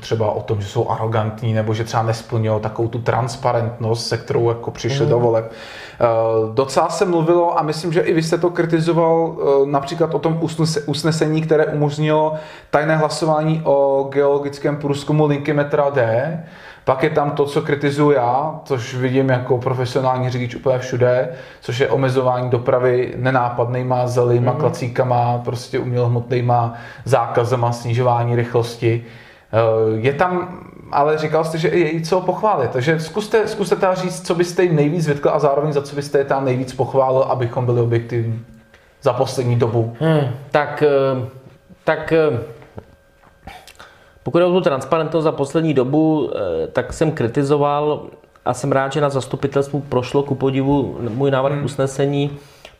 třeba 0.00 0.30
o 0.30 0.42
tom, 0.42 0.60
že 0.60 0.68
jsou 0.68 0.90
arrogantní 0.90 1.54
nebo 1.54 1.74
že 1.74 1.84
třeba 1.84 2.02
nesplňují 2.02 2.60
takovou 2.60 2.88
tu 2.88 2.98
transparentnost, 2.98 4.06
se 4.06 4.18
kterou 4.18 4.48
jako 4.48 4.70
přišli 4.70 5.04
mm. 5.04 5.10
do 5.10 5.18
voleb. 5.18 5.52
Eh, 6.00 6.06
docela 6.54 6.88
se 6.88 7.04
mluvilo 7.04 7.58
a 7.58 7.62
myslím, 7.62 7.92
že 7.92 8.00
i 8.00 8.12
vy 8.12 8.22
jste 8.22 8.38
to 8.38 8.50
kritizoval 8.50 9.36
eh, 9.38 9.66
například 9.66 10.14
o 10.14 10.18
tom 10.18 10.40
usnesení, 10.86 11.42
které 11.42 11.66
umožnilo 11.66 12.34
tajné 12.70 12.96
hlasování 12.96 13.62
o 13.64 14.08
geologickém 14.12 14.76
průzkumu 14.76 15.26
linky 15.26 15.52
metra 15.52 15.90
D, 15.90 16.44
pak 16.84 17.02
je 17.02 17.10
tam 17.10 17.30
to, 17.30 17.44
co 17.44 17.62
kritizuju 17.62 18.10
já, 18.10 18.60
což 18.64 18.94
vidím 18.94 19.28
jako 19.28 19.58
profesionální 19.58 20.30
řidič 20.30 20.54
úplně 20.54 20.78
všude, 20.78 21.28
což 21.60 21.78
je 21.78 21.88
omezování 21.88 22.50
dopravy 22.50 23.14
nenápadnýma 23.16 24.06
zelýma 24.06 24.52
mm-hmm. 24.52 24.56
klacíkama, 24.56 25.38
prostě 25.44 25.78
umělohmotnýma 25.78 26.74
zákazama, 27.04 27.72
snižování 27.72 28.36
rychlosti. 28.36 29.04
Eh, 29.52 30.00
je 30.00 30.12
tam, 30.12 30.58
ale 30.92 31.18
říkal 31.18 31.44
jste, 31.44 31.58
že 31.58 31.68
je 31.68 31.94
i 31.94 32.00
co 32.00 32.20
pochválit, 32.20 32.70
takže 32.70 33.00
zkuste, 33.00 33.48
zkuste 33.48 33.76
teda 33.76 33.94
říct, 33.94 34.26
co 34.26 34.34
byste 34.34 34.62
jim 34.62 34.76
nejvíc 34.76 35.08
vytkl 35.08 35.28
a 35.28 35.38
zároveň 35.38 35.72
za 35.72 35.82
co 35.82 35.96
byste 35.96 36.18
je 36.18 36.24
tam 36.24 36.44
nejvíc 36.44 36.74
pochválil, 36.74 37.22
abychom 37.22 37.66
byli 37.66 37.80
objektivní 37.80 38.44
za 39.02 39.12
poslední 39.12 39.56
dobu. 39.56 39.96
Hmm, 40.00 40.30
tak, 40.50 40.82
eh, 40.82 41.26
tak 41.84 42.12
eh, 42.12 42.38
pokud 44.24 44.38
je 44.38 44.44
o 44.44 44.52
tu 44.52 44.60
transparentnost 44.60 45.24
za 45.24 45.32
poslední 45.32 45.74
dobu, 45.74 46.30
eh, 46.34 46.66
tak 46.66 46.92
jsem 46.92 47.12
kritizoval 47.12 48.02
a 48.44 48.54
jsem 48.54 48.72
rád, 48.72 48.92
že 48.92 49.00
na 49.00 49.10
zastupitelstvu 49.10 49.80
prošlo 49.80 50.22
ku 50.22 50.34
podivu 50.34 50.96
můj 51.08 51.30
návrh 51.30 51.54
hmm. 51.54 51.64
usnesení. 51.64 52.30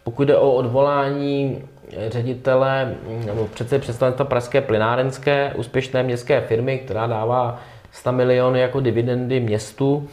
Pokud 0.05 0.25
jde 0.25 0.37
o 0.37 0.53
odvolání 0.53 1.63
ředitele 2.09 2.95
nebo 3.27 3.49
přece 3.55 3.79
představitel 3.79 4.27
Pražské 4.27 4.61
plynárenské 4.61 5.53
úspěšné 5.57 6.03
městské 6.03 6.41
firmy, 6.41 6.79
která 6.79 7.07
dává 7.07 7.61
100 7.93 8.13
miliony 8.13 8.61
jako 8.61 8.81
dividendy 8.81 9.41
městu 9.41 10.09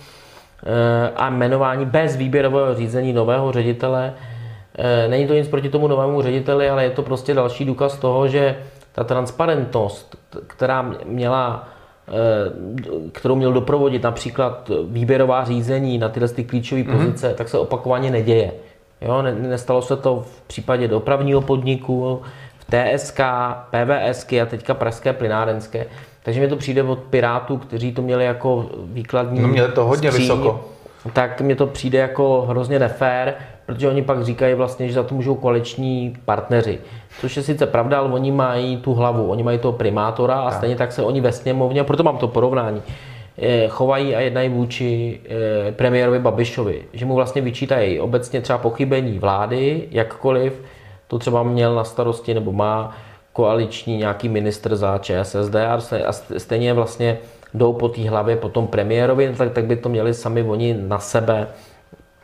eh, 0.64 1.12
a 1.16 1.30
jmenování 1.30 1.86
bez 1.86 2.16
výběrového 2.16 2.76
řízení 2.76 3.14
nového 3.14 3.52
ředitele. 3.52 4.14
Eh, 4.78 5.08
není 5.08 5.28
to 5.28 5.34
nic 5.34 5.48
proti 5.48 5.70
tomu 5.70 5.88
novému 5.88 6.22
řediteli, 6.22 6.70
ale 6.70 6.84
je 6.84 6.90
to 6.90 7.02
prostě 7.02 7.34
další 7.34 7.66
důkaz 7.66 7.98
toho, 7.98 8.28
že 8.28 8.56
ta 8.92 9.04
transparentnost, 9.04 10.16
která 10.48 10.94
měla 11.06 11.68
eh, 12.08 13.12
kterou 13.12 13.36
měl 13.36 13.54
doprovodit 13.54 14.04
například 14.04 14.72
výběrová 14.88 15.44
řízení 15.44 15.98
na 15.98 16.10
tyhle 16.10 16.30
ty 16.30 16.44
klíčové 16.44 16.82
mm-hmm. 16.82 16.98
pozice, 16.98 17.34
tak 17.34 17.50
se 17.50 17.58
opakovaně 17.58 18.12
neděje. 18.12 18.52
Jo, 19.02 19.22
nestalo 19.22 19.82
se 19.82 19.96
to 19.98 20.26
v 20.28 20.42
případě 20.42 20.88
dopravního 20.88 21.42
podniku, 21.42 22.22
v 22.60 22.66
TSK, 22.66 23.20
PVSky 23.70 24.42
a 24.42 24.46
teďka 24.46 24.74
Pražské 24.74 25.14
plynárenské. 25.14 25.86
Takže 26.24 26.40
mi 26.40 26.48
to 26.48 26.56
přijde 26.56 26.84
od 26.84 27.00
Pirátů, 27.00 27.58
kteří 27.58 27.92
to 27.94 28.02
měli 28.02 28.26
jako 28.26 28.70
výkladní 28.84 29.40
No 29.40 29.48
měli 29.48 29.72
to 29.72 29.86
hodně 29.86 30.12
skříň, 30.12 30.28
vysoko. 30.28 30.66
Tak 31.14 31.42
mi 31.42 31.56
to 31.56 31.68
přijde 31.68 32.00
jako 32.00 32.42
hrozně 32.42 32.80
nefér, 32.80 33.36
protože 33.66 33.88
oni 33.88 34.02
pak 34.02 34.24
říkají 34.24 34.54
vlastně, 34.54 34.88
že 34.88 34.94
za 34.94 35.04
to 35.04 35.16
můžou 35.16 35.36
koaliční 35.36 36.18
partneři. 36.26 36.80
Což 37.20 37.38
je 37.38 37.44
sice 37.44 37.66
pravda, 37.66 38.00
ale 38.00 38.10
oni 38.10 38.32
mají 38.32 38.78
tu 38.78 38.94
hlavu, 38.94 39.28
oni 39.28 39.44
mají 39.44 39.60
toho 39.60 39.72
primátora 39.72 40.36
a 40.36 40.50
tak. 40.50 40.58
stejně 40.58 40.76
tak 40.76 40.92
se 40.92 41.04
oni 41.04 41.22
ve 41.22 41.32
sněmovně, 41.32 41.84
proto 41.84 42.04
mám 42.04 42.18
to 42.18 42.28
porovnání, 42.28 42.82
eh, 43.38 43.68
chovají 43.68 44.16
a 44.16 44.20
jednají 44.20 44.50
vůči 44.50 45.20
eh, 45.26 45.72
premiérovi 45.72 46.20
Babišovi, 46.20 46.84
že 46.94 47.06
mu 47.06 47.16
vlastně 47.16 47.42
vyčítají 47.42 48.00
obecně 48.00 48.42
třeba 48.42 48.58
pochybení 48.58 49.20
vlády, 49.20 49.88
jakkoliv 49.92 50.62
to 51.08 51.20
třeba 51.20 51.44
měl 51.44 51.76
na 51.76 51.84
starosti 51.84 52.34
nebo 52.34 52.52
má 52.52 52.98
koaliční 53.34 53.98
nějaký 53.98 54.30
ministr 54.30 54.76
za 54.76 54.98
ČSSD 54.98 55.56
a 55.56 56.12
stejně 56.38 56.74
vlastně 56.74 57.18
jdou 57.54 57.74
po 57.74 57.90
té 57.90 58.10
hlavě 58.10 58.36
po 58.36 58.50
tom 58.50 58.68
premiérovi, 58.68 59.34
tak, 59.38 59.52
tak 59.52 59.66
by 59.66 59.76
to 59.76 59.90
měli 59.90 60.14
sami 60.14 60.44
oni 60.44 60.76
na 60.88 61.00
sebe 61.00 61.48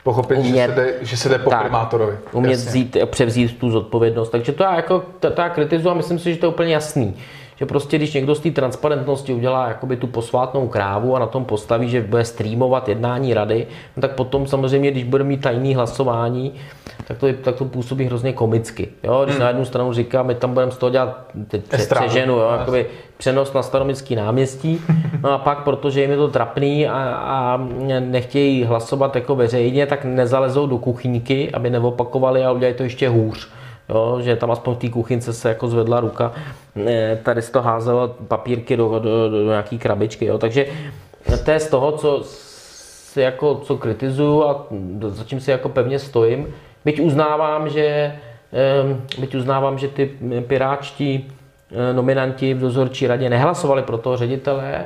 pochopit, 0.08 0.38
umět, 0.38 0.68
že, 0.70 0.76
se 0.76 0.82
jde, 0.82 0.94
že 1.02 1.18
se 1.18 1.30
jde 1.30 1.40
po 1.40 1.50
tak, 1.50 1.62
primátorovi. 1.62 2.18
Umět 2.32 2.60
vzít, 2.60 2.98
převzít 3.06 3.60
tu 3.60 3.72
zodpovědnost. 3.72 4.30
Takže 4.30 4.52
to 4.52 4.64
já, 4.64 4.76
jako, 4.76 5.04
to, 5.20 5.32
to 5.32 5.42
já 5.42 5.50
kritizuji 5.50 5.90
a 5.90 5.94
myslím 5.94 6.20
si, 6.20 6.34
že 6.34 6.40
to 6.40 6.46
je 6.46 6.50
úplně 6.50 6.74
jasný. 6.74 7.16
Že 7.60 7.66
prostě, 7.66 7.98
když 7.98 8.14
někdo 8.14 8.36
z 8.36 8.40
té 8.40 8.52
transparentnosti 8.52 9.34
udělá 9.34 9.68
jakoby 9.68 9.98
tu 9.98 10.08
posvátnou 10.08 10.68
krávu 10.68 11.16
a 11.16 11.20
na 11.20 11.26
tom 11.26 11.46
postaví, 11.46 11.90
že 11.90 12.02
bude 12.02 12.26
streamovat 12.26 12.90
jednání 12.90 13.34
rady, 13.34 13.68
no 13.96 14.02
tak 14.02 14.12
potom 14.12 14.48
samozřejmě, 14.48 14.92
když 14.92 15.04
bude 15.04 15.24
mít 15.24 15.42
tajný 15.42 15.76
hlasování, 15.76 16.54
tak 17.08 17.18
to, 17.18 17.28
tak 17.42 17.56
to 17.56 17.66
působí 17.66 18.06
hrozně 18.06 18.34
komicky. 18.34 18.88
Jo? 19.04 19.22
Když 19.24 19.36
hmm. 19.36 19.42
na 19.42 19.48
jednu 19.48 19.66
stranu 19.66 19.94
říká, 19.94 20.24
my 20.24 20.36
tam 20.36 20.54
budeme 20.54 20.72
z 20.72 20.78
toho 20.78 20.90
dělat 20.90 21.26
teď 21.48 21.64
přeženu, 21.90 22.34
jo? 22.34 22.50
Jakoby 22.60 22.86
přenos 23.18 23.54
na 23.54 23.64
staromický 23.64 24.16
náměstí, 24.16 24.82
no 25.24 25.32
a 25.32 25.38
pak, 25.38 25.64
protože 25.64 26.02
jim 26.02 26.12
je 26.12 26.18
to 26.18 26.28
trapný 26.28 26.88
a, 26.88 26.94
a 27.16 27.60
nechtějí 28.00 28.64
hlasovat 28.64 29.16
jako 29.16 29.36
veřejně, 29.36 29.86
tak 29.86 30.06
nezalezou 30.06 30.68
do 30.68 30.78
kuchyňky, 30.78 31.52
aby 31.52 31.70
neopakovali 31.70 32.46
a 32.46 32.52
udělají 32.52 32.76
to 32.76 32.84
ještě 32.84 33.10
hůř. 33.10 33.50
Jo, 33.90 34.20
že 34.22 34.36
tam 34.36 34.52
aspoň 34.52 34.76
v 34.76 34.78
té 34.78 34.90
kuchynce 34.90 35.34
se 35.34 35.50
jako 35.50 35.68
zvedla 35.68 36.00
ruka, 36.00 36.32
tady 37.24 37.42
se 37.42 37.52
to 37.52 37.62
házelo 37.62 38.08
papírky 38.28 38.78
do, 38.78 38.90
do, 38.90 39.00
do, 39.00 39.30
do 39.30 39.50
nějaký 39.50 39.80
krabičky, 39.80 40.26
jo. 40.26 40.38
takže 40.38 40.66
to 41.46 41.52
je 41.52 41.60
z 41.60 41.70
toho, 41.70 41.92
co 41.92 42.22
si 43.18 43.22
jako, 43.22 43.56
co 43.56 43.78
kritizuju 43.78 44.44
a 44.44 44.68
za 45.08 45.24
čím 45.24 45.40
si 45.40 45.52
jako 45.52 45.70
pevně 45.70 46.00
stojím, 46.00 46.48
byť 46.86 47.00
uznávám, 47.00 47.70
že, 47.70 48.16
byť 49.20 49.36
uznávám, 49.36 49.78
že 49.78 49.88
ty 49.88 50.12
piráčtí 50.48 51.26
eh, 51.28 51.94
nominanti 51.94 52.54
v 52.54 52.60
dozorčí 52.60 53.08
radě 53.08 53.30
nehlasovali 53.30 53.84
pro 53.84 53.98
toho 53.98 54.18
ředitele 54.18 54.86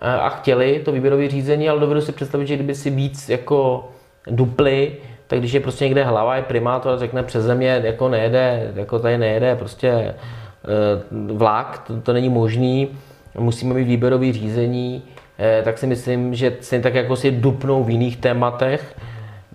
a 0.00 0.28
chtěli 0.28 0.82
to 0.84 0.92
výběrové 0.92 1.28
řízení, 1.28 1.68
ale 1.68 1.80
dovedu 1.80 2.00
si 2.00 2.12
představit, 2.12 2.46
že 2.46 2.54
kdyby 2.54 2.74
si 2.74 2.90
víc 2.90 3.28
jako 3.28 3.88
dupli, 4.26 4.96
tak 5.28 5.38
když 5.38 5.52
je 5.52 5.60
prostě 5.60 5.84
někde 5.84 6.04
hlava, 6.04 6.36
je 6.36 6.42
primátor 6.42 6.98
řekne 6.98 7.22
přes 7.22 7.44
země, 7.44 7.80
jako 7.84 8.08
nejede, 8.08 8.72
jako 8.74 8.98
tady 8.98 9.18
nejede 9.18 9.56
prostě 9.56 9.88
eh, 9.88 10.14
vlak, 11.32 11.82
to, 11.86 12.00
to 12.00 12.12
není 12.12 12.28
možný, 12.28 12.88
musíme 13.38 13.74
mít 13.74 13.84
výběrový 13.84 14.32
řízení, 14.32 15.02
eh, 15.38 15.62
tak 15.64 15.78
si 15.78 15.86
myslím, 15.86 16.34
že 16.34 16.56
stejně 16.60 16.82
tak 16.82 16.94
jako 16.94 17.16
si 17.16 17.30
dupnou 17.30 17.84
v 17.84 17.90
jiných 17.90 18.16
tématech, 18.16 18.96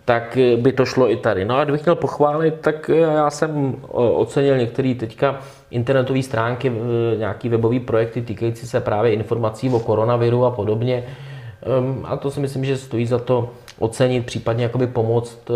tak 0.05 0.37
by 0.57 0.71
to 0.71 0.85
šlo 0.85 1.11
i 1.11 1.17
tady. 1.17 1.45
No 1.45 1.57
a 1.57 1.63
kdybych 1.63 1.85
měl 1.85 1.95
pochválit, 1.95 2.53
tak 2.61 2.89
já 2.89 3.29
jsem 3.29 3.75
ocenil 3.91 4.57
některé 4.57 4.95
teďka 4.95 5.39
internetové 5.71 6.23
stránky, 6.23 6.71
nějaký 7.17 7.49
webové 7.49 7.79
projekty 7.79 8.21
týkající 8.21 8.67
se 8.67 8.79
právě 8.81 9.13
informací 9.13 9.69
o 9.69 9.79
koronaviru 9.79 10.45
a 10.45 10.51
podobně. 10.51 11.03
Ehm, 11.77 12.05
a 12.07 12.17
to 12.17 12.31
si 12.31 12.39
myslím, 12.39 12.65
že 12.65 12.77
stojí 12.77 13.05
za 13.05 13.19
to 13.19 13.49
ocenit, 13.79 14.25
případně 14.25 14.63
jakoby 14.63 14.87
pomoct 14.87 15.51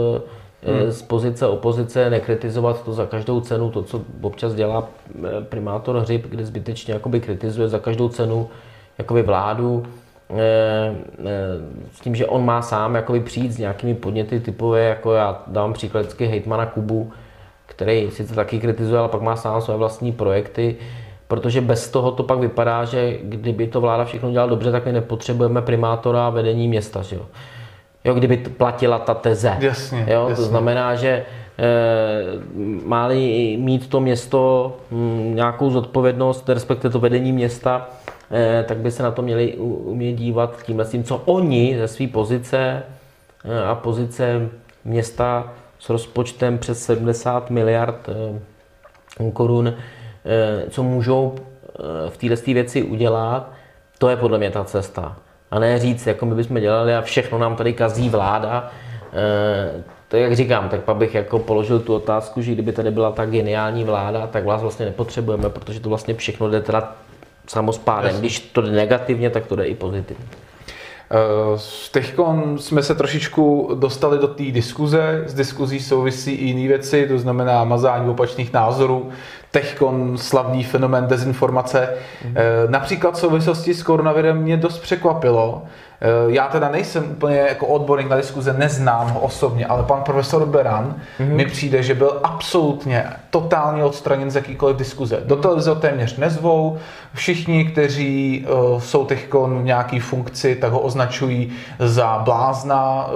eh, 0.64 0.72
hmm. 0.72 0.92
z 0.92 1.02
pozice 1.02 1.48
opozice, 1.48 2.10
nekritizovat 2.10 2.84
to 2.84 2.94
za 2.94 3.06
každou 3.06 3.42
cenu, 3.42 3.72
to, 3.72 3.84
co 3.84 4.02
občas 4.22 4.54
dělá 4.54 4.88
eh, 5.16 5.42
primátor 5.42 6.00
Hřib, 6.00 6.28
kde 6.30 6.46
zbytečně 6.46 6.94
jakoby 6.94 7.20
kritizuje 7.20 7.68
za 7.68 7.80
každou 7.80 8.10
cenu 8.10 8.50
jakoby 8.98 9.22
vládu, 9.22 9.86
eh, 10.30 10.96
s 11.94 12.00
tím, 12.00 12.16
že 12.16 12.26
on 12.26 12.46
má 12.46 12.62
sám 12.62 12.96
jakoby 12.96 13.20
přijít 13.20 13.52
s 13.52 13.58
nějakými 13.58 13.96
podněty 13.96 14.40
typové, 14.40 14.84
jako 14.84 15.14
já 15.14 15.44
dám 15.48 15.74
příklad 15.74 16.02
vždycky 16.02 16.26
hejtmana 16.26 16.66
Kubu, 16.66 17.12
který 17.66 18.12
sice 18.12 18.36
taky 18.36 18.60
kritizuje, 18.60 19.00
ale 19.00 19.10
pak 19.10 19.22
má 19.22 19.36
sám 19.36 19.62
své 19.62 19.78
vlastní 19.78 20.12
projekty, 20.12 20.76
protože 21.28 21.62
bez 21.62 21.90
toho 21.90 22.12
to 22.12 22.24
pak 22.24 22.40
vypadá, 22.40 22.86
že 22.86 23.18
kdyby 23.24 23.68
to 23.68 23.82
vláda 23.82 24.06
všechno 24.06 24.32
dělala 24.32 24.50
dobře, 24.50 24.72
tak 24.72 24.86
my 24.86 24.92
nepotřebujeme 24.92 25.62
primátora 25.62 26.28
a 26.28 26.30
vedení 26.30 26.68
města. 26.68 27.02
Že 27.02 27.16
jo? 27.16 27.26
Jo, 28.08 28.14
kdyby 28.14 28.38
platila 28.38 29.00
ta 29.00 29.14
teze. 29.14 29.58
Jasně, 29.60 30.06
jo, 30.10 30.26
jasně. 30.30 30.36
To 30.36 30.50
znamená, 30.50 30.96
že 30.96 31.10
e, 31.10 31.26
má-li 32.86 33.58
mít 33.60 33.90
to 33.90 34.00
město 34.00 34.74
m, 34.92 34.98
hm, 34.98 35.36
nějakou 35.36 35.70
zodpovědnost, 35.70 36.50
respektive 36.50 36.92
to 36.92 37.00
vedení 37.00 37.32
města, 37.32 37.90
e, 38.32 38.64
tak 38.64 38.78
by 38.78 38.92
se 38.92 39.04
na 39.04 39.12
to 39.12 39.22
měli 39.22 39.54
umět 39.58 40.14
dívat 40.14 40.64
tímhle 40.64 40.86
tím, 40.86 41.04
co 41.04 41.22
oni 41.26 41.76
ze 41.78 41.88
své 41.88 42.08
pozice 42.08 42.84
e, 43.46 43.64
a 43.64 43.76
pozice 43.76 44.50
města 44.86 45.54
s 45.80 45.90
rozpočtem 45.90 46.58
přes 46.58 46.86
70 46.86 47.50
miliard 47.50 48.10
e, 48.10 49.32
korun, 49.32 49.68
e, 49.68 50.70
co 50.70 50.84
můžou 50.84 51.36
v 52.10 52.18
této 52.18 52.52
věci 52.54 52.84
udělat 52.84 53.52
To 53.98 54.10
je 54.10 54.18
podle 54.18 54.38
mě 54.38 54.52
ta 54.52 54.64
cesta. 54.64 55.16
A 55.52 55.60
ne 55.60 55.80
říct, 55.80 56.08
jako 56.08 56.26
my 56.26 56.36
bychom 56.36 56.62
dělali 56.62 56.96
a 56.96 57.02
všechno 57.02 57.38
nám 57.38 57.56
tady 57.56 57.74
kazí 57.74 58.10
vláda. 58.10 58.72
E, 59.14 59.84
to 60.08 60.18
jak 60.18 60.36
říkám, 60.36 60.70
tak 60.70 60.82
pak 60.82 60.98
bych 60.98 61.16
jako 61.16 61.40
položil 61.40 61.80
tu 61.80 61.96
otázku, 61.96 62.42
že 62.42 62.52
kdyby 62.52 62.72
tady 62.72 62.92
byla 62.92 63.12
ta 63.12 63.26
geniální 63.26 63.84
vláda, 63.84 64.28
tak 64.28 64.46
vás 64.46 64.62
vlastně 64.62 64.86
nepotřebujeme, 64.86 65.50
protože 65.50 65.80
to 65.80 65.90
vlastně 65.90 66.14
všechno 66.14 66.50
jde 66.50 66.62
teda 66.62 66.96
samospádem. 67.48 68.20
Když 68.20 68.40
to 68.40 68.62
jde 68.62 68.72
negativně, 68.72 69.30
tak 69.30 69.46
to 69.46 69.56
jde 69.56 69.66
i 69.66 69.76
pozitivně. 69.76 70.26
Eh, 71.12 71.60
Teď 71.92 72.14
jsme 72.58 72.84
se 72.84 72.96
trošičku 72.96 73.72
dostali 73.74 74.18
do 74.18 74.28
té 74.28 74.44
diskuze, 74.44 75.24
z 75.28 75.34
diskuzí 75.34 75.80
souvisí 75.80 76.32
i 76.32 76.46
jiné 76.46 76.68
věci, 76.68 77.08
to 77.08 77.20
znamená 77.20 77.64
mazání 77.64 78.10
opačných 78.10 78.54
názorů, 78.54 79.10
Techkon 79.52 80.18
slavný 80.18 80.64
fenomén 80.64 81.08
dezinformace. 81.08 81.90
Mm. 82.26 82.36
Například 82.68 83.16
v 83.16 83.20
souvislosti 83.20 83.74
s 83.74 83.84
koronavirem 83.84 84.38
mě 84.38 84.58
dost 84.58 84.80
překvapilo, 84.80 85.62
Eh, 86.02 86.34
já 86.34 86.48
teda 86.48 86.70
nejsem 86.70 87.12
úplně 87.12 87.38
jako 87.38 87.68
odborník 87.68 88.10
na 88.10 88.16
diskuze, 88.16 88.54
neznám 88.54 89.10
ho 89.10 89.20
osobně, 89.20 89.66
ale 89.66 89.84
pan 89.84 90.02
profesor 90.02 90.46
Beran 90.46 90.96
mm-hmm. 91.20 91.36
mi 91.36 91.46
přijde, 91.46 91.84
že 91.84 91.96
byl 91.96 92.20
absolutně 92.24 93.06
totálně 93.30 93.84
odstraněn 93.84 94.32
z 94.32 94.36
jakýkoliv 94.36 94.78
diskuze. 94.78 95.22
Do 95.26 95.36
televize 95.36 95.76
téměř 95.76 96.18
nezvou, 96.18 96.78
všichni, 97.14 97.66
kteří 97.66 98.46
uh, 98.48 98.82
jsou 98.82 99.06
teď 99.06 99.34
v 99.34 99.64
nějaký 99.64 100.00
funkci, 100.00 100.56
tak 100.56 100.72
ho 100.72 100.80
označují 100.80 101.52
za 101.80 102.22
blázna, 102.26 103.10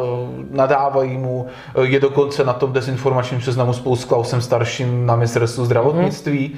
nadávají 0.51 1.17
mu, 1.17 1.47
je 1.81 1.99
dokonce 1.99 2.43
na 2.43 2.53
tom 2.53 2.73
dezinformačním 2.73 3.41
seznamu 3.41 3.73
spolu 3.73 3.95
s 3.95 4.05
Klausem 4.05 4.41
starším 4.41 5.05
na 5.05 5.15
ministerstvu 5.15 5.65
zdravotnictví. 5.65 6.20
Mm-hmm 6.29 6.57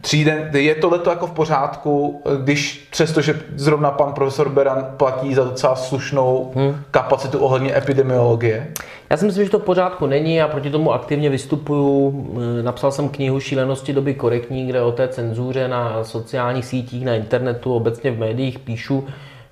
Tříden, 0.00 0.50
je 0.52 0.74
tohle 0.74 1.00
jako 1.10 1.26
v 1.26 1.32
pořádku, 1.32 2.22
když 2.42 2.88
přestože 2.90 3.40
zrovna 3.56 3.90
pan 3.90 4.12
profesor 4.12 4.48
Beran 4.48 4.86
platí 4.96 5.34
za 5.34 5.44
docela 5.44 5.76
slušnou 5.76 6.52
hmm. 6.56 6.76
kapacitu 6.90 7.38
ohledně 7.38 7.76
epidemiologie? 7.76 8.68
Já 9.10 9.16
si 9.16 9.24
myslím, 9.24 9.44
že 9.44 9.50
to 9.50 9.58
v 9.58 9.64
pořádku 9.64 10.06
není 10.06 10.42
a 10.42 10.48
proti 10.48 10.70
tomu 10.70 10.92
aktivně 10.92 11.30
vystupuju. 11.30 12.26
Napsal 12.62 12.92
jsem 12.92 13.08
knihu 13.08 13.40
Šílenosti 13.40 13.92
doby 13.92 14.14
korektní, 14.14 14.66
kde 14.66 14.82
o 14.82 14.92
té 14.92 15.08
cenzuře 15.08 15.68
na 15.68 16.04
sociálních 16.04 16.64
sítích, 16.64 17.04
na 17.04 17.14
internetu, 17.14 17.74
obecně 17.74 18.10
v 18.10 18.18
médiích 18.18 18.58
píšu. 18.58 19.06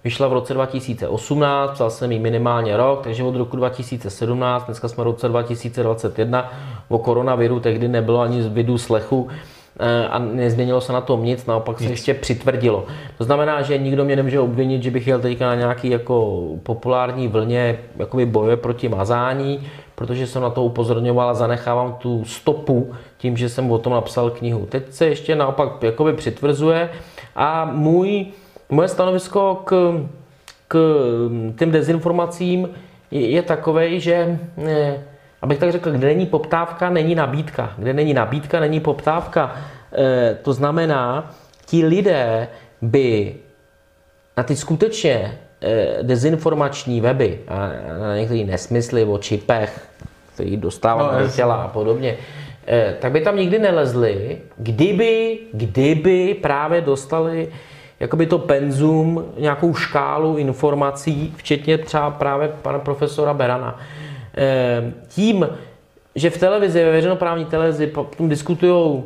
Vyšla 0.04 0.28
v 0.28 0.32
roce 0.32 0.54
2018, 0.54 1.72
psal 1.72 1.90
jsem 1.90 2.12
ji 2.12 2.18
minimálně 2.18 2.76
rok, 2.76 3.04
takže 3.04 3.22
od 3.24 3.36
roku 3.36 3.56
2017, 3.56 4.64
dneska 4.64 4.88
jsme 4.88 5.04
v 5.04 5.06
roce 5.06 5.28
2021, 5.28 6.52
o 6.88 6.98
koronaviru 6.98 7.60
tehdy 7.60 7.88
nebylo 7.88 8.20
ani 8.20 8.42
z 8.42 8.46
vidu 8.46 8.78
slechu 8.78 9.28
Eh, 9.82 10.08
a 10.08 10.18
nezměnilo 10.18 10.80
se 10.80 10.92
na 10.92 11.00
tom 11.00 11.24
nic, 11.24 11.46
naopak 11.46 11.78
se 11.78 11.84
nic. 11.84 11.90
ještě 11.90 12.14
přitvrdilo. 12.14 12.84
To 13.18 13.24
znamená, 13.24 13.62
že 13.62 13.78
nikdo 13.78 14.04
mě 14.04 14.16
nemůže 14.16 14.40
obvinit, 14.40 14.82
že 14.82 14.90
bych 14.90 15.06
jel 15.06 15.20
teďka 15.20 15.46
na 15.46 15.54
nějaký 15.54 15.90
jako 15.90 16.42
populární 16.62 17.28
vlně 17.28 17.78
jakoby 17.98 18.26
boje 18.26 18.56
proti 18.56 18.88
mazání, 18.88 19.68
protože 19.94 20.26
jsem 20.26 20.42
na 20.42 20.50
to 20.50 20.62
upozorňoval 20.64 21.30
a 21.30 21.34
zanechávám 21.34 21.96
tu 21.98 22.24
stopu 22.24 22.92
tím, 23.18 23.36
že 23.36 23.48
jsem 23.48 23.70
o 23.70 23.78
tom 23.78 23.92
napsal 23.92 24.30
knihu. 24.30 24.66
Teď 24.66 24.92
se 24.92 25.06
ještě 25.06 25.36
naopak 25.36 25.82
jakoby 25.82 26.12
přitvrzuje 26.12 26.90
a 27.36 27.64
můj, 27.64 28.26
moje 28.70 28.88
stanovisko 28.88 29.62
k, 29.64 30.00
k 30.68 30.78
těm 31.58 31.70
dezinformacím 31.70 32.68
je, 33.10 33.42
takové, 33.42 34.00
že 34.00 34.38
eh, 34.66 35.04
abych 35.42 35.58
tak 35.58 35.72
řekl, 35.72 35.90
kde 35.90 36.06
není 36.06 36.26
poptávka, 36.26 36.90
není 36.90 37.14
nabídka. 37.14 37.74
Kde 37.78 37.92
není 37.92 38.14
nabídka, 38.14 38.60
není 38.60 38.80
poptávka. 38.80 39.56
E, 39.92 40.34
to 40.42 40.52
znamená, 40.52 41.34
ti 41.66 41.86
lidé 41.86 42.48
by 42.82 43.34
na 44.36 44.42
ty 44.42 44.56
skutečně 44.56 45.38
e, 45.60 46.02
dezinformační 46.02 47.00
weby 47.00 47.38
a 47.48 47.68
na 47.98 48.16
některé 48.16 48.44
nesmysly 48.44 49.04
o 49.04 49.18
čipech, 49.18 49.88
který 50.34 50.56
dostáváme 50.56 51.20
no, 51.20 51.26
do 51.26 51.32
těla 51.32 51.54
a 51.54 51.68
podobně, 51.68 52.16
e, 52.68 52.96
tak 53.00 53.12
by 53.12 53.20
tam 53.20 53.36
nikdy 53.36 53.58
nelezli, 53.58 54.38
kdyby, 54.56 55.38
kdyby 55.52 56.34
právě 56.34 56.80
dostali 56.80 57.48
jakoby 58.00 58.26
to 58.26 58.38
penzum, 58.38 59.24
nějakou 59.38 59.74
škálu 59.74 60.36
informací, 60.36 61.34
včetně 61.36 61.78
třeba 61.78 62.10
právě 62.10 62.48
pana 62.62 62.78
profesora 62.78 63.34
Berana. 63.34 63.80
Ehm, 64.34 64.94
tím, 65.08 65.48
že 66.14 66.30
v 66.30 66.38
televizi, 66.38 66.84
ve 66.84 66.90
veřejnoprávní 66.90 67.44
televizi 67.44 67.86
potom 67.86 68.28
diskutují 68.28 69.02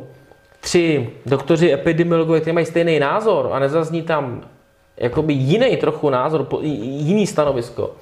tři 0.59 1.09
doktoři 1.25 1.73
epidemiologové, 1.73 2.41
kteří 2.41 2.53
mají 2.53 2.65
stejný 2.65 2.99
názor 2.99 3.49
a 3.51 3.59
nezazní 3.59 4.01
tam 4.01 4.41
jakoby 4.97 5.33
jiný 5.33 5.77
trochu 5.77 6.09
názor, 6.09 6.47
jiný 6.61 7.27
stanovisko, 7.27 7.95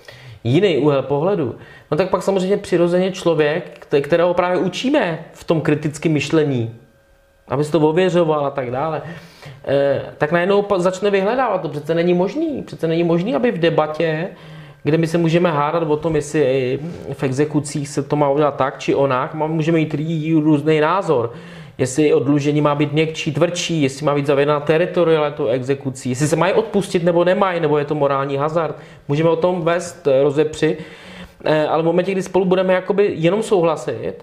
jiný 0.43 0.77
úhel 0.77 1.01
pohledu, 1.01 1.55
no 1.91 1.97
tak 1.97 2.09
pak 2.09 2.23
samozřejmě 2.23 2.57
přirozeně 2.57 3.11
člověk, 3.11 3.87
kterého 4.01 4.33
právě 4.33 4.57
učíme 4.57 5.25
v 5.33 5.43
tom 5.43 5.61
kritickém 5.61 6.11
myšlení, 6.11 6.75
aby 7.47 7.63
se 7.63 7.71
to 7.71 7.79
ověřoval 7.79 8.45
a 8.45 8.49
tak 8.49 8.71
dále, 8.71 9.01
eh, 9.65 10.01
tak 10.17 10.31
najednou 10.31 10.65
začne 10.77 11.09
vyhledávat. 11.09 11.61
To 11.61 11.69
přece 11.69 11.95
není 11.95 12.13
možný. 12.13 12.63
Přece 12.63 12.87
není 12.87 13.03
možný, 13.03 13.35
aby 13.35 13.51
v 13.51 13.59
debatě 13.59 14.29
kde 14.83 14.97
my 14.97 15.07
se 15.07 15.17
můžeme 15.17 15.51
hádat 15.51 15.83
o 15.83 15.97
tom, 15.97 16.15
jestli 16.15 16.79
v 17.13 17.23
exekucích 17.23 17.89
se 17.89 18.03
to 18.03 18.15
má 18.15 18.29
udělat 18.29 18.55
tak 18.55 18.79
či 18.79 18.95
onak, 18.95 19.33
můžeme 19.33 19.77
mít 19.77 19.95
různý 20.39 20.79
názor. 20.79 21.33
Jestli 21.77 22.13
odlužení 22.13 22.61
má 22.61 22.75
být 22.75 22.93
měkčí, 22.93 23.31
tvrdší, 23.31 23.81
jestli 23.81 24.05
má 24.05 24.15
být 24.15 24.25
zavedena 24.25 24.59
teritorialitu 24.59 25.47
exekucí, 25.47 26.09
jestli 26.09 26.27
se 26.27 26.35
mají 26.35 26.53
odpustit 26.53 27.03
nebo 27.03 27.23
nemají, 27.23 27.59
nebo 27.59 27.77
je 27.77 27.85
to 27.85 27.95
morální 27.95 28.37
hazard. 28.37 28.75
Můžeme 29.07 29.29
o 29.29 29.35
tom 29.35 29.61
vést 29.61 30.07
eh, 30.07 30.23
rozepři, 30.23 30.77
eh, 31.45 31.67
ale 31.67 31.83
v 31.83 31.85
momentě, 31.85 32.11
kdy 32.11 32.23
spolu 32.23 32.45
budeme 32.45 32.73
jakoby 32.73 33.13
jenom 33.15 33.43
souhlasit, 33.43 34.13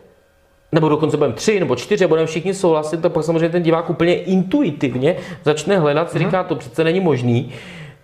nebo 0.72 0.88
dokonce 0.88 1.16
budeme 1.16 1.34
tři 1.34 1.60
nebo 1.60 1.76
čtyři, 1.76 2.06
budeme 2.06 2.26
všichni 2.26 2.54
souhlasit, 2.54 3.02
tak 3.02 3.12
pak 3.12 3.24
samozřejmě 3.24 3.48
ten 3.48 3.62
divák 3.62 3.90
úplně 3.90 4.14
intuitivně 4.14 5.16
začne 5.44 5.78
hledat, 5.78 6.10
si 6.10 6.18
mhm. 6.18 6.26
říká, 6.26 6.44
to 6.44 6.54
přece 6.54 6.84
není 6.84 7.00
možný. 7.00 7.52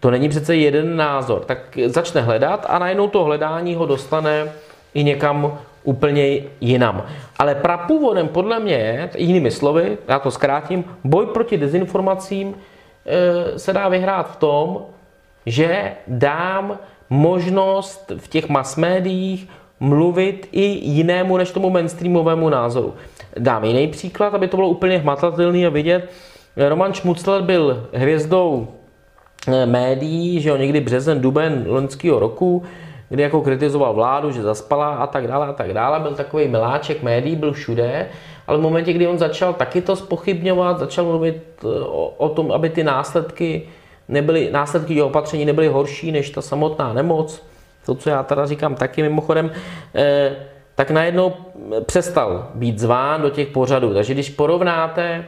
To 0.01 0.11
není 0.11 0.29
přece 0.29 0.57
jeden 0.57 0.97
názor. 0.97 1.45
Tak 1.45 1.79
začne 1.87 2.21
hledat 2.21 2.67
a 2.69 2.79
najednou 2.79 3.09
to 3.09 3.25
hledání 3.25 3.75
ho 3.75 3.87
dostane 3.87 4.53
i 4.95 5.05
někam 5.05 5.59
úplně 5.85 6.41
jinam. 6.61 7.07
Ale 7.39 7.55
prapůvodem 7.55 8.29
podle 8.29 8.61
mě 8.61 9.11
jinými 9.17 9.51
slovy, 9.51 9.99
já 10.09 10.19
to 10.19 10.31
zkrátím, 10.31 10.85
boj 11.05 11.27
proti 11.27 11.57
dezinformacím 11.57 12.55
e, 12.55 13.59
se 13.59 13.73
dá 13.73 13.89
vyhrát 13.89 14.33
v 14.33 14.37
tom, 14.37 14.83
že 15.47 15.93
dám 16.07 16.79
možnost 17.11 18.13
v 18.17 18.29
těch 18.29 18.49
mass 18.49 18.77
médiích 18.77 19.49
mluvit 19.81 20.49
i 20.53 20.65
jinému 20.91 21.37
než 21.37 21.51
tomu 21.51 21.71
mainstreamovému 21.71 22.49
názoru. 22.49 22.95
Dám 23.39 23.65
jiný 23.65 23.89
příklad, 23.89 24.35
aby 24.35 24.49
to 24.49 24.57
bylo 24.57 24.69
úplně 24.69 24.99
hmatatelný 24.99 25.67
a 25.67 25.69
vidět. 25.69 26.11
Roman 26.57 26.93
Šmucler 26.93 27.43
byl 27.43 27.87
hvězdou 27.93 28.69
Eh, 29.49 29.67
médií, 29.67 30.41
že 30.41 30.49
jo, 30.49 30.57
někdy 30.57 30.81
březen, 30.81 31.21
duben 31.21 31.65
loňského 31.67 32.19
roku, 32.19 32.63
kdy 33.09 33.23
jako 33.23 33.41
kritizoval 33.41 33.95
vládu, 33.95 34.31
že 34.31 34.43
zaspala 34.43 34.95
a 34.95 35.07
tak 35.07 35.27
dále 35.27 35.47
a 35.47 35.53
tak 35.53 35.73
dále. 35.73 36.01
Byl 36.01 36.15
takový 36.15 36.49
miláček 36.49 37.03
médií, 37.03 37.37
byl 37.37 37.53
všude, 37.53 38.09
ale 38.47 38.59
v 38.59 38.61
momentě, 38.61 38.93
kdy 38.93 39.07
on 39.07 39.19
začal 39.19 39.53
taky 39.53 39.81
to 39.81 39.97
spochybňovat, 39.97 40.79
začal 40.79 41.05
mluvit 41.05 41.43
eh, 41.65 41.67
o, 41.81 42.07
o 42.07 42.29
tom, 42.29 42.53
aby 42.53 42.71
ty 42.71 42.85
následky 42.85 43.69
nebyly, 44.09 44.51
následky 44.53 44.95
jeho 44.95 45.09
opatření 45.09 45.45
nebyly 45.45 45.69
horší 45.69 46.13
než 46.13 46.31
ta 46.31 46.43
samotná 46.43 46.93
nemoc, 46.93 47.43
to, 47.87 47.95
co 47.95 48.11
já 48.11 48.23
teda 48.23 48.47
říkám 48.47 48.75
taky 48.75 49.03
mimochodem, 49.03 49.51
eh, 49.95 50.37
tak 50.75 50.91
najednou 50.91 51.35
přestal 51.87 52.51
být 52.55 52.79
zván 52.79 53.23
do 53.23 53.31
těch 53.31 53.49
pořadů. 53.49 53.95
Takže 53.95 54.15
když 54.15 54.31
porovnáte 54.31 55.25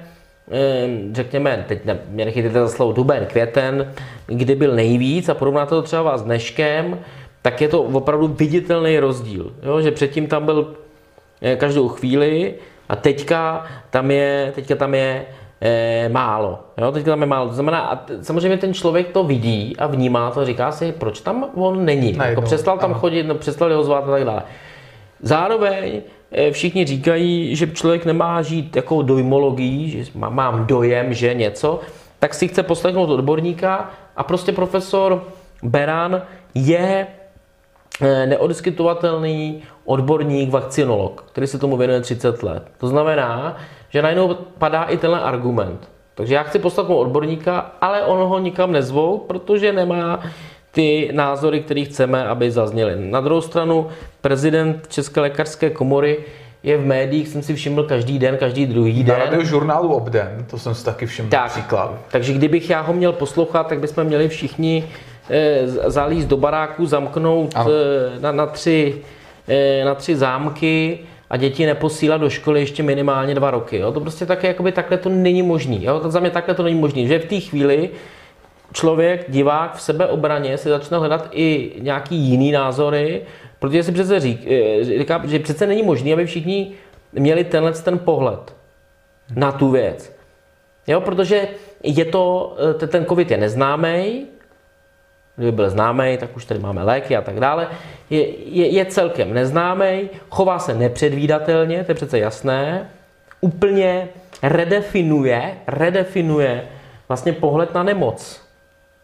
Ehm, 0.51 1.15
řekněme, 1.15 1.65
teď 1.69 1.81
mě 2.09 2.25
nechytíte 2.25 2.61
za 2.61 2.69
slovo 2.69 2.93
duben, 2.93 3.27
květen, 3.27 3.93
kdy 4.27 4.55
byl 4.55 4.75
nejvíc 4.75 5.29
a 5.29 5.35
porovnáte 5.35 5.71
to 5.71 5.83
třeba 5.83 6.19
s 6.19 6.23
dneškem, 6.23 6.99
tak 7.43 7.61
je 7.61 7.69
to 7.69 7.83
opravdu 7.83 8.29
viditelný 8.29 8.99
rozdíl. 8.99 9.53
Jo? 9.63 9.81
Že 9.81 9.91
předtím 9.91 10.27
tam 10.27 10.45
byl 10.45 10.75
eh, 11.43 11.57
každou 11.57 11.89
chvíli 11.89 12.55
a 12.89 12.97
teďka 12.97 13.67
tam 13.91 14.11
je, 14.11 14.53
teďka 14.55 14.75
tam 14.77 14.95
je 14.95 15.27
e, 15.61 16.09
málo. 16.09 16.59
Jo? 16.79 16.93
Teďka 16.93 17.11
tam 17.11 17.21
je 17.21 17.27
málo. 17.27 17.49
To 17.49 17.55
znamená, 17.55 17.81
a 17.81 17.97
t- 17.97 18.25
samozřejmě 18.25 18.59
ten 18.59 18.75
člověk 18.75 19.09
to 19.09 19.25
vidí 19.25 19.77
a 19.79 19.87
vnímá 19.87 20.31
to, 20.31 20.45
říká 20.45 20.73
si, 20.73 20.93
proč 20.93 21.21
tam 21.21 21.47
on 21.55 21.85
není. 21.85 22.17
Jako 22.25 22.43
přestal 22.43 22.79
tam 22.79 22.91
ano. 22.91 23.01
chodit, 23.01 23.23
no, 23.23 23.35
přestal 23.35 23.75
ho 23.75 23.85
zvát 23.85 24.05
a 24.09 24.11
tak 24.11 24.25
dále. 24.25 24.43
Zároveň 25.23 26.03
Eh, 26.33 26.51
všichni 26.51 26.85
říkají, 26.85 27.57
že 27.57 27.67
člověk 27.67 28.05
nemá 28.05 28.43
žít 28.43 28.77
jako 28.77 29.03
dojmologií, 29.03 29.91
že 29.91 30.11
mám 30.15 30.67
dojem, 30.67 31.15
že 31.15 31.35
něco, 31.35 31.81
tak 32.19 32.35
si 32.35 32.49
chce 32.49 32.63
poslechnout 32.63 33.11
odborníka 33.11 33.91
a 34.17 34.23
prostě 34.23 34.53
profesor 34.53 35.25
Beran 35.63 36.23
je 36.55 37.07
eh, 38.01 38.27
neodiskutovatelný 38.27 39.63
odborník, 39.85 40.51
vakcinolog, 40.51 41.25
který 41.33 41.47
se 41.47 41.59
tomu 41.59 41.77
věnuje 41.77 42.01
30 42.01 42.43
let. 42.43 42.63
To 42.79 42.89
znamená, 42.89 43.57
že 43.91 44.03
najednou 44.03 44.35
padá 44.35 44.83
i 44.83 44.97
tenhle 44.97 45.21
argument. 45.21 45.89
Takže 46.15 46.35
já 46.35 46.43
chci 46.43 46.59
poslat 46.59 46.91
odborníka, 46.91 47.73
ale 47.81 48.03
on 48.03 48.29
ho 48.29 48.39
nikam 48.39 48.73
nezvou, 48.73 49.19
protože 49.19 49.73
nemá 49.73 50.21
ty 50.71 51.11
názory, 51.13 51.61
které 51.61 51.85
chceme, 51.85 52.27
aby 52.27 52.51
zazněly. 52.51 53.11
Na 53.11 53.21
druhou 53.21 53.41
stranu 53.41 53.89
prezident 54.21 54.87
České 54.89 55.21
lékařské 55.21 55.71
komory 55.71 56.19
je 56.63 56.77
v 56.77 56.87
médiích, 56.87 57.29
jsem 57.29 57.43
si 57.43 57.55
všiml 57.55 57.83
každý 57.83 58.19
den, 58.19 58.37
každý 58.37 58.67
druhý 58.67 59.05
den. 59.05 59.19
Na 59.19 59.25
radiožurnálu 59.25 59.95
Obden, 59.95 60.45
to 60.51 60.59
jsem 60.59 60.75
si 60.75 60.85
taky 60.85 61.07
všiml 61.07 61.29
tak, 61.29 61.51
příklad. 61.51 61.95
Takže 62.11 62.33
kdybych 62.33 62.71
já 62.71 62.81
ho 62.81 62.93
měl 62.93 63.13
poslouchat, 63.13 63.67
tak 63.67 63.81
bychom 63.81 64.05
měli 64.05 64.29
všichni 64.29 64.85
e, 65.31 65.69
zalíst 65.69 66.29
do 66.29 66.37
baráku, 66.37 66.87
zamknout 66.87 67.55
e, 67.57 68.21
na, 68.21 68.33
na, 68.33 68.47
tři, 68.47 68.95
e, 69.49 69.85
na 69.85 69.95
tři 69.95 70.17
zámky 70.17 70.99
a 71.31 71.37
děti 71.37 71.67
neposílat 71.67 72.21
do 72.21 72.31
školy 72.31 72.61
ještě 72.61 72.83
minimálně 72.83 73.35
dva 73.35 73.51
roky. 73.51 73.79
Jo? 73.79 73.93
To 73.93 74.01
prostě 74.01 74.27
také, 74.27 74.49
jakoby 74.49 74.73
takhle 74.73 74.99
to 74.99 75.09
není 75.09 75.43
možný. 75.43 75.85
Jo? 75.85 76.01
To 76.01 76.11
za 76.11 76.21
mě 76.21 76.31
takhle 76.31 76.55
to 76.55 76.63
není 76.63 76.81
možný. 76.81 77.09
Že 77.09 77.19
v 77.19 77.25
té 77.25 77.41
chvíli 77.41 77.91
člověk, 78.73 79.25
divák 79.29 79.77
v 79.77 79.81
sebeobraně 79.81 80.59
si 80.59 80.69
začne 80.69 80.99
hledat 80.99 81.29
i 81.33 81.73
nějaký 81.79 82.17
jiný 82.17 82.53
názory, 82.53 83.23
protože 83.59 83.83
si 83.83 83.93
přece 83.93 84.21
řík, 84.21 84.47
eh, 84.47 84.85
říká, 84.85 85.23
že 85.25 85.39
přece 85.39 85.67
není 85.67 85.83
možné, 85.83 86.13
aby 86.13 86.27
všichni 86.27 86.73
měli 87.13 87.45
tenhle 87.45 87.73
ten 87.73 87.99
pohled 87.99 88.55
na 89.37 89.53
tu 89.53 89.71
věc. 89.71 90.19
Jo, 90.87 91.01
protože 91.01 91.49
je 91.83 92.05
to, 92.05 92.57
eh, 92.83 92.87
ten 92.87 93.05
covid 93.05 93.31
je 93.31 93.37
neznámý, 93.37 94.27
kdyby 95.39 95.53
byl 95.53 95.71
známý, 95.71 96.17
tak 96.19 96.37
už 96.37 96.45
tady 96.45 96.61
máme 96.61 96.83
léky 96.83 97.17
a 97.17 97.23
tak 97.23 97.41
dále, 97.41 97.69
je, 98.11 98.27
je, 98.47 98.67
je 98.67 98.85
celkem 98.85 99.35
neznámý, 99.35 100.11
chová 100.31 100.59
se 100.59 100.75
nepředvídatelně, 100.75 101.85
to 101.85 101.91
je 101.91 101.95
přece 101.95 102.19
jasné, 102.19 102.91
úplně 103.41 104.09
redefinuje, 104.43 105.55
redefinuje 105.67 106.63
vlastně 107.09 107.33
pohled 107.33 107.75
na 107.75 107.83
nemoc. 107.83 108.41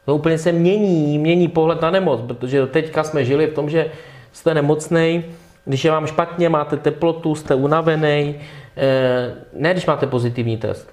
To 0.04 0.14
úplně 0.14 0.38
se 0.38 0.52
mění, 0.52 1.18
mění 1.18 1.48
pohled 1.48 1.80
na 1.80 1.90
nemoc, 1.90 2.20
protože 2.26 2.66
teďka 2.66 3.04
jsme 3.04 3.24
žili 3.24 3.46
v 3.46 3.54
tom, 3.54 3.70
že 3.70 3.90
jste 4.32 4.54
nemocný, 4.54 5.24
když 5.64 5.84
je 5.84 5.90
vám 5.90 6.06
špatně, 6.06 6.48
máte 6.48 6.76
teplotu, 6.76 7.34
jste 7.34 7.54
unavený, 7.54 8.34
eh, 8.76 9.34
ne 9.52 9.72
když 9.72 9.86
máte 9.86 10.06
pozitivní 10.06 10.56
test. 10.56 10.90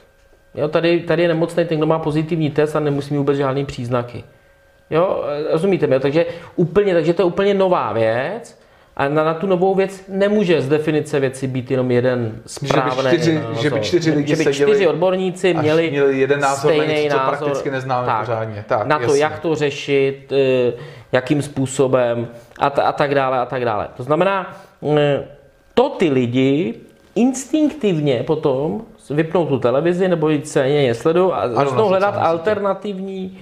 Jo, 0.56 0.68
tady, 0.68 1.00
tady 1.00 1.22
je 1.22 1.28
nemocný 1.28 1.66
ten, 1.66 1.78
kdo 1.78 1.88
má 1.88 2.00
pozitivní 2.00 2.50
test 2.50 2.76
a 2.76 2.80
nemusí 2.80 3.14
mít 3.14 3.18
vůbec 3.18 3.38
žádný 3.38 3.66
příznaky. 3.66 4.24
Jo, 4.92 5.24
rozumíte 5.52 5.88
mi? 5.88 6.00
Takže, 6.00 6.26
úplně, 6.56 6.94
takže 6.94 7.14
to 7.14 7.22
je 7.22 7.26
úplně 7.26 7.54
nová 7.54 7.94
věc 7.94 8.62
a 8.98 9.08
na, 9.08 9.24
na 9.24 9.34
tu 9.34 9.48
novou 9.48 9.76
věc 9.76 10.04
nemůže 10.08 10.62
z 10.62 10.70
definice 10.70 11.20
věci 11.20 11.48
být 11.48 11.72
jenom 11.72 11.92
jeden 11.92 12.42
správný 12.46 12.92
že 12.96 13.04
by 13.04 13.18
čtyři, 13.18 13.36
názor. 13.36 13.62
Že 13.62 13.70
by 13.70 13.80
čtyři 13.80 14.12
lidi 14.12 14.36
že 14.36 14.44
by 14.44 14.54
čtyři 14.54 14.88
odborníci 14.88 15.54
měli, 15.54 15.92
měli 15.92 16.20
jeden 16.20 16.40
názor 16.40 16.72
stejný 16.72 16.88
na 16.88 16.94
něco, 16.94 17.10
co 17.10 17.18
názor 17.18 17.38
prakticky 17.38 17.72
neznáme 17.72 18.06
tak, 18.06 18.20
pořádně. 18.20 18.66
Tak, 18.68 18.88
na 18.88 18.98
to, 18.98 19.04
jasně. 19.04 19.20
jak 19.20 19.40
to 19.40 19.56
řešit, 19.56 20.32
eh, 20.32 20.74
jakým 21.12 21.42
způsobem 21.42 22.28
a, 22.60 22.70
ta, 22.70 22.84
a 22.84 22.92
tak 22.92 23.16
dále 23.16 23.40
a 23.40 23.46
tak 23.46 23.66
dále. 23.66 23.88
To 23.98 24.04
znamená, 24.04 24.56
eh, 24.98 25.28
to 25.74 25.90
ty 25.90 26.10
lidi 26.10 26.74
instinktivně 27.16 28.24
potom 28.24 28.82
vypnou 29.10 29.46
tu 29.46 29.60
televizi 29.60 30.08
nebo 30.08 30.30
jít 30.30 30.48
se 30.48 30.70
něj 30.70 30.94
sledují 30.94 31.32
a 31.34 31.50
začnou 31.50 31.88
hledat 31.88 32.16
alternativní 32.18 33.40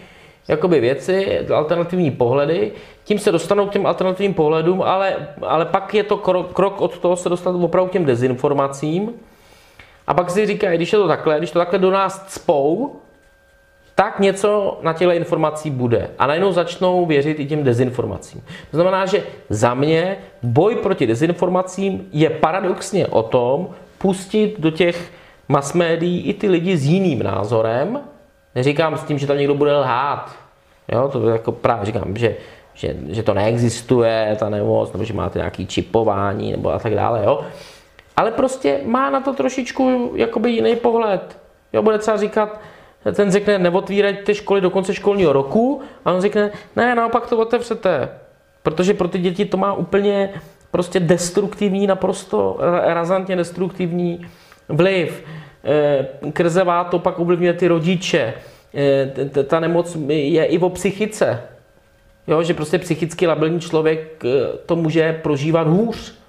jakoby 0.50 0.80
věci, 0.80 1.48
alternativní 1.54 2.12
pohledy, 2.12 2.72
tím 3.04 3.20
se 3.20 3.32
dostanou 3.32 3.68
k 3.68 3.72
těm 3.72 3.86
alternativním 3.86 4.34
pohledům, 4.34 4.82
ale, 4.82 5.16
ale 5.42 5.66
pak 5.66 5.94
je 5.94 6.04
to 6.04 6.18
krok, 6.18 6.54
krok 6.54 6.82
od 6.82 6.98
toho 6.98 7.16
se 7.16 7.30
dostat 7.30 7.56
opravdu 7.56 7.90
k 7.90 7.94
těm 7.94 8.06
dezinformacím. 8.06 9.14
A 10.08 10.14
pak 10.14 10.30
si 10.30 10.46
říkají, 10.46 10.78
když 10.78 10.94
je 10.94 11.00
to 11.00 11.08
takhle, 11.08 11.38
když 11.38 11.52
to 11.52 11.60
takhle 11.60 11.80
do 11.80 11.92
nás 11.92 12.26
cpou, 12.28 12.96
tak 13.96 14.20
něco 14.20 14.80
na 14.82 14.94
těchto 14.94 15.14
informací 15.14 15.70
bude. 15.70 16.10
A 16.20 16.28
najednou 16.28 16.52
začnou 16.52 17.06
věřit 17.06 17.40
i 17.40 17.46
těm 17.46 17.64
dezinformacím. 17.64 18.42
To 18.72 18.78
znamená, 18.78 19.06
že 19.06 19.24
za 19.50 19.74
mě 19.74 20.18
boj 20.44 20.76
proti 20.76 21.08
dezinformacím 21.08 22.08
je 22.12 22.30
paradoxně 22.30 23.08
o 23.08 23.24
tom 23.24 23.70
pustit 23.98 24.56
do 24.60 24.72
těch 24.72 25.12
mass 25.48 25.74
médií 25.74 26.22
i 26.22 26.34
ty 26.34 26.50
lidi 26.50 26.78
s 26.78 26.86
jiným 26.86 27.24
názorem. 27.24 28.00
Neříkám 28.56 28.98
s 28.98 29.04
tím, 29.04 29.18
že 29.18 29.28
tam 29.28 29.38
někdo 29.38 29.56
bude 29.56 29.78
lhát. 29.78 30.36
Jo, 30.92 31.08
to 31.08 31.30
jako 31.30 31.52
právě 31.52 31.86
říkám, 31.86 32.18
že, 32.18 32.36
že, 32.74 32.96
že 33.10 33.24
to 33.24 33.34
neexistuje, 33.34 34.36
ta 34.40 34.50
nemoc, 34.50 34.94
nebo 34.94 35.04
že 35.04 35.14
máte 35.14 35.40
nějaký 35.40 35.68
čipování, 35.68 36.52
nebo 36.52 36.74
a 36.74 36.80
tak 36.80 36.96
dále, 36.96 37.24
jo. 37.26 37.46
Ale 38.18 38.32
prostě 38.32 38.80
má 38.86 39.10
na 39.10 39.22
to 39.22 39.34
trošičku 39.34 40.12
jakoby 40.16 40.52
jiný 40.52 40.76
pohled. 40.76 41.38
Jo, 41.74 41.82
bude 41.82 41.98
třeba 41.98 42.18
říkat, 42.18 42.60
ten 43.14 43.32
řekne, 43.32 43.60
neotvírajte 43.60 44.36
školy 44.36 44.62
do 44.62 44.70
konce 44.70 44.94
školního 44.94 45.34
roku, 45.34 45.82
a 46.06 46.12
on 46.12 46.22
řekne, 46.22 46.52
ne, 46.76 46.96
naopak 46.96 47.28
to 47.28 47.38
otevřete. 47.38 48.10
Protože 48.64 48.94
pro 48.94 49.08
ty 49.08 49.20
děti 49.20 49.46
to 49.46 49.58
má 49.58 49.74
úplně 49.74 50.30
prostě 50.72 51.00
destruktivní, 51.00 51.88
naprosto 51.88 52.58
razantně 52.84 53.36
destruktivní 53.36 54.28
vliv. 54.70 55.24
Krzevá 56.34 56.84
to 56.84 57.00
pak 57.00 57.20
ovlivňuje 57.20 57.54
ty 57.54 57.68
rodiče. 57.68 58.34
Ta 59.48 59.60
nemoc 59.60 59.98
je 60.08 60.46
i 60.46 60.60
o 60.60 60.70
psychice. 60.70 61.42
Jo, 62.28 62.44
že 62.44 62.54
prostě 62.54 62.78
psychicky 62.78 63.28
labilní 63.28 63.60
člověk 63.60 64.24
to 64.66 64.76
může 64.76 65.14
prožívat 65.14 65.68
hůř. 65.68 66.20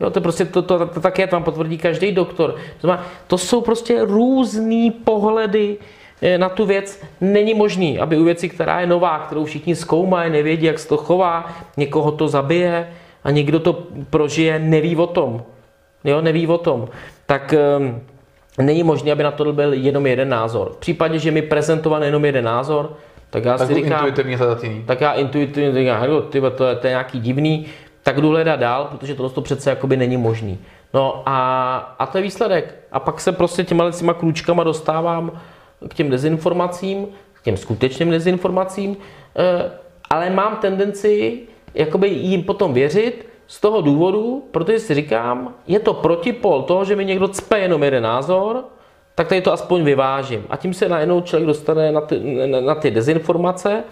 Jo, 0.00 0.10
to 0.10 0.20
prostě 0.20 0.44
to, 0.44 0.62
to, 0.62 0.86
to 0.86 1.00
také 1.00 1.26
vám 1.26 1.44
potvrdí 1.44 1.78
každý 1.78 2.12
doktor. 2.12 2.52
To, 2.52 2.86
znamená, 2.86 3.06
to 3.26 3.38
jsou 3.38 3.60
prostě 3.60 4.04
různé 4.04 4.90
pohledy 5.04 5.76
na 6.36 6.48
tu 6.48 6.66
věc. 6.66 7.02
Není 7.20 7.54
možný, 7.54 7.98
aby 7.98 8.18
u 8.18 8.24
věci, 8.24 8.48
která 8.48 8.80
je 8.80 8.86
nová, 8.86 9.18
kterou 9.18 9.44
všichni 9.44 9.76
zkoumají, 9.76 10.32
nevědí, 10.32 10.66
jak 10.66 10.78
se 10.78 10.88
to 10.88 10.96
chová, 10.96 11.52
někoho 11.76 12.12
to 12.12 12.28
zabije 12.28 12.88
a 13.24 13.30
někdo 13.30 13.60
to 13.60 13.86
prožije, 14.10 14.58
neví 14.58 14.96
o 14.96 15.06
tom. 15.06 15.42
Jo, 16.04 16.20
neví 16.20 16.46
o 16.46 16.58
tom. 16.58 16.88
Tak 17.26 17.54
um, 17.78 18.00
není 18.58 18.82
možné, 18.82 19.12
aby 19.12 19.22
na 19.22 19.30
to 19.30 19.52
byl 19.52 19.72
jenom 19.72 20.06
jeden 20.06 20.28
názor. 20.28 20.72
V 20.72 20.76
případě, 20.76 21.18
že 21.18 21.30
mi 21.30 21.42
prezentoval 21.42 22.04
jenom 22.04 22.24
jeden 22.24 22.44
názor, 22.44 22.92
tak 23.30 23.44
já 23.44 23.58
tak 23.58 23.68
si 23.68 23.74
říkám, 23.74 23.98
intuitivně 23.98 24.36
hledat 24.36 24.64
jiný. 24.64 24.84
tak 24.86 25.00
já 25.00 25.12
intuitivně 25.12 25.72
říkám, 25.72 26.06
ty, 26.30 26.40
to, 26.40 26.64
je, 26.64 26.76
to 26.76 26.86
je 26.86 26.90
nějaký 26.90 27.20
divný, 27.20 27.66
tak 28.02 28.20
jdu 28.20 28.28
hledat 28.28 28.60
dál, 28.60 28.88
protože 28.90 29.14
tohle 29.14 29.30
to 29.30 29.40
přece 29.40 29.70
jakoby 29.70 29.96
není 29.96 30.16
možný. 30.16 30.58
No 30.94 31.22
a, 31.26 31.76
a 31.98 32.06
to 32.06 32.18
je 32.18 32.22
výsledek. 32.22 32.74
A 32.92 33.00
pak 33.00 33.20
se 33.20 33.32
prostě 33.32 33.64
těma 33.64 33.90
těma 33.90 34.14
kručkama 34.14 34.64
dostávám 34.64 35.32
k 35.88 35.94
těm 35.94 36.10
dezinformacím, 36.10 37.06
k 37.32 37.42
těm 37.42 37.56
skutečným 37.56 38.10
dezinformacím, 38.10 38.96
eh, 39.36 39.70
ale 40.10 40.30
mám 40.30 40.56
tendenci 40.56 41.40
jakoby 41.74 42.08
jim 42.08 42.42
potom 42.42 42.74
věřit 42.74 43.26
z 43.48 43.60
toho 43.60 43.80
důvodu, 43.80 44.48
protože 44.50 44.78
si 44.78 44.94
říkám, 44.94 45.54
je 45.66 45.80
to 45.80 45.94
protipol 45.94 46.62
toho, 46.62 46.84
že 46.84 46.96
mi 46.96 47.04
někdo 47.04 47.28
cpe 47.28 47.58
jenom 47.58 47.82
jeden 47.82 48.02
názor, 48.02 48.64
tak 49.14 49.28
tady 49.28 49.40
to 49.40 49.52
aspoň 49.52 49.84
vyvážím. 49.84 50.44
A 50.50 50.56
tím 50.56 50.74
se 50.74 50.88
najednou 50.88 51.20
člověk 51.20 51.46
dostane 51.46 51.92
na 51.92 52.00
ty, 52.00 52.46
na 52.60 52.74
ty 52.74 52.90
dezinformace, 52.90 53.84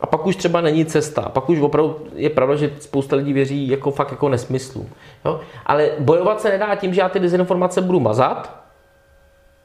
a 0.00 0.06
pak 0.06 0.26
už 0.26 0.36
třeba 0.36 0.60
není 0.60 0.84
cesta. 0.84 1.22
Pak 1.22 1.48
už 1.48 1.60
opravdu 1.60 2.06
je 2.14 2.30
pravda, 2.30 2.56
že 2.56 2.70
spousta 2.78 3.16
lidí 3.16 3.32
věří 3.32 3.68
jako 3.68 3.90
fakt 3.90 4.10
jako 4.10 4.28
nesmyslu. 4.28 4.88
Jo? 5.24 5.40
Ale 5.66 5.90
bojovat 5.98 6.40
se 6.40 6.48
nedá 6.48 6.74
tím, 6.74 6.94
že 6.94 7.00
já 7.00 7.08
ty 7.08 7.20
dezinformace 7.20 7.80
budu 7.80 8.00
mazat, 8.00 8.62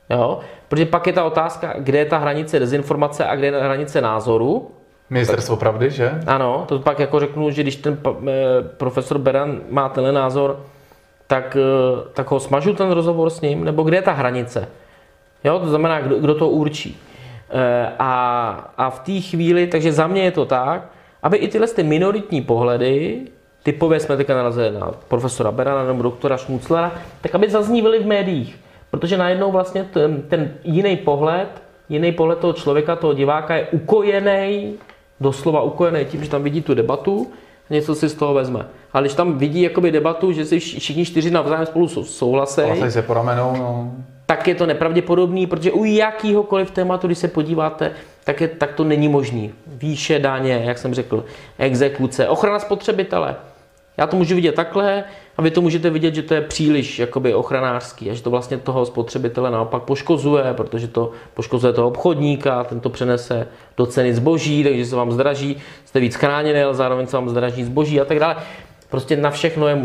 jo? 0.09 0.39
protože 0.67 0.85
pak 0.85 1.07
je 1.07 1.13
ta 1.13 1.23
otázka, 1.23 1.73
kde 1.77 1.97
je 1.97 2.05
ta 2.05 2.17
hranice 2.17 2.59
dezinformace 2.59 3.25
a 3.25 3.35
kde 3.35 3.47
je 3.47 3.63
hranice 3.63 4.01
názoru. 4.01 4.71
Ministerstvo 5.13 5.55
pravdy, 5.55 5.89
že? 5.89 6.11
Ano, 6.27 6.65
to 6.67 6.79
pak 6.79 6.99
jako 6.99 7.19
řeknu, 7.19 7.51
že 7.51 7.61
když 7.61 7.75
ten 7.75 7.97
eh, 8.03 8.31
profesor 8.77 9.17
Beran 9.17 9.61
má 9.69 9.89
tenhle 9.89 10.11
názor, 10.11 10.59
tak, 11.27 11.57
eh, 11.57 12.09
tak 12.13 12.31
ho 12.31 12.39
smažu 12.39 12.73
ten 12.73 12.91
rozhovor 12.91 13.29
s 13.29 13.41
ním, 13.41 13.63
nebo 13.63 13.83
kde 13.83 13.97
je 13.97 14.01
ta 14.01 14.11
hranice? 14.11 14.67
Jo, 15.43 15.59
to 15.59 15.69
znamená, 15.69 16.01
kdo, 16.01 16.19
kdo 16.19 16.35
to 16.35 16.49
určí. 16.49 16.97
A, 17.99 18.13
a 18.77 18.89
v 18.89 18.99
té 18.99 19.21
chvíli, 19.21 19.67
takže 19.67 19.91
za 19.91 20.07
mě 20.07 20.23
je 20.23 20.31
to 20.31 20.45
tak, 20.45 20.89
aby 21.23 21.37
i 21.37 21.47
tyhle 21.47 21.67
ty 21.67 21.83
minoritní 21.83 22.41
pohledy, 22.41 23.21
typově 23.63 23.99
jsme 23.99 24.17
teďka 24.17 24.35
narazili 24.35 24.71
na 24.71 24.91
profesora 25.07 25.51
Berana 25.51 25.83
nebo 25.83 26.03
doktora 26.03 26.37
Šmuclera, 26.37 26.91
tak 27.21 27.35
aby 27.35 27.49
zaznívaly 27.49 27.99
v 27.99 28.05
médiích. 28.05 28.59
Protože 28.91 29.17
najednou 29.17 29.51
vlastně 29.51 29.83
ten, 29.83 30.21
ten 30.21 30.53
jiný 30.63 30.97
pohled, 30.97 31.47
jiný 31.89 32.11
pohled 32.11 32.39
toho 32.39 32.53
člověka, 32.53 32.95
toho 32.95 33.13
diváka 33.13 33.55
je 33.55 33.67
ukojený, 33.67 34.73
doslova 35.19 35.61
ukojený 35.61 36.05
tím, 36.05 36.23
že 36.23 36.29
tam 36.29 36.43
vidí 36.43 36.61
tu 36.61 36.73
debatu, 36.73 37.31
a 37.69 37.73
něco 37.73 37.95
si 37.95 38.09
z 38.09 38.13
toho 38.13 38.33
vezme. 38.33 38.65
Ale 38.93 39.03
když 39.03 39.13
tam 39.13 39.37
vidí 39.37 39.61
jakoby 39.61 39.91
debatu, 39.91 40.31
že 40.31 40.45
si 40.45 40.59
všichni 40.59 41.05
čtyři 41.05 41.31
navzájem 41.31 41.65
spolu 41.65 41.87
souhlasí, 41.87 42.61
se 42.89 43.01
po 43.01 43.13
ramenou, 43.13 43.55
no 43.57 43.91
tak 44.25 44.47
je 44.47 44.55
to 44.55 44.65
nepravděpodobný, 44.65 45.47
protože 45.47 45.71
u 45.71 45.83
jakýhokoliv 45.83 46.71
tématu, 46.71 47.07
když 47.07 47.17
se 47.17 47.27
podíváte, 47.27 47.91
tak, 48.23 48.41
je, 48.41 48.47
tak 48.47 48.73
to 48.73 48.83
není 48.83 49.09
možný. 49.09 49.53
Výše 49.67 50.19
daně, 50.19 50.61
jak 50.65 50.77
jsem 50.77 50.93
řekl, 50.93 51.25
exekuce, 51.57 52.27
ochrana 52.27 52.59
spotřebitele. 52.59 53.35
Já 53.97 54.07
to 54.07 54.17
můžu 54.17 54.35
vidět 54.35 54.55
takhle 54.55 55.03
a 55.37 55.41
vy 55.41 55.51
to 55.51 55.61
můžete 55.61 55.89
vidět, 55.89 56.15
že 56.15 56.21
to 56.21 56.33
je 56.33 56.41
příliš 56.41 56.99
jakoby 56.99 57.33
ochranářský 57.33 58.11
a 58.11 58.13
že 58.13 58.23
to 58.23 58.29
vlastně 58.29 58.57
toho 58.57 58.85
spotřebitele 58.85 59.51
naopak 59.51 59.83
poškozuje, 59.83 60.53
protože 60.53 60.87
to 60.87 61.11
poškozuje 61.33 61.73
toho 61.73 61.87
obchodníka, 61.87 62.63
ten 62.63 62.79
to 62.79 62.89
přenese 62.89 63.47
do 63.77 63.85
ceny 63.85 64.13
zboží, 64.13 64.63
takže 64.63 64.85
se 64.85 64.95
vám 64.95 65.11
zdraží, 65.11 65.57
jste 65.85 65.99
víc 65.99 66.15
chráněný, 66.15 66.61
ale 66.61 66.75
zároveň 66.75 67.07
se 67.07 67.17
vám 67.17 67.29
zdraží 67.29 67.63
zboží 67.63 68.01
a 68.01 68.05
tak 68.05 68.19
dále. 68.19 68.35
Prostě 68.89 69.17
na 69.17 69.29
všechno 69.29 69.67
je, 69.67 69.81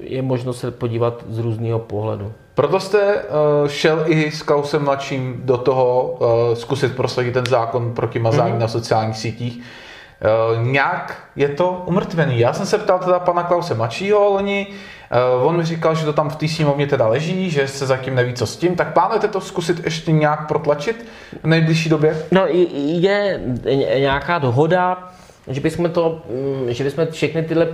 je 0.00 0.22
možno 0.22 0.52
se 0.52 0.70
podívat 0.70 1.24
z 1.28 1.38
různého 1.38 1.78
pohledu. 1.78 2.32
Proto 2.54 2.80
jste 2.80 3.14
uh, 3.14 3.68
šel 3.68 4.02
i 4.06 4.30
s 4.30 4.42
Klausem 4.42 4.84
mladším 4.84 5.40
do 5.44 5.56
toho 5.56 6.16
uh, 6.20 6.54
zkusit 6.54 6.96
prosadit 6.96 7.34
ten 7.34 7.46
zákon 7.46 7.94
proti 7.94 8.18
mazání 8.18 8.52
mm-hmm. 8.52 8.58
na 8.58 8.68
sociálních 8.68 9.16
sítích. 9.16 9.62
Uh, 10.20 10.66
nějak 10.66 11.24
je 11.36 11.48
to 11.48 11.82
umrtvený. 11.86 12.38
Já 12.38 12.52
jsem 12.52 12.66
se 12.66 12.78
ptal 12.78 12.98
teda 12.98 13.18
pana 13.18 13.42
Klause 13.42 13.74
mladšího 13.74 14.30
loni, 14.30 14.66
uh, 15.38 15.46
on 15.46 15.56
mi 15.56 15.64
říkal, 15.64 15.94
že 15.94 16.04
to 16.04 16.12
tam 16.12 16.30
v 16.30 16.36
té 16.36 16.48
sněmovně 16.48 16.86
teda 16.86 17.06
leží, 17.06 17.50
že 17.50 17.68
se 17.68 17.86
zatím 17.86 18.14
neví, 18.14 18.34
co 18.34 18.46
s 18.46 18.56
tím. 18.56 18.76
Tak 18.76 18.92
plánujete 18.92 19.28
to 19.28 19.40
zkusit 19.40 19.84
ještě 19.84 20.12
nějak 20.12 20.48
protlačit 20.48 21.06
v 21.42 21.46
nejbližší 21.46 21.88
době? 21.88 22.22
No, 22.30 22.46
je 22.84 23.40
nějaká 23.98 24.38
dohoda, 24.38 25.10
že 25.48 25.60
bychom, 25.60 25.90
to, 25.90 26.22
mm, 26.30 26.72
že 26.72 26.84
bychom 26.84 27.06
všechny 27.10 27.42
tyhle 27.42 27.68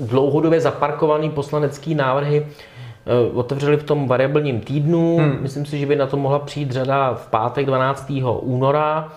dlouhodobě 0.00 0.60
zaparkované 0.60 1.30
poslanecké 1.30 1.94
návrhy 1.94 2.46
eh, 2.46 3.32
otevřeli 3.32 3.76
v 3.76 3.82
tom 3.82 4.08
variabilním 4.08 4.60
týdnu. 4.60 5.16
Hmm. 5.16 5.38
Myslím 5.40 5.66
si, 5.66 5.78
že 5.78 5.86
by 5.86 5.96
na 5.96 6.06
to 6.06 6.16
mohla 6.16 6.38
přijít 6.38 6.72
řada 6.72 7.14
v 7.14 7.26
pátek 7.26 7.66
12. 7.66 8.12
února. 8.40 9.12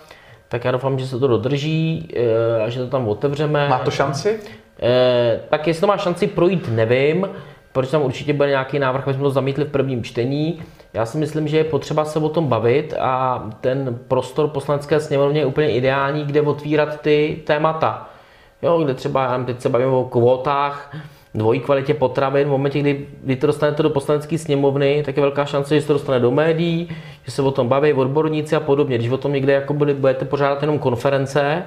Tak 0.52 0.64
já 0.64 0.70
doufám, 0.70 0.98
že 0.98 1.06
se 1.06 1.18
to 1.18 1.26
dodrží 1.26 2.08
eh, 2.16 2.62
a 2.62 2.68
že 2.68 2.80
to 2.80 2.86
tam 2.86 3.08
otevřeme. 3.08 3.68
Má 3.68 3.78
to 3.78 3.90
šanci? 3.90 4.40
Eh, 4.82 5.40
tak 5.48 5.66
jestli 5.66 5.80
to 5.80 5.86
má 5.86 5.96
šanci 5.96 6.26
projít, 6.26 6.68
nevím, 6.68 7.28
protože 7.72 7.90
tam 7.90 8.02
určitě 8.02 8.32
bude 8.32 8.48
nějaký 8.48 8.78
návrh, 8.78 9.04
aby 9.04 9.14
jsme 9.14 9.22
to 9.22 9.30
zamítli 9.30 9.64
v 9.64 9.70
prvním 9.70 10.04
čtení. 10.04 10.62
Já 10.94 11.06
si 11.06 11.18
myslím, 11.18 11.48
že 11.48 11.56
je 11.56 11.64
potřeba 11.64 12.04
se 12.04 12.18
o 12.18 12.28
tom 12.28 12.46
bavit 12.46 12.94
a 13.00 13.42
ten 13.60 13.98
prostor 14.08 14.48
poslanecké 14.48 15.00
sněmovny 15.00 15.38
je 15.38 15.46
úplně 15.46 15.70
ideální, 15.70 16.24
kde 16.24 16.40
otvírat 16.40 17.00
ty 17.00 17.42
témata. 17.46 18.08
Jo, 18.62 18.84
kde 18.84 18.94
třeba, 18.94 19.44
teď 19.46 19.60
se 19.60 19.68
bavíme 19.68 19.90
o 19.90 20.04
kvótách, 20.04 20.96
dvojí 21.34 21.60
kvalitě 21.60 21.94
potravin. 21.94 22.48
V 22.48 22.50
momentě, 22.50 22.80
kdy, 22.80 23.06
kdy 23.24 23.36
to 23.36 23.46
dostanete 23.46 23.82
do 23.82 23.90
poslanecké 23.90 24.38
sněmovny, 24.38 25.02
tak 25.06 25.16
je 25.16 25.20
velká 25.20 25.44
šance, 25.44 25.74
že 25.74 25.80
se 25.80 25.86
to 25.86 25.92
dostane 25.92 26.20
do 26.20 26.30
médií, 26.30 26.88
že 27.24 27.30
se 27.30 27.42
o 27.42 27.50
tom 27.50 27.68
baví 27.68 27.92
odborníci 27.92 28.56
a 28.56 28.60
podobně. 28.60 28.98
Když 28.98 29.10
o 29.10 29.16
tom 29.16 29.32
někde 29.32 29.52
jako 29.52 29.74
budete 29.74 30.24
pořádat 30.24 30.62
jenom 30.62 30.78
konference, 30.78 31.62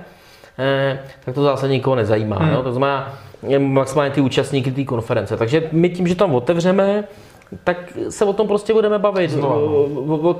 eh, 0.59 0.99
tak 1.25 1.35
to 1.35 1.43
zase 1.43 1.67
nikoho 1.67 1.95
nezajímá. 1.95 2.35
Hmm. 2.35 2.53
Jo? 2.53 2.63
To 2.63 2.71
znamená 2.71 3.13
maximálně 3.59 4.11
ty 4.11 4.21
účastníky 4.21 4.71
té 4.71 4.83
konference. 4.83 5.37
Takže 5.37 5.69
my 5.71 5.89
tím, 5.89 6.07
že 6.07 6.15
tam 6.15 6.35
otevřeme, 6.35 7.03
tak 7.63 7.77
se 8.09 8.25
o 8.25 8.33
tom 8.33 8.47
prostě 8.47 8.73
budeme 8.73 8.99
bavit. 8.99 9.31
O, 9.41 10.33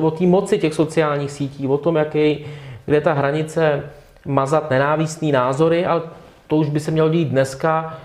o 0.00 0.10
té 0.10 0.26
moci 0.26 0.58
těch 0.58 0.74
sociálních 0.74 1.30
sítí, 1.30 1.66
o 1.66 1.78
tom, 1.78 1.96
jaký, 1.96 2.44
kde 2.86 2.96
je 2.96 3.00
ta 3.00 3.12
hranice 3.12 3.82
mazat 4.26 4.70
nenávistný 4.70 5.32
názory, 5.32 5.86
ale 5.86 6.02
to 6.46 6.56
už 6.56 6.68
by 6.68 6.80
se 6.80 6.90
mělo 6.90 7.08
dít 7.08 7.28
dneska 7.28 7.98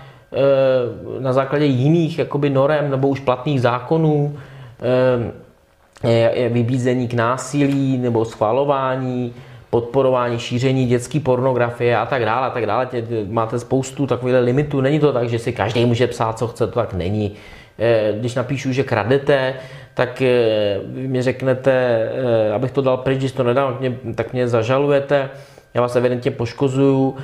na 1.18 1.32
základě 1.32 1.64
jiných 1.64 2.18
jakoby 2.18 2.50
norem 2.50 2.90
nebo 2.90 3.08
už 3.08 3.20
platných 3.20 3.60
zákonů, 3.60 4.36
e, 6.04 6.48
vybízení 6.48 7.08
k 7.08 7.14
násilí 7.14 7.98
nebo 7.98 8.24
schvalování, 8.24 9.34
podporování, 9.70 10.38
šíření 10.38 10.86
dětské 10.86 11.20
pornografie 11.20 11.96
a 11.96 12.06
tak 12.06 12.24
dále, 12.24 12.46
a 12.46 12.50
tak 12.50 12.66
dále. 12.66 12.88
Máte 13.28 13.58
spoustu 13.58 14.06
takových 14.06 14.36
limitů. 14.36 14.80
Není 14.80 15.00
to 15.00 15.12
tak, 15.12 15.28
že 15.28 15.38
si 15.38 15.52
každý 15.52 15.84
může 15.84 16.06
psát, 16.06 16.38
co 16.38 16.46
chce, 16.46 16.66
to 16.66 16.72
tak 16.72 16.94
není. 16.94 17.32
Eh, 17.78 18.12
když 18.18 18.34
napíšu, 18.34 18.72
že 18.72 18.82
kradete, 18.82 19.54
tak 19.94 20.22
eh, 20.22 20.80
mi 20.88 21.22
řeknete, 21.22 21.72
eh, 21.72 22.52
abych 22.52 22.70
to 22.70 22.82
dal 22.82 22.96
pryč, 22.96 23.18
když 23.18 23.32
to 23.32 23.42
nedám, 23.42 23.78
tak 24.14 24.32
mě 24.32 24.48
zažalujete, 24.48 25.30
já 25.76 25.82
vás 25.82 25.96
evidentně 25.96 26.30
poškozuju. 26.30 27.16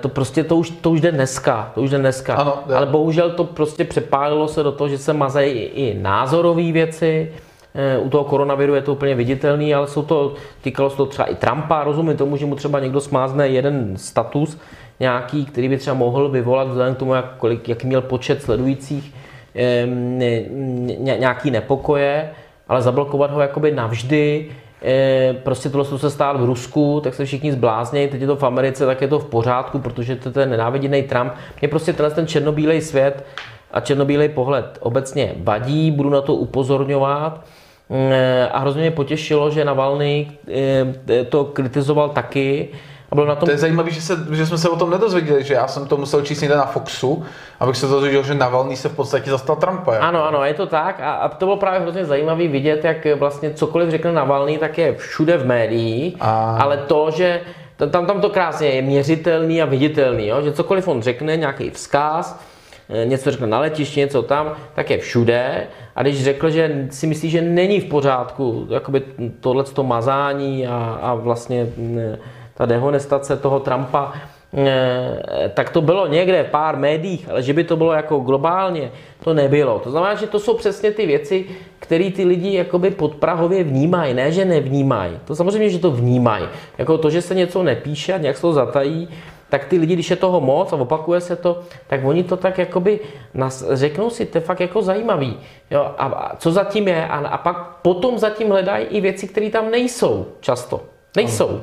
To 0.00 0.08
prostě, 0.08 0.44
to 0.44 0.56
už, 0.56 0.70
to 0.70 0.90
už 0.90 1.00
jde 1.00 1.12
dneska, 1.12 1.70
to 1.74 1.80
už 1.82 1.90
jde 1.90 1.98
dneska. 1.98 2.34
Ano, 2.34 2.58
Ale 2.74 2.86
bohužel 2.86 3.30
to 3.30 3.44
prostě 3.44 3.84
přepálilo 3.84 4.48
se 4.48 4.62
do 4.62 4.72
toho, 4.72 4.88
že 4.88 4.98
se 4.98 5.12
mazají 5.12 5.52
i 5.52 5.98
názorové 6.00 6.72
věci, 6.72 7.32
u 8.00 8.08
toho 8.08 8.24
koronaviru 8.24 8.74
je 8.74 8.82
to 8.82 8.92
úplně 8.92 9.14
viditelný, 9.14 9.74
ale 9.74 9.86
jsou 9.86 10.02
to, 10.02 10.34
týkalo 10.62 10.90
se 10.90 10.96
to 10.96 11.06
třeba 11.06 11.28
i 11.28 11.34
Trumpa, 11.34 11.84
rozumím 11.84 12.16
tomu, 12.16 12.36
že 12.36 12.46
mu 12.46 12.54
třeba 12.54 12.80
někdo 12.80 13.00
smázne 13.00 13.48
jeden 13.48 13.96
status 13.96 14.58
nějaký, 15.00 15.44
který 15.44 15.68
by 15.68 15.76
třeba 15.76 15.94
mohl 15.94 16.28
vyvolat 16.28 16.68
vzhledem 16.68 16.94
k 16.94 16.98
tomu, 16.98 17.14
jak, 17.14 17.36
kolik, 17.38 17.68
jak 17.68 17.84
měl 17.84 18.00
počet 18.00 18.42
sledujících, 18.42 19.14
nějaký 20.98 21.50
nepokoje, 21.50 22.30
ale 22.68 22.82
zablokovat 22.82 23.30
ho 23.30 23.40
jakoby 23.40 23.72
navždy, 23.72 24.50
prostě 25.42 25.68
tohle 25.68 25.98
se 25.98 26.10
stát 26.10 26.40
v 26.40 26.44
Rusku, 26.44 27.00
tak 27.04 27.14
se 27.14 27.24
všichni 27.24 27.52
zbláznějí, 27.52 28.08
teď 28.08 28.20
je 28.20 28.26
to 28.26 28.36
v 28.36 28.42
Americe, 28.42 28.86
tak 28.86 29.02
je 29.02 29.08
to 29.08 29.18
v 29.18 29.24
pořádku, 29.24 29.78
protože 29.78 30.16
to 30.16 30.28
je 30.28 30.32
ten 30.32 30.50
nenáviděný 30.50 31.02
Trump. 31.02 31.32
Mě 31.60 31.68
prostě 31.68 31.92
tenhle 31.92 32.14
ten 32.14 32.26
černobílej 32.26 32.80
svět 32.80 33.24
a 33.70 33.80
černobílej 33.80 34.28
pohled 34.28 34.78
obecně 34.80 35.34
vadí, 35.36 35.90
budu 35.90 36.10
na 36.10 36.20
to 36.20 36.34
upozorňovat. 36.34 37.44
A 38.52 38.58
hrozně 38.58 38.80
mě 38.80 38.90
potěšilo, 38.90 39.50
že 39.50 39.64
Navalny 39.64 40.30
to 41.28 41.44
kritizoval 41.44 42.08
taky, 42.08 42.68
a 43.10 43.14
bylo 43.14 43.26
na 43.26 43.34
tom... 43.34 43.46
To 43.46 43.50
je 43.50 43.58
zajímavé, 43.58 43.90
že, 43.90 44.02
se, 44.02 44.26
že 44.30 44.46
jsme 44.46 44.58
se 44.58 44.68
o 44.68 44.76
tom 44.76 44.90
nedozvěděli, 44.90 45.44
že 45.44 45.54
já 45.54 45.68
jsem 45.68 45.86
to 45.86 45.96
musel 45.96 46.22
číst 46.22 46.40
někde 46.40 46.56
na 46.56 46.66
Foxu, 46.66 47.24
abych 47.60 47.76
se 47.76 47.86
dozvěděl, 47.86 48.22
že 48.22 48.34
Navalny 48.34 48.76
se 48.76 48.88
v 48.88 48.96
podstatě 48.96 49.30
zastal 49.30 49.56
Trumpa. 49.56 49.94
Jako. 49.94 50.06
Ano, 50.06 50.24
ano, 50.24 50.44
je 50.44 50.54
to 50.54 50.66
tak 50.66 51.00
a, 51.00 51.12
a 51.12 51.28
to 51.28 51.46
bylo 51.46 51.56
právě 51.56 51.80
hrozně 51.80 52.04
zajímavé 52.04 52.48
vidět, 52.48 52.84
jak 52.84 53.06
vlastně 53.18 53.50
cokoliv 53.50 53.90
řekne 53.90 54.12
Navalny, 54.12 54.58
tak 54.58 54.78
je 54.78 54.94
všude 54.94 55.36
v 55.36 55.46
médiích, 55.46 56.16
a... 56.20 56.56
ale 56.60 56.76
to, 56.76 57.10
že 57.10 57.40
tam, 57.76 58.06
tam 58.06 58.20
to 58.20 58.30
krásně 58.30 58.68
je 58.68 58.82
měřitelný 58.82 59.62
a 59.62 59.64
viditelný, 59.64 60.26
jo? 60.26 60.42
že 60.42 60.52
cokoliv 60.52 60.88
on 60.88 61.02
řekne, 61.02 61.36
nějaký 61.36 61.70
vzkaz, 61.70 62.40
eh, 62.88 63.06
něco 63.06 63.30
řekne 63.30 63.46
na 63.46 63.60
letišti, 63.60 64.00
něco 64.00 64.22
tam, 64.22 64.52
tak 64.74 64.90
je 64.90 64.98
všude. 64.98 65.66
A 65.96 66.02
když 66.02 66.24
řekl, 66.24 66.50
že 66.50 66.86
si 66.90 67.06
myslí, 67.06 67.30
že 67.30 67.42
není 67.42 67.80
v 67.80 67.84
pořádku 67.84 68.66
jakoby 68.70 69.02
tohle 69.40 69.64
mazání 69.82 70.66
a, 70.66 70.98
a 71.02 71.14
vlastně 71.14 71.66
ne, 71.76 72.18
ta 72.60 72.66
dehonestace 72.66 73.36
toho 73.36 73.60
Trumpa, 73.60 74.12
eh, 74.52 75.50
tak 75.54 75.70
to 75.70 75.80
bylo 75.80 76.06
někde 76.06 76.42
v 76.42 76.50
pár 76.50 76.76
médiích, 76.76 77.30
ale 77.30 77.42
že 77.42 77.52
by 77.52 77.64
to 77.64 77.76
bylo 77.76 77.92
jako 77.92 78.18
globálně, 78.18 78.90
to 79.24 79.34
nebylo. 79.34 79.78
To 79.78 79.90
znamená, 79.90 80.14
že 80.14 80.26
to 80.26 80.38
jsou 80.38 80.54
přesně 80.54 80.90
ty 80.92 81.06
věci, 81.06 81.44
které 81.78 82.10
ty 82.10 82.24
lidi 82.24 82.54
jakoby 82.54 82.90
podprahově 82.90 83.64
vnímají, 83.64 84.14
ne, 84.14 84.32
že 84.32 84.44
nevnímají. 84.44 85.24
To 85.24 85.34
samozřejmě, 85.34 85.70
že 85.70 85.78
to 85.78 85.90
vnímají. 85.90 86.44
Jako 86.78 86.98
to, 86.98 87.10
že 87.10 87.22
se 87.22 87.34
něco 87.34 87.62
nepíše 87.62 88.12
a 88.12 88.18
nějak 88.18 88.36
se 88.36 88.42
to 88.42 88.52
zatají, 88.52 89.08
tak 89.48 89.64
ty 89.64 89.78
lidi, 89.78 89.94
když 89.94 90.10
je 90.10 90.16
toho 90.16 90.40
moc 90.40 90.72
a 90.72 90.76
opakuje 90.76 91.20
se 91.20 91.36
to, 91.36 91.64
tak 91.86 92.04
oni 92.04 92.24
to 92.24 92.36
tak 92.36 92.58
jakoby 92.58 93.00
nas, 93.34 93.64
řeknou 93.72 94.10
si, 94.10 94.26
to 94.26 94.38
je 94.38 94.42
fakt 94.42 94.60
jako 94.60 94.82
zajímavý. 94.82 95.40
Jo, 95.70 95.80
a, 95.80 96.06
a 96.06 96.36
co 96.36 96.52
zatím 96.52 96.88
je? 96.88 97.06
A, 97.06 97.16
a 97.16 97.38
pak 97.38 97.80
potom 97.82 98.18
zatím 98.18 98.50
hledají 98.50 98.84
i 98.84 99.00
věci, 99.00 99.28
které 99.28 99.50
tam 99.50 99.70
nejsou 99.70 100.26
často. 100.40 100.99
Nejsou. 101.16 101.62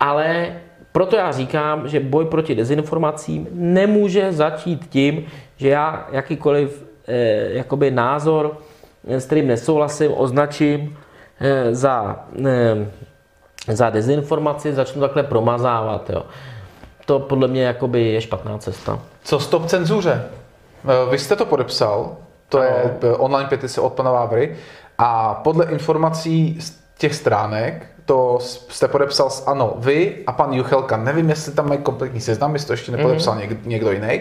Ale 0.00 0.56
proto 0.92 1.16
já 1.16 1.32
říkám, 1.32 1.88
že 1.88 2.00
boj 2.00 2.24
proti 2.24 2.54
dezinformacím 2.54 3.48
nemůže 3.52 4.32
začít 4.32 4.86
tím, 4.88 5.26
že 5.56 5.68
já 5.68 6.06
jakýkoliv 6.12 6.84
eh, 7.08 7.52
jakoby 7.52 7.90
názor, 7.90 8.58
eh, 9.08 9.20
s 9.20 9.26
kterým 9.26 9.46
nesouhlasím, 9.46 10.12
označím 10.14 10.98
eh, 11.40 11.74
za, 11.74 12.24
eh, 12.46 12.86
za 13.68 13.90
dezinformaci, 13.90 14.72
začnu 14.72 15.00
takhle 15.00 15.22
promazávat. 15.22 16.10
Jo. 16.10 16.22
To 17.06 17.18
podle 17.18 17.48
mě 17.48 17.62
jakoby 17.62 18.02
je 18.02 18.20
špatná 18.20 18.58
cesta. 18.58 18.98
Co 19.24 19.40
stop 19.40 19.66
cenzuře? 19.66 20.24
Eh, 20.88 21.10
vy 21.10 21.18
jste 21.18 21.36
to 21.36 21.46
podepsal, 21.46 22.16
to 22.48 22.58
ano. 22.58 22.68
je 23.02 23.16
online 23.16 23.48
petice 23.48 23.80
od 23.80 23.92
pana 23.92 24.10
Vávry 24.10 24.56
a 24.98 25.34
podle 25.34 25.64
informací 25.64 26.60
z 26.60 26.78
těch 26.98 27.14
stránek 27.14 27.86
to 28.06 28.38
jste 28.40 28.88
podepsal 28.88 29.30
s 29.30 29.46
ANO 29.46 29.74
vy 29.78 30.14
a 30.26 30.32
pan 30.32 30.52
Juchelka. 30.52 30.96
Nevím, 30.96 31.28
jestli 31.30 31.52
tam 31.52 31.68
mají 31.68 31.80
kompletní 31.80 32.20
seznam, 32.20 32.52
jestli 32.52 32.66
to 32.66 32.72
ještě 32.72 32.92
nepodepsal 32.92 33.34
mm-hmm. 33.34 33.58
někdo 33.64 33.92
jiný. 33.92 34.20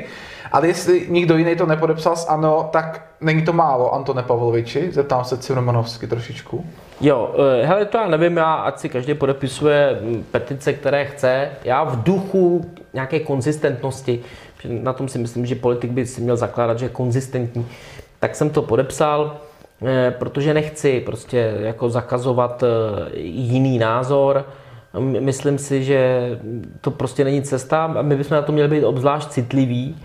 Ale 0.52 0.68
jestli 0.68 1.06
nikdo 1.10 1.38
jiný 1.38 1.56
to 1.56 1.66
nepodepsal 1.66 2.16
s 2.16 2.28
ANO, 2.28 2.70
tak 2.74 3.08
není 3.22 3.42
to 3.42 3.54
málo, 3.54 3.94
Antone 3.94 4.24
Pavloviči. 4.24 4.92
Zeptám 4.92 5.24
se 5.24 5.38
Cimrmanovsky 5.38 6.08
trošičku. 6.08 6.66
Jo, 7.02 7.36
eh, 7.62 7.66
hele, 7.66 7.86
to 7.86 7.98
já 7.98 8.08
nevím, 8.08 8.38
já, 8.38 8.54
ať 8.54 8.80
si 8.80 8.90
každý 8.90 9.14
podepisuje 9.14 10.00
hm, 10.02 10.24
petice, 10.32 10.74
které 10.74 11.06
chce. 11.06 11.50
Já 11.64 11.84
v 11.84 12.04
duchu 12.04 12.66
nějaké 12.94 13.20
konzistentnosti, 13.20 14.22
na 14.68 14.94
tom 14.94 15.08
si 15.08 15.18
myslím, 15.18 15.46
že 15.46 15.56
politik 15.56 15.92
by 15.92 16.06
si 16.06 16.22
měl 16.22 16.38
zakládat, 16.38 16.80
že 16.80 16.86
je 16.86 16.90
konzistentní, 16.90 17.68
tak 18.20 18.36
jsem 18.36 18.50
to 18.50 18.62
podepsal. 18.62 19.38
Eh, 19.82 20.12
protože 20.20 20.54
nechci 20.54 21.00
prostě 21.00 21.54
jako 21.60 21.90
zakazovat 21.90 22.64
eh, 22.64 23.20
jiný 23.20 23.78
názor. 23.80 24.46
Myslím 25.00 25.58
si, 25.58 25.84
že 25.84 26.30
to 26.82 26.92
prostě 26.92 27.24
není 27.24 27.42
cesta. 27.42 27.84
A 27.86 28.02
my 28.02 28.16
bychom 28.16 28.36
na 28.36 28.42
to 28.42 28.52
měli 28.52 28.70
být 28.70 28.86
obzvlášť 28.86 29.30
citliví. 29.30 29.96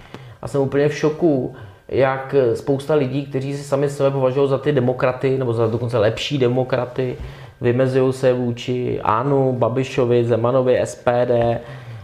A 0.42 0.48
jsem 0.48 0.60
úplně 0.60 0.88
v 0.88 0.94
šoku, 0.94 1.54
jak 1.88 2.34
spousta 2.54 2.94
lidí, 2.94 3.26
kteří 3.26 3.56
si 3.56 3.64
sami 3.64 3.88
sebe 3.88 4.10
považují 4.10 4.48
za 4.48 4.58
ty 4.58 4.72
demokraty, 4.72 5.38
nebo 5.38 5.52
za 5.52 5.66
dokonce 5.66 5.98
lepší 5.98 6.38
demokraty, 6.38 7.16
vymezují 7.60 8.12
se 8.12 8.32
vůči 8.32 9.00
Anu, 9.00 9.52
Babišovi, 9.52 10.24
Zemanovi, 10.24 10.80
SPD, 10.84 11.60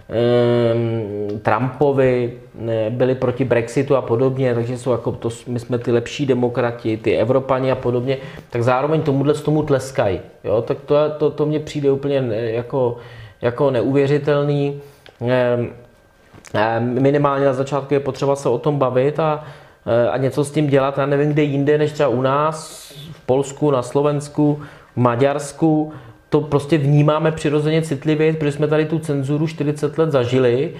Ehm, 0.09 1.41
Trumpovi, 1.43 2.33
byli 2.91 3.15
proti 3.15 3.45
Brexitu 3.45 3.97
a 3.97 4.03
podobně, 4.03 4.55
takže 4.55 4.79
jsou 4.79 4.93
jako 4.93 5.13
to, 5.13 5.29
my 5.47 5.61
jsme 5.61 5.79
ty 5.79 5.93
lepší 5.93 6.27
demokrati, 6.27 6.97
ty 6.97 7.17
Evropani 7.17 7.73
a 7.73 7.75
podobně, 7.75 8.17
tak 8.51 8.63
zároveň 8.63 9.03
tomuhle 9.03 9.35
z 9.35 9.43
tomu 9.43 9.63
tleskají. 9.63 10.21
Jo? 10.45 10.63
Tak 10.63 10.79
to, 10.87 10.95
to, 11.19 11.31
to 11.31 11.47
mně 11.47 11.61
přijde 11.61 11.91
úplně 11.91 12.25
jako, 12.33 12.97
jako 13.43 13.71
neuvěřitelný. 13.71 14.81
Ehm, 15.21 15.69
ehm, 16.55 17.03
minimálně 17.03 17.47
na 17.47 17.53
začátku 17.53 17.95
je 17.95 18.01
potřeba 18.01 18.37
se 18.37 18.49
o 18.49 18.59
tom 18.59 18.79
bavit 18.79 19.21
a, 19.21 19.45
eh, 19.87 20.09
a 20.09 20.17
něco 20.17 20.45
s 20.45 20.51
tím 20.51 20.67
dělat. 20.67 20.99
Já 20.99 21.07
nevím, 21.07 21.33
kde 21.33 21.43
jinde, 21.43 21.79
než 21.79 21.93
třeba 21.93 22.09
u 22.09 22.23
nás, 22.23 22.87
v 23.13 23.27
Polsku, 23.27 23.71
na 23.71 23.83
Slovensku, 23.83 24.63
v 24.95 24.97
Maďarsku, 24.97 25.93
to 26.29 26.41
prostě 26.41 26.79
vnímáme 26.79 27.33
přirozeně 27.33 27.83
citlivě, 27.83 28.33
protože 28.33 28.53
jsme 28.53 28.69
tady 28.69 28.85
tu 28.85 28.99
cenzuru 28.99 29.47
40 29.47 29.99
let 29.99 30.13
zažili 30.13 30.73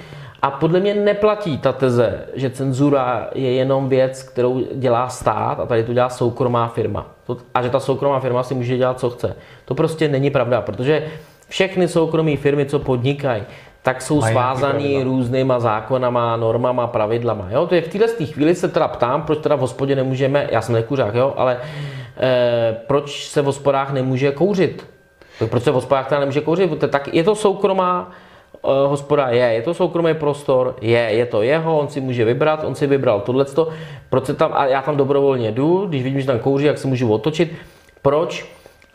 a 0.43 0.51
podle 0.51 0.81
mě 0.81 0.95
neplatí 0.95 1.59
ta 1.59 1.73
teze, 1.73 2.21
že 2.35 2.51
cenzura 2.51 3.29
je 3.35 3.53
jenom 3.53 3.89
věc, 3.89 4.23
kterou 4.23 4.63
dělá 4.75 5.09
stát 5.09 5.61
a 5.61 5.67
tady 5.67 5.85
to 5.85 5.93
dělá 5.93 6.09
soukromá 6.09 6.69
firma. 6.69 7.07
A 7.55 7.63
že 7.63 7.71
ta 7.71 7.81
soukromá 7.81 8.21
firma 8.21 8.43
si 8.43 8.55
může 8.55 8.77
dělat, 8.77 9.01
co 9.01 9.11
chce. 9.11 9.37
To 9.65 9.75
prostě 9.75 10.09
není 10.09 10.31
pravda, 10.31 10.61
protože 10.61 11.07
všechny 11.49 11.89
soukromé 11.89 12.37
firmy, 12.37 12.67
co 12.67 12.79
podnikají, 12.79 13.43
tak 13.83 14.03
jsou 14.03 14.21
Mají 14.21 14.33
svázaný 14.33 15.03
různýma 15.03 15.61
zákonama, 15.61 16.37
normama, 16.37 16.87
pravidlama. 16.87 17.49
Jo? 17.51 17.67
To 17.67 17.75
je 17.75 17.83
v 17.83 17.89
této 17.89 18.27
chvíli 18.27 18.55
se 18.55 18.69
teda 18.69 18.89
ptám, 18.89 19.23
proč 19.23 19.39
teda 19.39 19.57
v 19.57 19.61
hospodě 19.61 19.97
nemůžeme, 19.97 20.49
já 20.53 20.63
jsem 20.63 20.75
nekuřák, 20.75 21.15
jo, 21.15 21.35
ale 21.37 21.61
eh, 22.17 22.77
proč 22.87 23.29
se 23.29 23.43
v 23.43 23.45
hospodách 23.45 23.93
nemůže 23.93 24.33
kouřit? 24.33 24.87
Tak 25.39 25.51
proč 25.51 25.63
se 25.63 25.71
v 25.71 25.75
hospodách 25.75 26.09
teda 26.09 26.21
nemůže 26.21 26.41
kouřit? 26.41 26.85
Tak 26.91 27.15
je 27.15 27.25
to 27.25 27.35
soukromá 27.35 28.11
hospoda? 28.87 29.29
Je. 29.29 29.45
Je 29.45 29.63
to 29.63 29.75
soukromý 29.75 30.15
prostor? 30.15 30.77
Je. 30.81 30.99
Je 30.99 31.27
to 31.27 31.43
jeho, 31.43 31.79
on 31.79 31.89
si 31.89 32.01
může 32.01 32.25
vybrat, 32.25 32.65
on 32.65 32.75
si 32.75 32.87
vybral 32.87 33.21
tohleto. 33.21 33.69
Proč 34.11 34.27
se 34.27 34.35
tam, 34.35 34.51
a 34.55 34.67
já 34.67 34.83
tam 34.83 34.97
dobrovolně 34.97 35.53
jdu, 35.53 35.87
když 35.87 36.03
vidím, 36.03 36.21
že 36.21 36.27
tam 36.27 36.39
kouří, 36.39 36.67
jak 36.67 36.79
se 36.79 36.89
můžu 36.89 37.13
otočit. 37.13 37.53
Proč? 38.03 38.47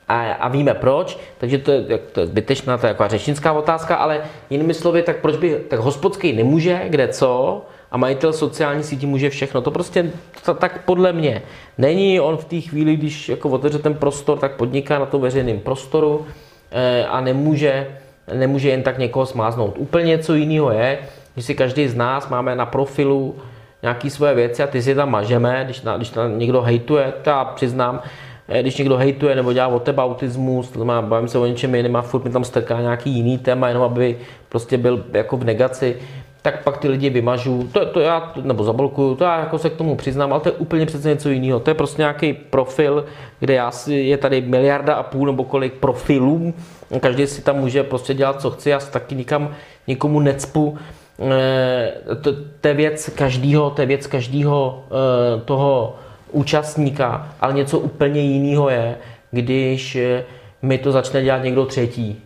A, 0.07 0.33
a 0.33 0.47
víme 0.47 0.73
proč, 0.73 1.19
takže 1.37 1.57
to 1.57 1.71
je, 1.71 1.97
to 2.11 2.19
je 2.19 2.25
zbytečná, 2.25 2.77
to 2.77 2.85
je 2.85 2.87
jako 2.87 3.07
řečnická 3.07 3.53
otázka, 3.53 3.95
ale 3.95 4.21
jinými 4.49 4.73
slovy, 4.73 5.01
tak 5.01 5.17
proč 5.17 5.35
by, 5.35 5.55
tak 5.67 5.79
hospodský 5.79 6.33
nemůže, 6.33 6.81
kde 6.87 7.07
co, 7.07 7.61
a 7.91 7.97
majitel 7.97 8.33
sociální 8.33 8.83
sítí 8.83 9.05
může 9.05 9.29
všechno. 9.29 9.61
To 9.61 9.71
prostě 9.71 10.11
to, 10.45 10.53
tak 10.53 10.85
podle 10.85 11.13
mě 11.13 11.41
není. 11.77 12.19
On 12.19 12.37
v 12.37 12.45
té 12.45 12.61
chvíli, 12.61 12.95
když 12.95 13.29
jako 13.29 13.49
otevře 13.49 13.79
ten 13.79 13.93
prostor, 13.93 14.37
tak 14.37 14.55
podniká 14.55 14.99
na 14.99 15.05
tom 15.05 15.21
veřejném 15.21 15.59
prostoru 15.59 16.25
e, 16.71 17.05
a 17.05 17.21
nemůže, 17.21 17.87
nemůže 18.33 18.69
jen 18.69 18.83
tak 18.83 18.97
někoho 18.97 19.25
smáznout. 19.25 19.75
Úplně 19.77 20.05
něco 20.05 20.33
jiného 20.33 20.71
je, 20.71 20.99
když 21.33 21.45
si 21.45 21.55
každý 21.55 21.87
z 21.87 21.95
nás 21.95 22.29
máme 22.29 22.55
na 22.55 22.65
profilu 22.65 23.35
nějaké 23.81 24.09
svoje 24.09 24.35
věci 24.35 24.63
a 24.63 24.67
ty 24.67 24.81
si 24.81 24.95
tam 24.95 25.11
mažeme, 25.11 25.61
když, 25.65 25.81
na, 25.81 25.97
když 25.97 26.09
tam 26.09 26.39
někdo 26.39 26.61
hejtuje, 26.61 27.13
to 27.21 27.29
já 27.29 27.45
přiznám, 27.45 28.01
eh, 28.47 28.61
když 28.61 28.77
někdo 28.77 28.97
hejtuje 28.97 29.35
nebo 29.35 29.53
dělá 29.53 29.81
autismus, 29.97 30.69
to 30.69 30.79
znamená, 30.79 31.01
bavím 31.01 31.27
se 31.27 31.37
o 31.37 31.45
něčem 31.45 31.75
jiném 31.75 31.95
a 31.95 32.01
furt 32.01 32.23
mi 32.23 32.29
tam 32.29 32.43
strká 32.43 32.81
nějaký 32.81 33.09
jiný 33.09 33.37
téma, 33.37 33.67
jenom 33.67 33.83
aby 33.83 34.17
prostě 34.49 34.77
byl 34.77 35.05
jako 35.13 35.37
v 35.37 35.43
negaci, 35.43 35.97
tak 36.41 36.63
pak 36.63 36.77
ty 36.77 36.87
lidi 36.87 37.09
vymažu, 37.09 37.69
to, 37.71 37.85
to 37.85 37.99
já, 37.99 38.33
nebo 38.43 38.63
zablokuju, 38.63 39.15
to 39.15 39.23
já 39.23 39.39
jako 39.39 39.57
se 39.57 39.69
k 39.69 39.75
tomu 39.75 39.95
přiznám, 39.95 40.33
ale 40.33 40.41
to 40.41 40.49
je 40.49 40.53
úplně 40.53 40.85
přece 40.85 41.09
něco 41.09 41.29
jiného. 41.29 41.59
To 41.59 41.69
je 41.69 41.73
prostě 41.73 42.01
nějaký 42.01 42.33
profil, 42.33 43.05
kde 43.39 43.53
já 43.53 43.71
si, 43.71 43.93
je 43.93 44.17
tady 44.17 44.41
miliarda 44.41 44.95
a 44.95 45.03
půl 45.03 45.25
nebo 45.25 45.43
kolik 45.43 45.73
profilů, 45.73 46.53
každý 46.99 47.27
si 47.27 47.41
tam 47.41 47.55
může 47.55 47.83
prostě 47.83 48.13
dělat, 48.13 48.41
co 48.41 48.51
chce, 48.51 48.69
já 48.69 48.79
si 48.79 48.91
taky 48.91 49.15
nikam 49.15 49.55
nikomu 49.87 50.19
necpu. 50.19 50.77
E, 51.19 52.15
to, 52.21 52.31
to 52.61 52.67
je 52.67 52.73
věc 52.73 53.09
každého, 53.09 53.69
to 53.69 53.81
je 53.81 53.87
věc 53.87 54.07
každého 54.07 54.83
e, 54.87 55.41
toho 55.41 55.95
účastníka, 56.31 57.35
ale 57.41 57.53
něco 57.53 57.79
úplně 57.79 58.21
jiného 58.21 58.69
je, 58.69 58.97
když 59.31 59.95
eh, 59.95 60.23
mi 60.61 60.77
to 60.77 60.91
začne 60.91 61.23
dělat 61.23 61.43
někdo 61.43 61.65
třetí 61.65 62.21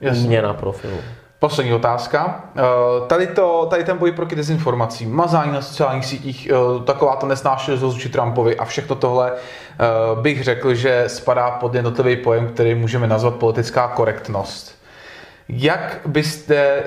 Jasně. 0.00 0.28
mě 0.28 0.42
na 0.42 0.54
profilu. 0.54 0.96
Poslední 1.40 1.72
otázka. 1.72 2.44
Eh, 2.56 2.62
tady, 3.06 3.26
to, 3.26 3.66
tady 3.70 3.84
ten 3.84 3.98
boj 3.98 4.12
proti 4.12 4.36
dezinformacím, 4.36 5.12
mazání 5.12 5.52
na 5.52 5.62
sociálních 5.62 6.06
sítích, 6.06 6.48
eh, 6.50 6.84
taková 6.84 7.16
to 7.16 7.26
nesnášenost 7.26 7.82
vůči 7.82 8.08
Trumpovi 8.08 8.56
a 8.56 8.64
všechno 8.64 8.96
tohle 8.96 9.32
eh, 9.32 9.84
bych 10.20 10.44
řekl, 10.44 10.74
že 10.74 11.04
spadá 11.06 11.50
pod 11.50 11.74
jednotlivý 11.74 12.16
pojem, 12.16 12.48
který 12.48 12.74
můžeme 12.74 13.06
nazvat 13.06 13.34
politická 13.34 13.88
korektnost. 13.88 14.80
Jak 15.48 16.00
byste 16.06 16.82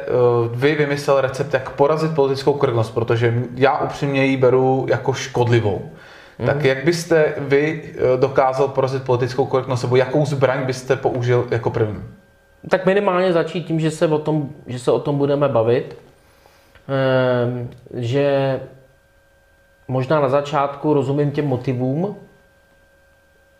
vy 0.52 0.76
vymyslel 0.76 1.22
recept, 1.22 1.54
jak 1.54 1.70
porazit 1.70 2.16
politickou 2.16 2.54
korektnost, 2.54 2.94
protože 2.94 3.34
já 3.56 3.78
upřímně 3.78 4.26
ji 4.26 4.38
beru 4.38 4.86
jako 4.90 5.14
škodlivou. 5.14 5.92
Mm. 6.40 6.46
Tak 6.46 6.64
jak 6.64 6.86
byste 6.86 7.34
vy 7.38 7.94
dokázal 8.20 8.68
porazit 8.68 9.04
politickou 9.04 9.46
korektnost, 9.46 9.84
nebo 9.84 9.96
jakou 9.96 10.26
zbraň 10.26 10.66
byste 10.66 10.96
použil 10.96 11.48
jako 11.52 11.70
první? 11.70 12.04
Tak 12.70 12.86
minimálně 12.86 13.34
začít 13.34 13.66
tím, 13.66 13.80
že 13.80 13.92
se 13.92 14.08
o 14.08 14.20
tom, 14.20 14.50
že 14.68 14.80
se 14.80 14.92
o 14.92 15.00
tom 15.00 15.18
budeme 15.18 15.50
bavit, 15.50 15.98
ehm, 16.88 17.70
že 17.94 18.60
možná 19.88 20.20
na 20.20 20.30
začátku 20.30 20.94
rozumím 20.94 21.32
těm 21.32 21.48
motivům 21.48 22.16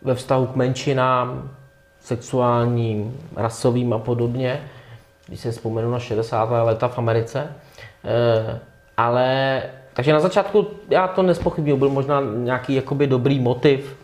ve 0.02 0.14
vztahu 0.14 0.46
k 0.46 0.56
menšinám, 0.56 1.50
sexuálním, 2.00 3.20
rasovým 3.36 3.92
a 3.92 3.98
podobně, 3.98 4.60
když 5.26 5.40
se 5.40 5.50
vzpomenu 5.50 5.90
na 5.90 5.98
60. 5.98 6.62
leta 6.62 6.88
v 6.88 6.98
Americe. 6.98 7.52
Ehm, 8.04 8.58
ale, 8.96 9.62
takže 9.94 10.12
na 10.12 10.20
začátku 10.20 10.66
já 10.90 11.08
to 11.08 11.22
nespochybnuju, 11.22 11.76
byl 11.76 11.88
možná 11.88 12.20
nějaký 12.20 12.74
jakoby 12.74 13.06
dobrý 13.06 13.40
motiv, 13.40 14.03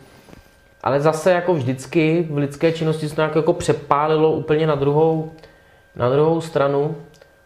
ale 0.82 1.00
zase 1.00 1.30
jako 1.30 1.54
vždycky 1.54 2.26
v 2.30 2.36
lidské 2.36 2.72
činnosti 2.72 3.08
se 3.08 3.14
to 3.14 3.20
nějak 3.20 3.36
jako 3.36 3.52
přepálilo 3.52 4.32
úplně 4.32 4.66
na 4.66 4.74
druhou, 4.74 5.30
na 5.96 6.10
druhou 6.10 6.40
stranu. 6.40 6.96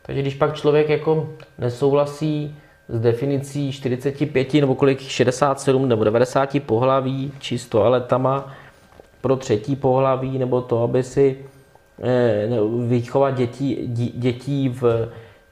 Takže 0.02 0.22
když 0.22 0.34
pak 0.34 0.54
člověk 0.54 0.88
jako 0.88 1.28
nesouhlasí 1.58 2.56
s 2.88 3.00
definicí 3.00 3.72
45 3.72 4.54
nebo 4.54 4.74
kolik 4.74 5.00
67 5.00 5.88
nebo 5.88 6.04
90 6.04 6.60
pohlaví 6.66 7.32
či 7.38 7.58
s 7.58 7.66
toaletama 7.66 8.52
pro 9.20 9.36
třetí 9.36 9.76
pohlaví 9.76 10.38
nebo 10.38 10.60
to, 10.60 10.82
aby 10.82 11.02
si 11.02 11.38
eh, 12.02 12.48
vychovat 12.88 13.34
dětí, 13.34 13.74
dětí 14.14 14.68
v 14.68 15.08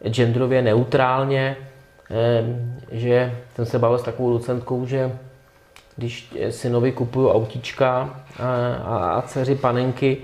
genderově 0.08 0.62
neutrálně, 0.62 1.56
eh, 2.10 2.44
že 2.90 3.38
jsem 3.54 3.66
se 3.66 3.78
bavil 3.78 3.98
s 3.98 4.02
takovou 4.02 4.32
docentkou, 4.32 4.86
že 4.86 5.12
když 5.97 6.34
synovi 6.51 6.93
kupuju 6.93 7.30
autíčka 7.30 8.20
a, 8.38 9.16
a 9.16 9.22
dceři 9.22 9.55
panenky, 9.55 10.16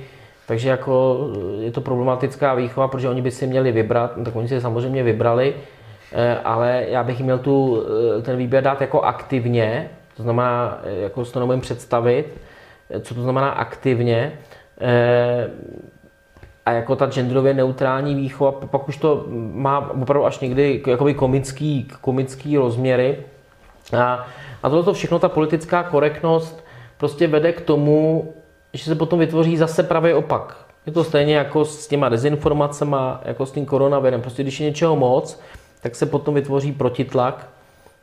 takže 0.47 0.69
jako 0.69 1.19
je 1.61 1.73
to 1.73 1.81
problematická 1.81 2.55
výchova, 2.55 2.89
protože 2.89 3.09
oni 3.09 3.23
by 3.23 3.31
si 3.31 3.47
měli 3.47 3.73
vybrat, 3.73 4.17
no 4.17 4.25
tak 4.25 4.37
oni 4.37 4.49
si 4.49 4.61
samozřejmě 4.61 5.03
vybrali, 5.03 5.55
eh, 6.13 6.39
ale 6.45 6.85
já 6.89 7.03
bych 7.03 7.19
jim 7.19 7.25
měl 7.25 7.39
tu, 7.39 7.83
eh, 8.19 8.23
ten 8.23 8.37
výběr 8.37 8.65
dát 8.65 8.81
jako 8.81 9.01
aktivně, 9.01 9.91
to 10.17 10.23
znamená, 10.23 10.79
eh, 10.85 11.01
jako 11.01 11.25
si 11.25 11.33
to 11.33 11.41
nemůžu 11.41 11.61
představit, 11.61 12.41
co 13.01 13.15
to 13.15 13.23
znamená 13.23 13.51
aktivně, 13.51 14.33
a 16.67 16.73
jako 16.73 16.97
ta 16.97 17.07
genderově 17.07 17.55
neutrální 17.55 18.15
výchova, 18.15 18.53
pak 18.53 18.89
už 18.89 18.97
to 18.97 19.25
má 19.53 19.91
opravdu 19.91 20.27
až 20.27 20.41
někdy 20.41 20.83
jakoby 20.87 21.15
komický, 21.15 21.89
komický 22.01 22.57
rozměry. 22.57 23.17
A 23.99 24.27
a 24.63 24.71
tohle 24.71 24.95
všechno, 24.95 25.19
ta 25.19 25.29
politická 25.29 25.83
korektnost 25.83 26.65
prostě 26.99 27.27
vede 27.27 27.53
k 27.53 27.61
tomu, 27.61 28.33
že 28.73 28.85
se 28.85 28.95
potom 28.95 29.19
vytvoří 29.19 29.57
zase 29.57 29.83
pravý 29.83 30.13
opak. 30.13 30.57
Je 30.87 30.93
to 30.93 31.05
stejně 31.05 31.37
jako 31.37 31.65
s 31.65 31.89
těma 31.89 32.09
dezinformacemi, 32.09 32.97
jako 33.23 33.47
s 33.47 33.53
tím 33.53 33.67
koronavirem. 33.67 34.21
Prostě 34.21 34.43
když 34.43 34.61
je 34.61 34.67
něčeho 34.67 34.97
moc, 34.97 35.41
tak 35.83 35.95
se 35.95 36.07
potom 36.07 36.35
vytvoří 36.35 36.73
protitlak 36.73 37.49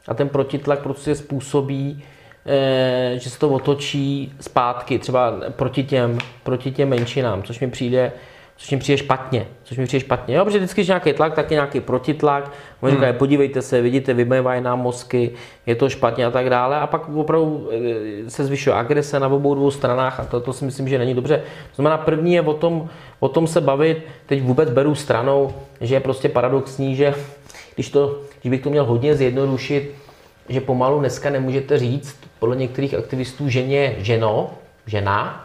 a 0.07 0.13
ten 0.13 0.29
protitlak 0.29 0.79
prostě 0.79 1.15
způsobí, 1.15 2.03
eh, 2.45 3.13
že 3.19 3.29
se 3.29 3.39
to 3.39 3.49
otočí 3.49 4.33
zpátky, 4.39 4.99
třeba 4.99 5.33
proti 5.49 5.83
těm, 5.83 6.17
proti 6.43 6.71
těm 6.71 6.89
menšinám, 6.89 7.43
což 7.43 7.59
mi 7.59 7.71
přijde 7.71 8.11
což 8.57 8.71
mi 8.71 8.77
přijde 8.77 8.97
špatně. 8.97 9.47
Což 9.63 9.77
mi 9.77 9.85
přijde 9.85 9.99
špatně. 9.99 10.35
Jo, 10.35 10.45
protože 10.45 10.57
vždycky, 10.57 10.81
když 10.81 10.87
nějaký 10.87 11.13
tlak, 11.13 11.33
tak 11.33 11.51
je 11.51 11.55
nějaký 11.55 11.79
protitlak. 11.79 12.51
Oni 12.81 12.91
hmm. 12.91 13.01
říkají, 13.01 13.13
podívejte 13.13 13.61
se, 13.61 13.81
vidíte, 13.81 14.13
vymývají 14.13 14.61
nám 14.61 14.79
mozky, 14.79 15.31
je 15.65 15.75
to 15.75 15.89
špatně 15.89 16.25
a 16.25 16.31
tak 16.31 16.49
dále. 16.49 16.79
A 16.79 16.87
pak 16.87 17.09
opravdu 17.09 17.69
eh, 17.71 18.29
se 18.29 18.45
zvyšuje 18.45 18.75
agrese 18.75 19.19
na 19.19 19.27
obou 19.27 19.55
dvou 19.55 19.71
stranách 19.71 20.19
a 20.19 20.25
to, 20.25 20.39
to 20.39 20.53
si 20.53 20.65
myslím, 20.65 20.87
že 20.87 20.97
není 20.97 21.13
dobře. 21.13 21.37
To 21.69 21.75
znamená, 21.75 21.97
první 21.97 22.33
je 22.33 22.41
o 22.41 22.53
tom, 22.53 22.89
o 23.19 23.29
tom 23.29 23.47
se 23.47 23.61
bavit, 23.61 24.05
teď 24.25 24.43
vůbec 24.43 24.69
beru 24.69 24.95
stranou, 24.95 25.53
že 25.81 25.95
je 25.95 25.99
prostě 25.99 26.29
paradoxní, 26.29 26.95
že 26.95 27.13
když, 27.75 27.89
to, 27.89 28.19
když 28.41 28.51
bych 28.51 28.61
to 28.61 28.69
měl 28.69 28.85
hodně 28.85 29.15
zjednodušit, 29.15 29.95
že 30.49 30.61
pomalu 30.61 30.99
dneska 30.99 31.29
nemůžete 31.29 31.79
říct 31.79 32.19
podle 32.39 32.55
některých 32.55 32.93
aktivistů 32.93 33.49
ženě 33.49 33.95
ženo, 33.97 34.49
žena, 34.87 35.44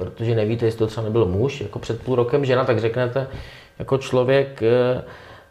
protože 0.00 0.34
nevíte, 0.34 0.64
jestli 0.64 0.78
to 0.78 0.86
třeba 0.86 1.04
nebyl 1.04 1.24
muž, 1.24 1.60
jako 1.60 1.78
před 1.78 2.02
půl 2.02 2.16
rokem 2.16 2.44
žena, 2.44 2.64
tak 2.64 2.80
řeknete 2.80 3.26
jako 3.78 3.98
člověk 3.98 4.62
e, 4.62 5.02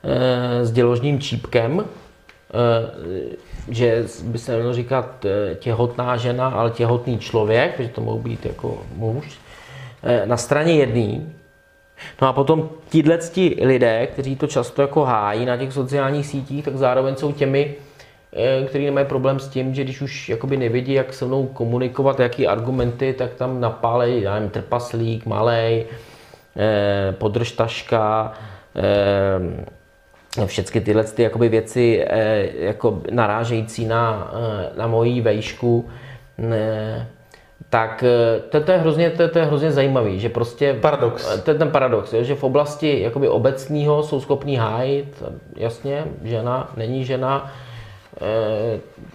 e, 0.03 0.65
s 0.65 0.71
děložním 0.71 1.19
čípkem, 1.19 1.79
e, 1.79 1.85
že 3.73 4.03
by 4.23 4.37
se 4.37 4.55
mělo 4.57 4.73
říkat 4.73 5.25
těhotná 5.55 6.17
žena, 6.17 6.47
ale 6.47 6.71
těhotný 6.71 7.19
člověk, 7.19 7.79
že 7.79 7.87
to 7.87 8.01
mohou 8.01 8.19
být 8.19 8.45
jako 8.45 8.83
muž. 8.95 9.39
E, 10.03 10.25
na 10.25 10.37
straně 10.37 10.73
jedný 10.73 11.35
No 12.21 12.27
a 12.27 12.33
potom 12.33 12.69
tihle 12.89 13.19
lidé, 13.61 14.07
kteří 14.07 14.35
to 14.35 14.47
často 14.47 14.81
jako 14.81 15.05
hájí 15.05 15.45
na 15.45 15.57
těch 15.57 15.73
sociálních 15.73 16.25
sítích, 16.25 16.65
tak 16.65 16.77
zároveň 16.77 17.15
jsou 17.15 17.31
těmi, 17.31 17.75
eh, 18.33 18.65
kteří 18.65 18.85
nemají 18.85 19.07
problém 19.07 19.39
s 19.39 19.47
tím, 19.47 19.75
že 19.75 19.83
když 19.83 20.01
už 20.01 20.29
jakoby 20.29 20.57
nevědí, 20.57 20.93
jak 20.93 21.13
se 21.13 21.25
mnou 21.25 21.47
komunikovat, 21.47 22.19
jaký 22.19 22.47
argumenty, 22.47 23.13
tak 23.13 23.33
tam 23.33 23.61
napálej, 23.61 24.21
já 24.21 24.33
nevím, 24.33 24.49
trpaslík, 24.49 25.25
malej, 25.25 25.85
eh, 26.57 27.15
podržtaška, 27.17 28.33
eh, 28.75 30.45
všechny 30.45 30.81
tyhle 30.81 31.03
ty 31.03 31.23
jakoby 31.23 31.49
věci 31.49 32.05
jako 32.59 33.01
narážející 33.11 33.85
na, 33.85 34.31
na 34.77 34.87
moji 34.87 35.21
vejšku 35.21 35.89
tak 37.69 38.03
to, 38.49 38.61
to, 38.61 38.71
je 38.71 38.77
hrozně, 38.77 39.09
to, 39.09 39.27
to 39.27 39.39
je 39.39 39.45
hrozně 39.45 39.71
zajímavý, 39.71 40.19
že 40.19 40.29
prostě... 40.29 40.73
Paradox. 40.73 41.39
To 41.39 41.51
je 41.51 41.57
ten 41.57 41.71
paradox, 41.71 42.13
že 42.13 42.35
v 42.35 42.43
oblasti 42.43 43.01
jakoby 43.01 43.29
obecního 43.29 44.03
jsou 44.03 44.21
schopní 44.21 44.55
hájit, 44.55 45.23
jasně, 45.55 46.03
žena, 46.23 46.71
není 46.77 47.05
žena, 47.05 47.51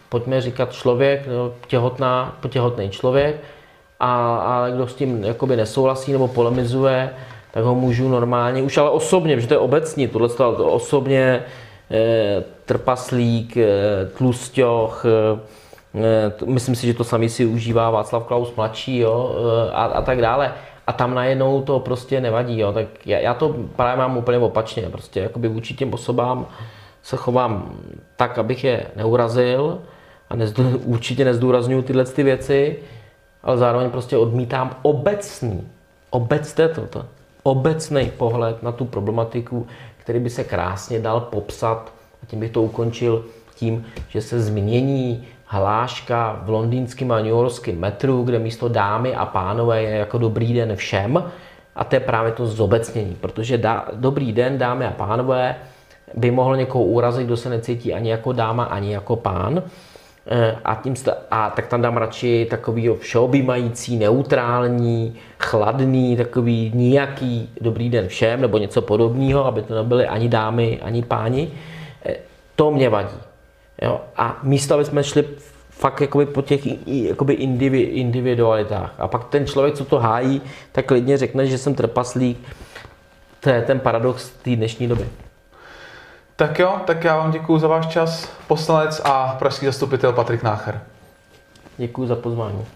pojďme 0.08 0.40
říkat 0.40 0.72
člověk, 0.72 1.26
no, 1.26 1.52
těhotná, 1.66 2.36
těhotný 2.48 2.90
člověk, 2.90 3.36
a, 4.00 4.36
a 4.36 4.70
kdo 4.70 4.86
s 4.88 4.94
tím 4.94 5.24
jakoby 5.24 5.56
nesouhlasí 5.56 6.12
nebo 6.12 6.28
polemizuje, 6.28 7.10
tak 7.50 7.64
ho 7.64 7.74
můžu 7.74 8.08
normálně, 8.08 8.62
už 8.62 8.78
ale 8.78 8.90
osobně, 8.90 9.36
protože 9.36 9.48
to 9.48 9.54
je 9.54 9.58
obecní, 9.58 10.08
tohle 10.08 10.28
to 10.28 10.72
osobně, 10.72 11.42
eh, 11.90 12.44
trpaslík, 12.64 13.56
eh, 13.56 13.66
tlusťoch, 14.16 15.04
eh, 15.04 15.40
Eh, 15.94 16.32
myslím 16.46 16.74
si, 16.74 16.86
že 16.86 16.94
to 16.94 17.04
samý 17.04 17.28
si 17.28 17.46
užívá 17.46 17.90
Václav 17.90 18.24
Klaus 18.24 18.54
mladší 18.56 18.98
jo, 18.98 19.34
eh, 19.36 19.70
a, 19.70 19.84
a 19.84 20.02
tak 20.02 20.20
dále. 20.20 20.52
A 20.86 20.92
tam 20.92 21.14
najednou 21.14 21.62
to 21.62 21.80
prostě 21.80 22.20
nevadí. 22.20 22.58
Jo. 22.58 22.72
Tak 22.72 22.86
já, 23.06 23.18
já 23.18 23.34
to 23.34 23.54
právě 23.76 23.96
mám 23.96 24.16
úplně 24.16 24.38
opačně. 24.38 24.82
Prostě 24.82 25.20
jakoby 25.20 25.48
vůči 25.48 25.74
těm 25.74 25.94
osobám 25.94 26.46
se 27.04 27.16
chovám 27.16 27.78
tak, 28.16 28.38
abych 28.38 28.64
je 28.64 28.86
neurazil 28.96 29.78
a 30.30 30.36
nezdů, 30.36 30.78
určitě 30.84 31.24
nezdůraznuju 31.24 31.82
tyhle 31.82 32.04
ty 32.04 32.22
věci, 32.22 32.76
ale 33.42 33.58
zároveň 33.58 33.90
prostě 33.90 34.16
odmítám 34.16 34.76
obecný, 34.82 35.68
obecné 36.10 36.68
toto, 36.68 37.06
obecný 37.42 38.12
pohled 38.16 38.62
na 38.62 38.72
tu 38.72 38.84
problematiku, 38.84 39.66
který 39.98 40.18
by 40.18 40.30
se 40.30 40.44
krásně 40.44 41.00
dal 41.00 41.20
popsat 41.20 41.92
a 42.22 42.26
tím 42.26 42.40
bych 42.40 42.50
to 42.50 42.62
ukončil 42.62 43.24
tím, 43.54 43.86
že 44.08 44.20
se 44.20 44.40
změní 44.40 45.26
hláška 45.44 46.40
v 46.42 46.50
londýnském 46.50 47.12
a 47.12 47.20
newyorském 47.20 47.78
metru, 47.78 48.22
kde 48.22 48.38
místo 48.38 48.68
dámy 48.68 49.14
a 49.14 49.26
pánové 49.26 49.82
je 49.82 49.90
jako 49.90 50.18
dobrý 50.18 50.54
den 50.54 50.76
všem. 50.76 51.24
A 51.76 51.84
to 51.84 51.96
je 51.96 52.00
právě 52.00 52.32
to 52.32 52.46
zobecnění, 52.46 53.14
protože 53.20 53.58
dá, 53.58 53.88
dobrý 53.92 54.32
den, 54.32 54.58
dámy 54.58 54.86
a 54.86 54.90
pánové, 54.90 55.56
by 56.16 56.30
mohl 56.30 56.56
někoho 56.56 56.84
urazit, 56.84 57.26
kdo 57.26 57.36
se 57.36 57.50
necítí 57.50 57.94
ani 57.94 58.10
jako 58.10 58.32
dáma, 58.32 58.64
ani 58.64 58.92
jako 58.92 59.16
pán. 59.16 59.62
E, 60.26 60.56
a, 60.64 60.74
tím, 60.74 60.94
a 61.30 61.50
tak 61.50 61.66
tam 61.66 61.82
dám 61.82 61.96
radši 61.96 62.46
takový 62.50 62.90
všeobjímající, 62.98 63.96
neutrální, 63.96 65.14
chladný, 65.38 66.16
takový 66.16 66.72
nějaký 66.74 67.48
dobrý 67.60 67.90
den 67.90 68.08
všem, 68.08 68.40
nebo 68.40 68.58
něco 68.58 68.82
podobného, 68.82 69.46
aby 69.46 69.62
to 69.62 69.74
nebyly 69.74 70.06
ani 70.06 70.28
dámy, 70.28 70.80
ani 70.82 71.02
páni. 71.02 71.50
E, 72.06 72.16
to 72.56 72.70
mě 72.70 72.88
vadí. 72.88 73.16
Jo? 73.82 74.00
A 74.16 74.38
místo, 74.42 74.74
aby 74.74 74.84
jsme 74.84 75.04
šli 75.04 75.24
fakt 75.70 76.00
jakoby 76.00 76.26
po 76.26 76.42
těch 76.42 76.86
jakoby 76.86 77.34
indivi, 77.34 77.80
individualitách. 77.80 78.94
A 78.98 79.08
pak 79.08 79.24
ten 79.24 79.46
člověk, 79.46 79.74
co 79.74 79.84
to 79.84 79.98
hájí, 79.98 80.42
tak 80.72 80.86
klidně 80.86 81.16
řekne, 81.18 81.46
že 81.46 81.58
jsem 81.58 81.74
trpaslík. 81.74 82.38
To 83.40 83.50
je 83.50 83.62
ten 83.62 83.80
paradox 83.80 84.30
té 84.30 84.56
dnešní 84.56 84.88
doby. 84.88 85.04
Tak 86.36 86.58
jo, 86.58 86.80
tak 86.86 87.04
já 87.04 87.16
vám 87.16 87.30
děkuji 87.30 87.58
za 87.58 87.68
váš 87.68 87.86
čas, 87.86 88.28
poslanec 88.46 89.00
a 89.04 89.36
pražský 89.38 89.66
zastupitel 89.66 90.12
Patrik 90.12 90.42
Nácher. 90.42 90.80
Děkuji 91.76 92.06
za 92.06 92.16
pozvání. 92.16 92.66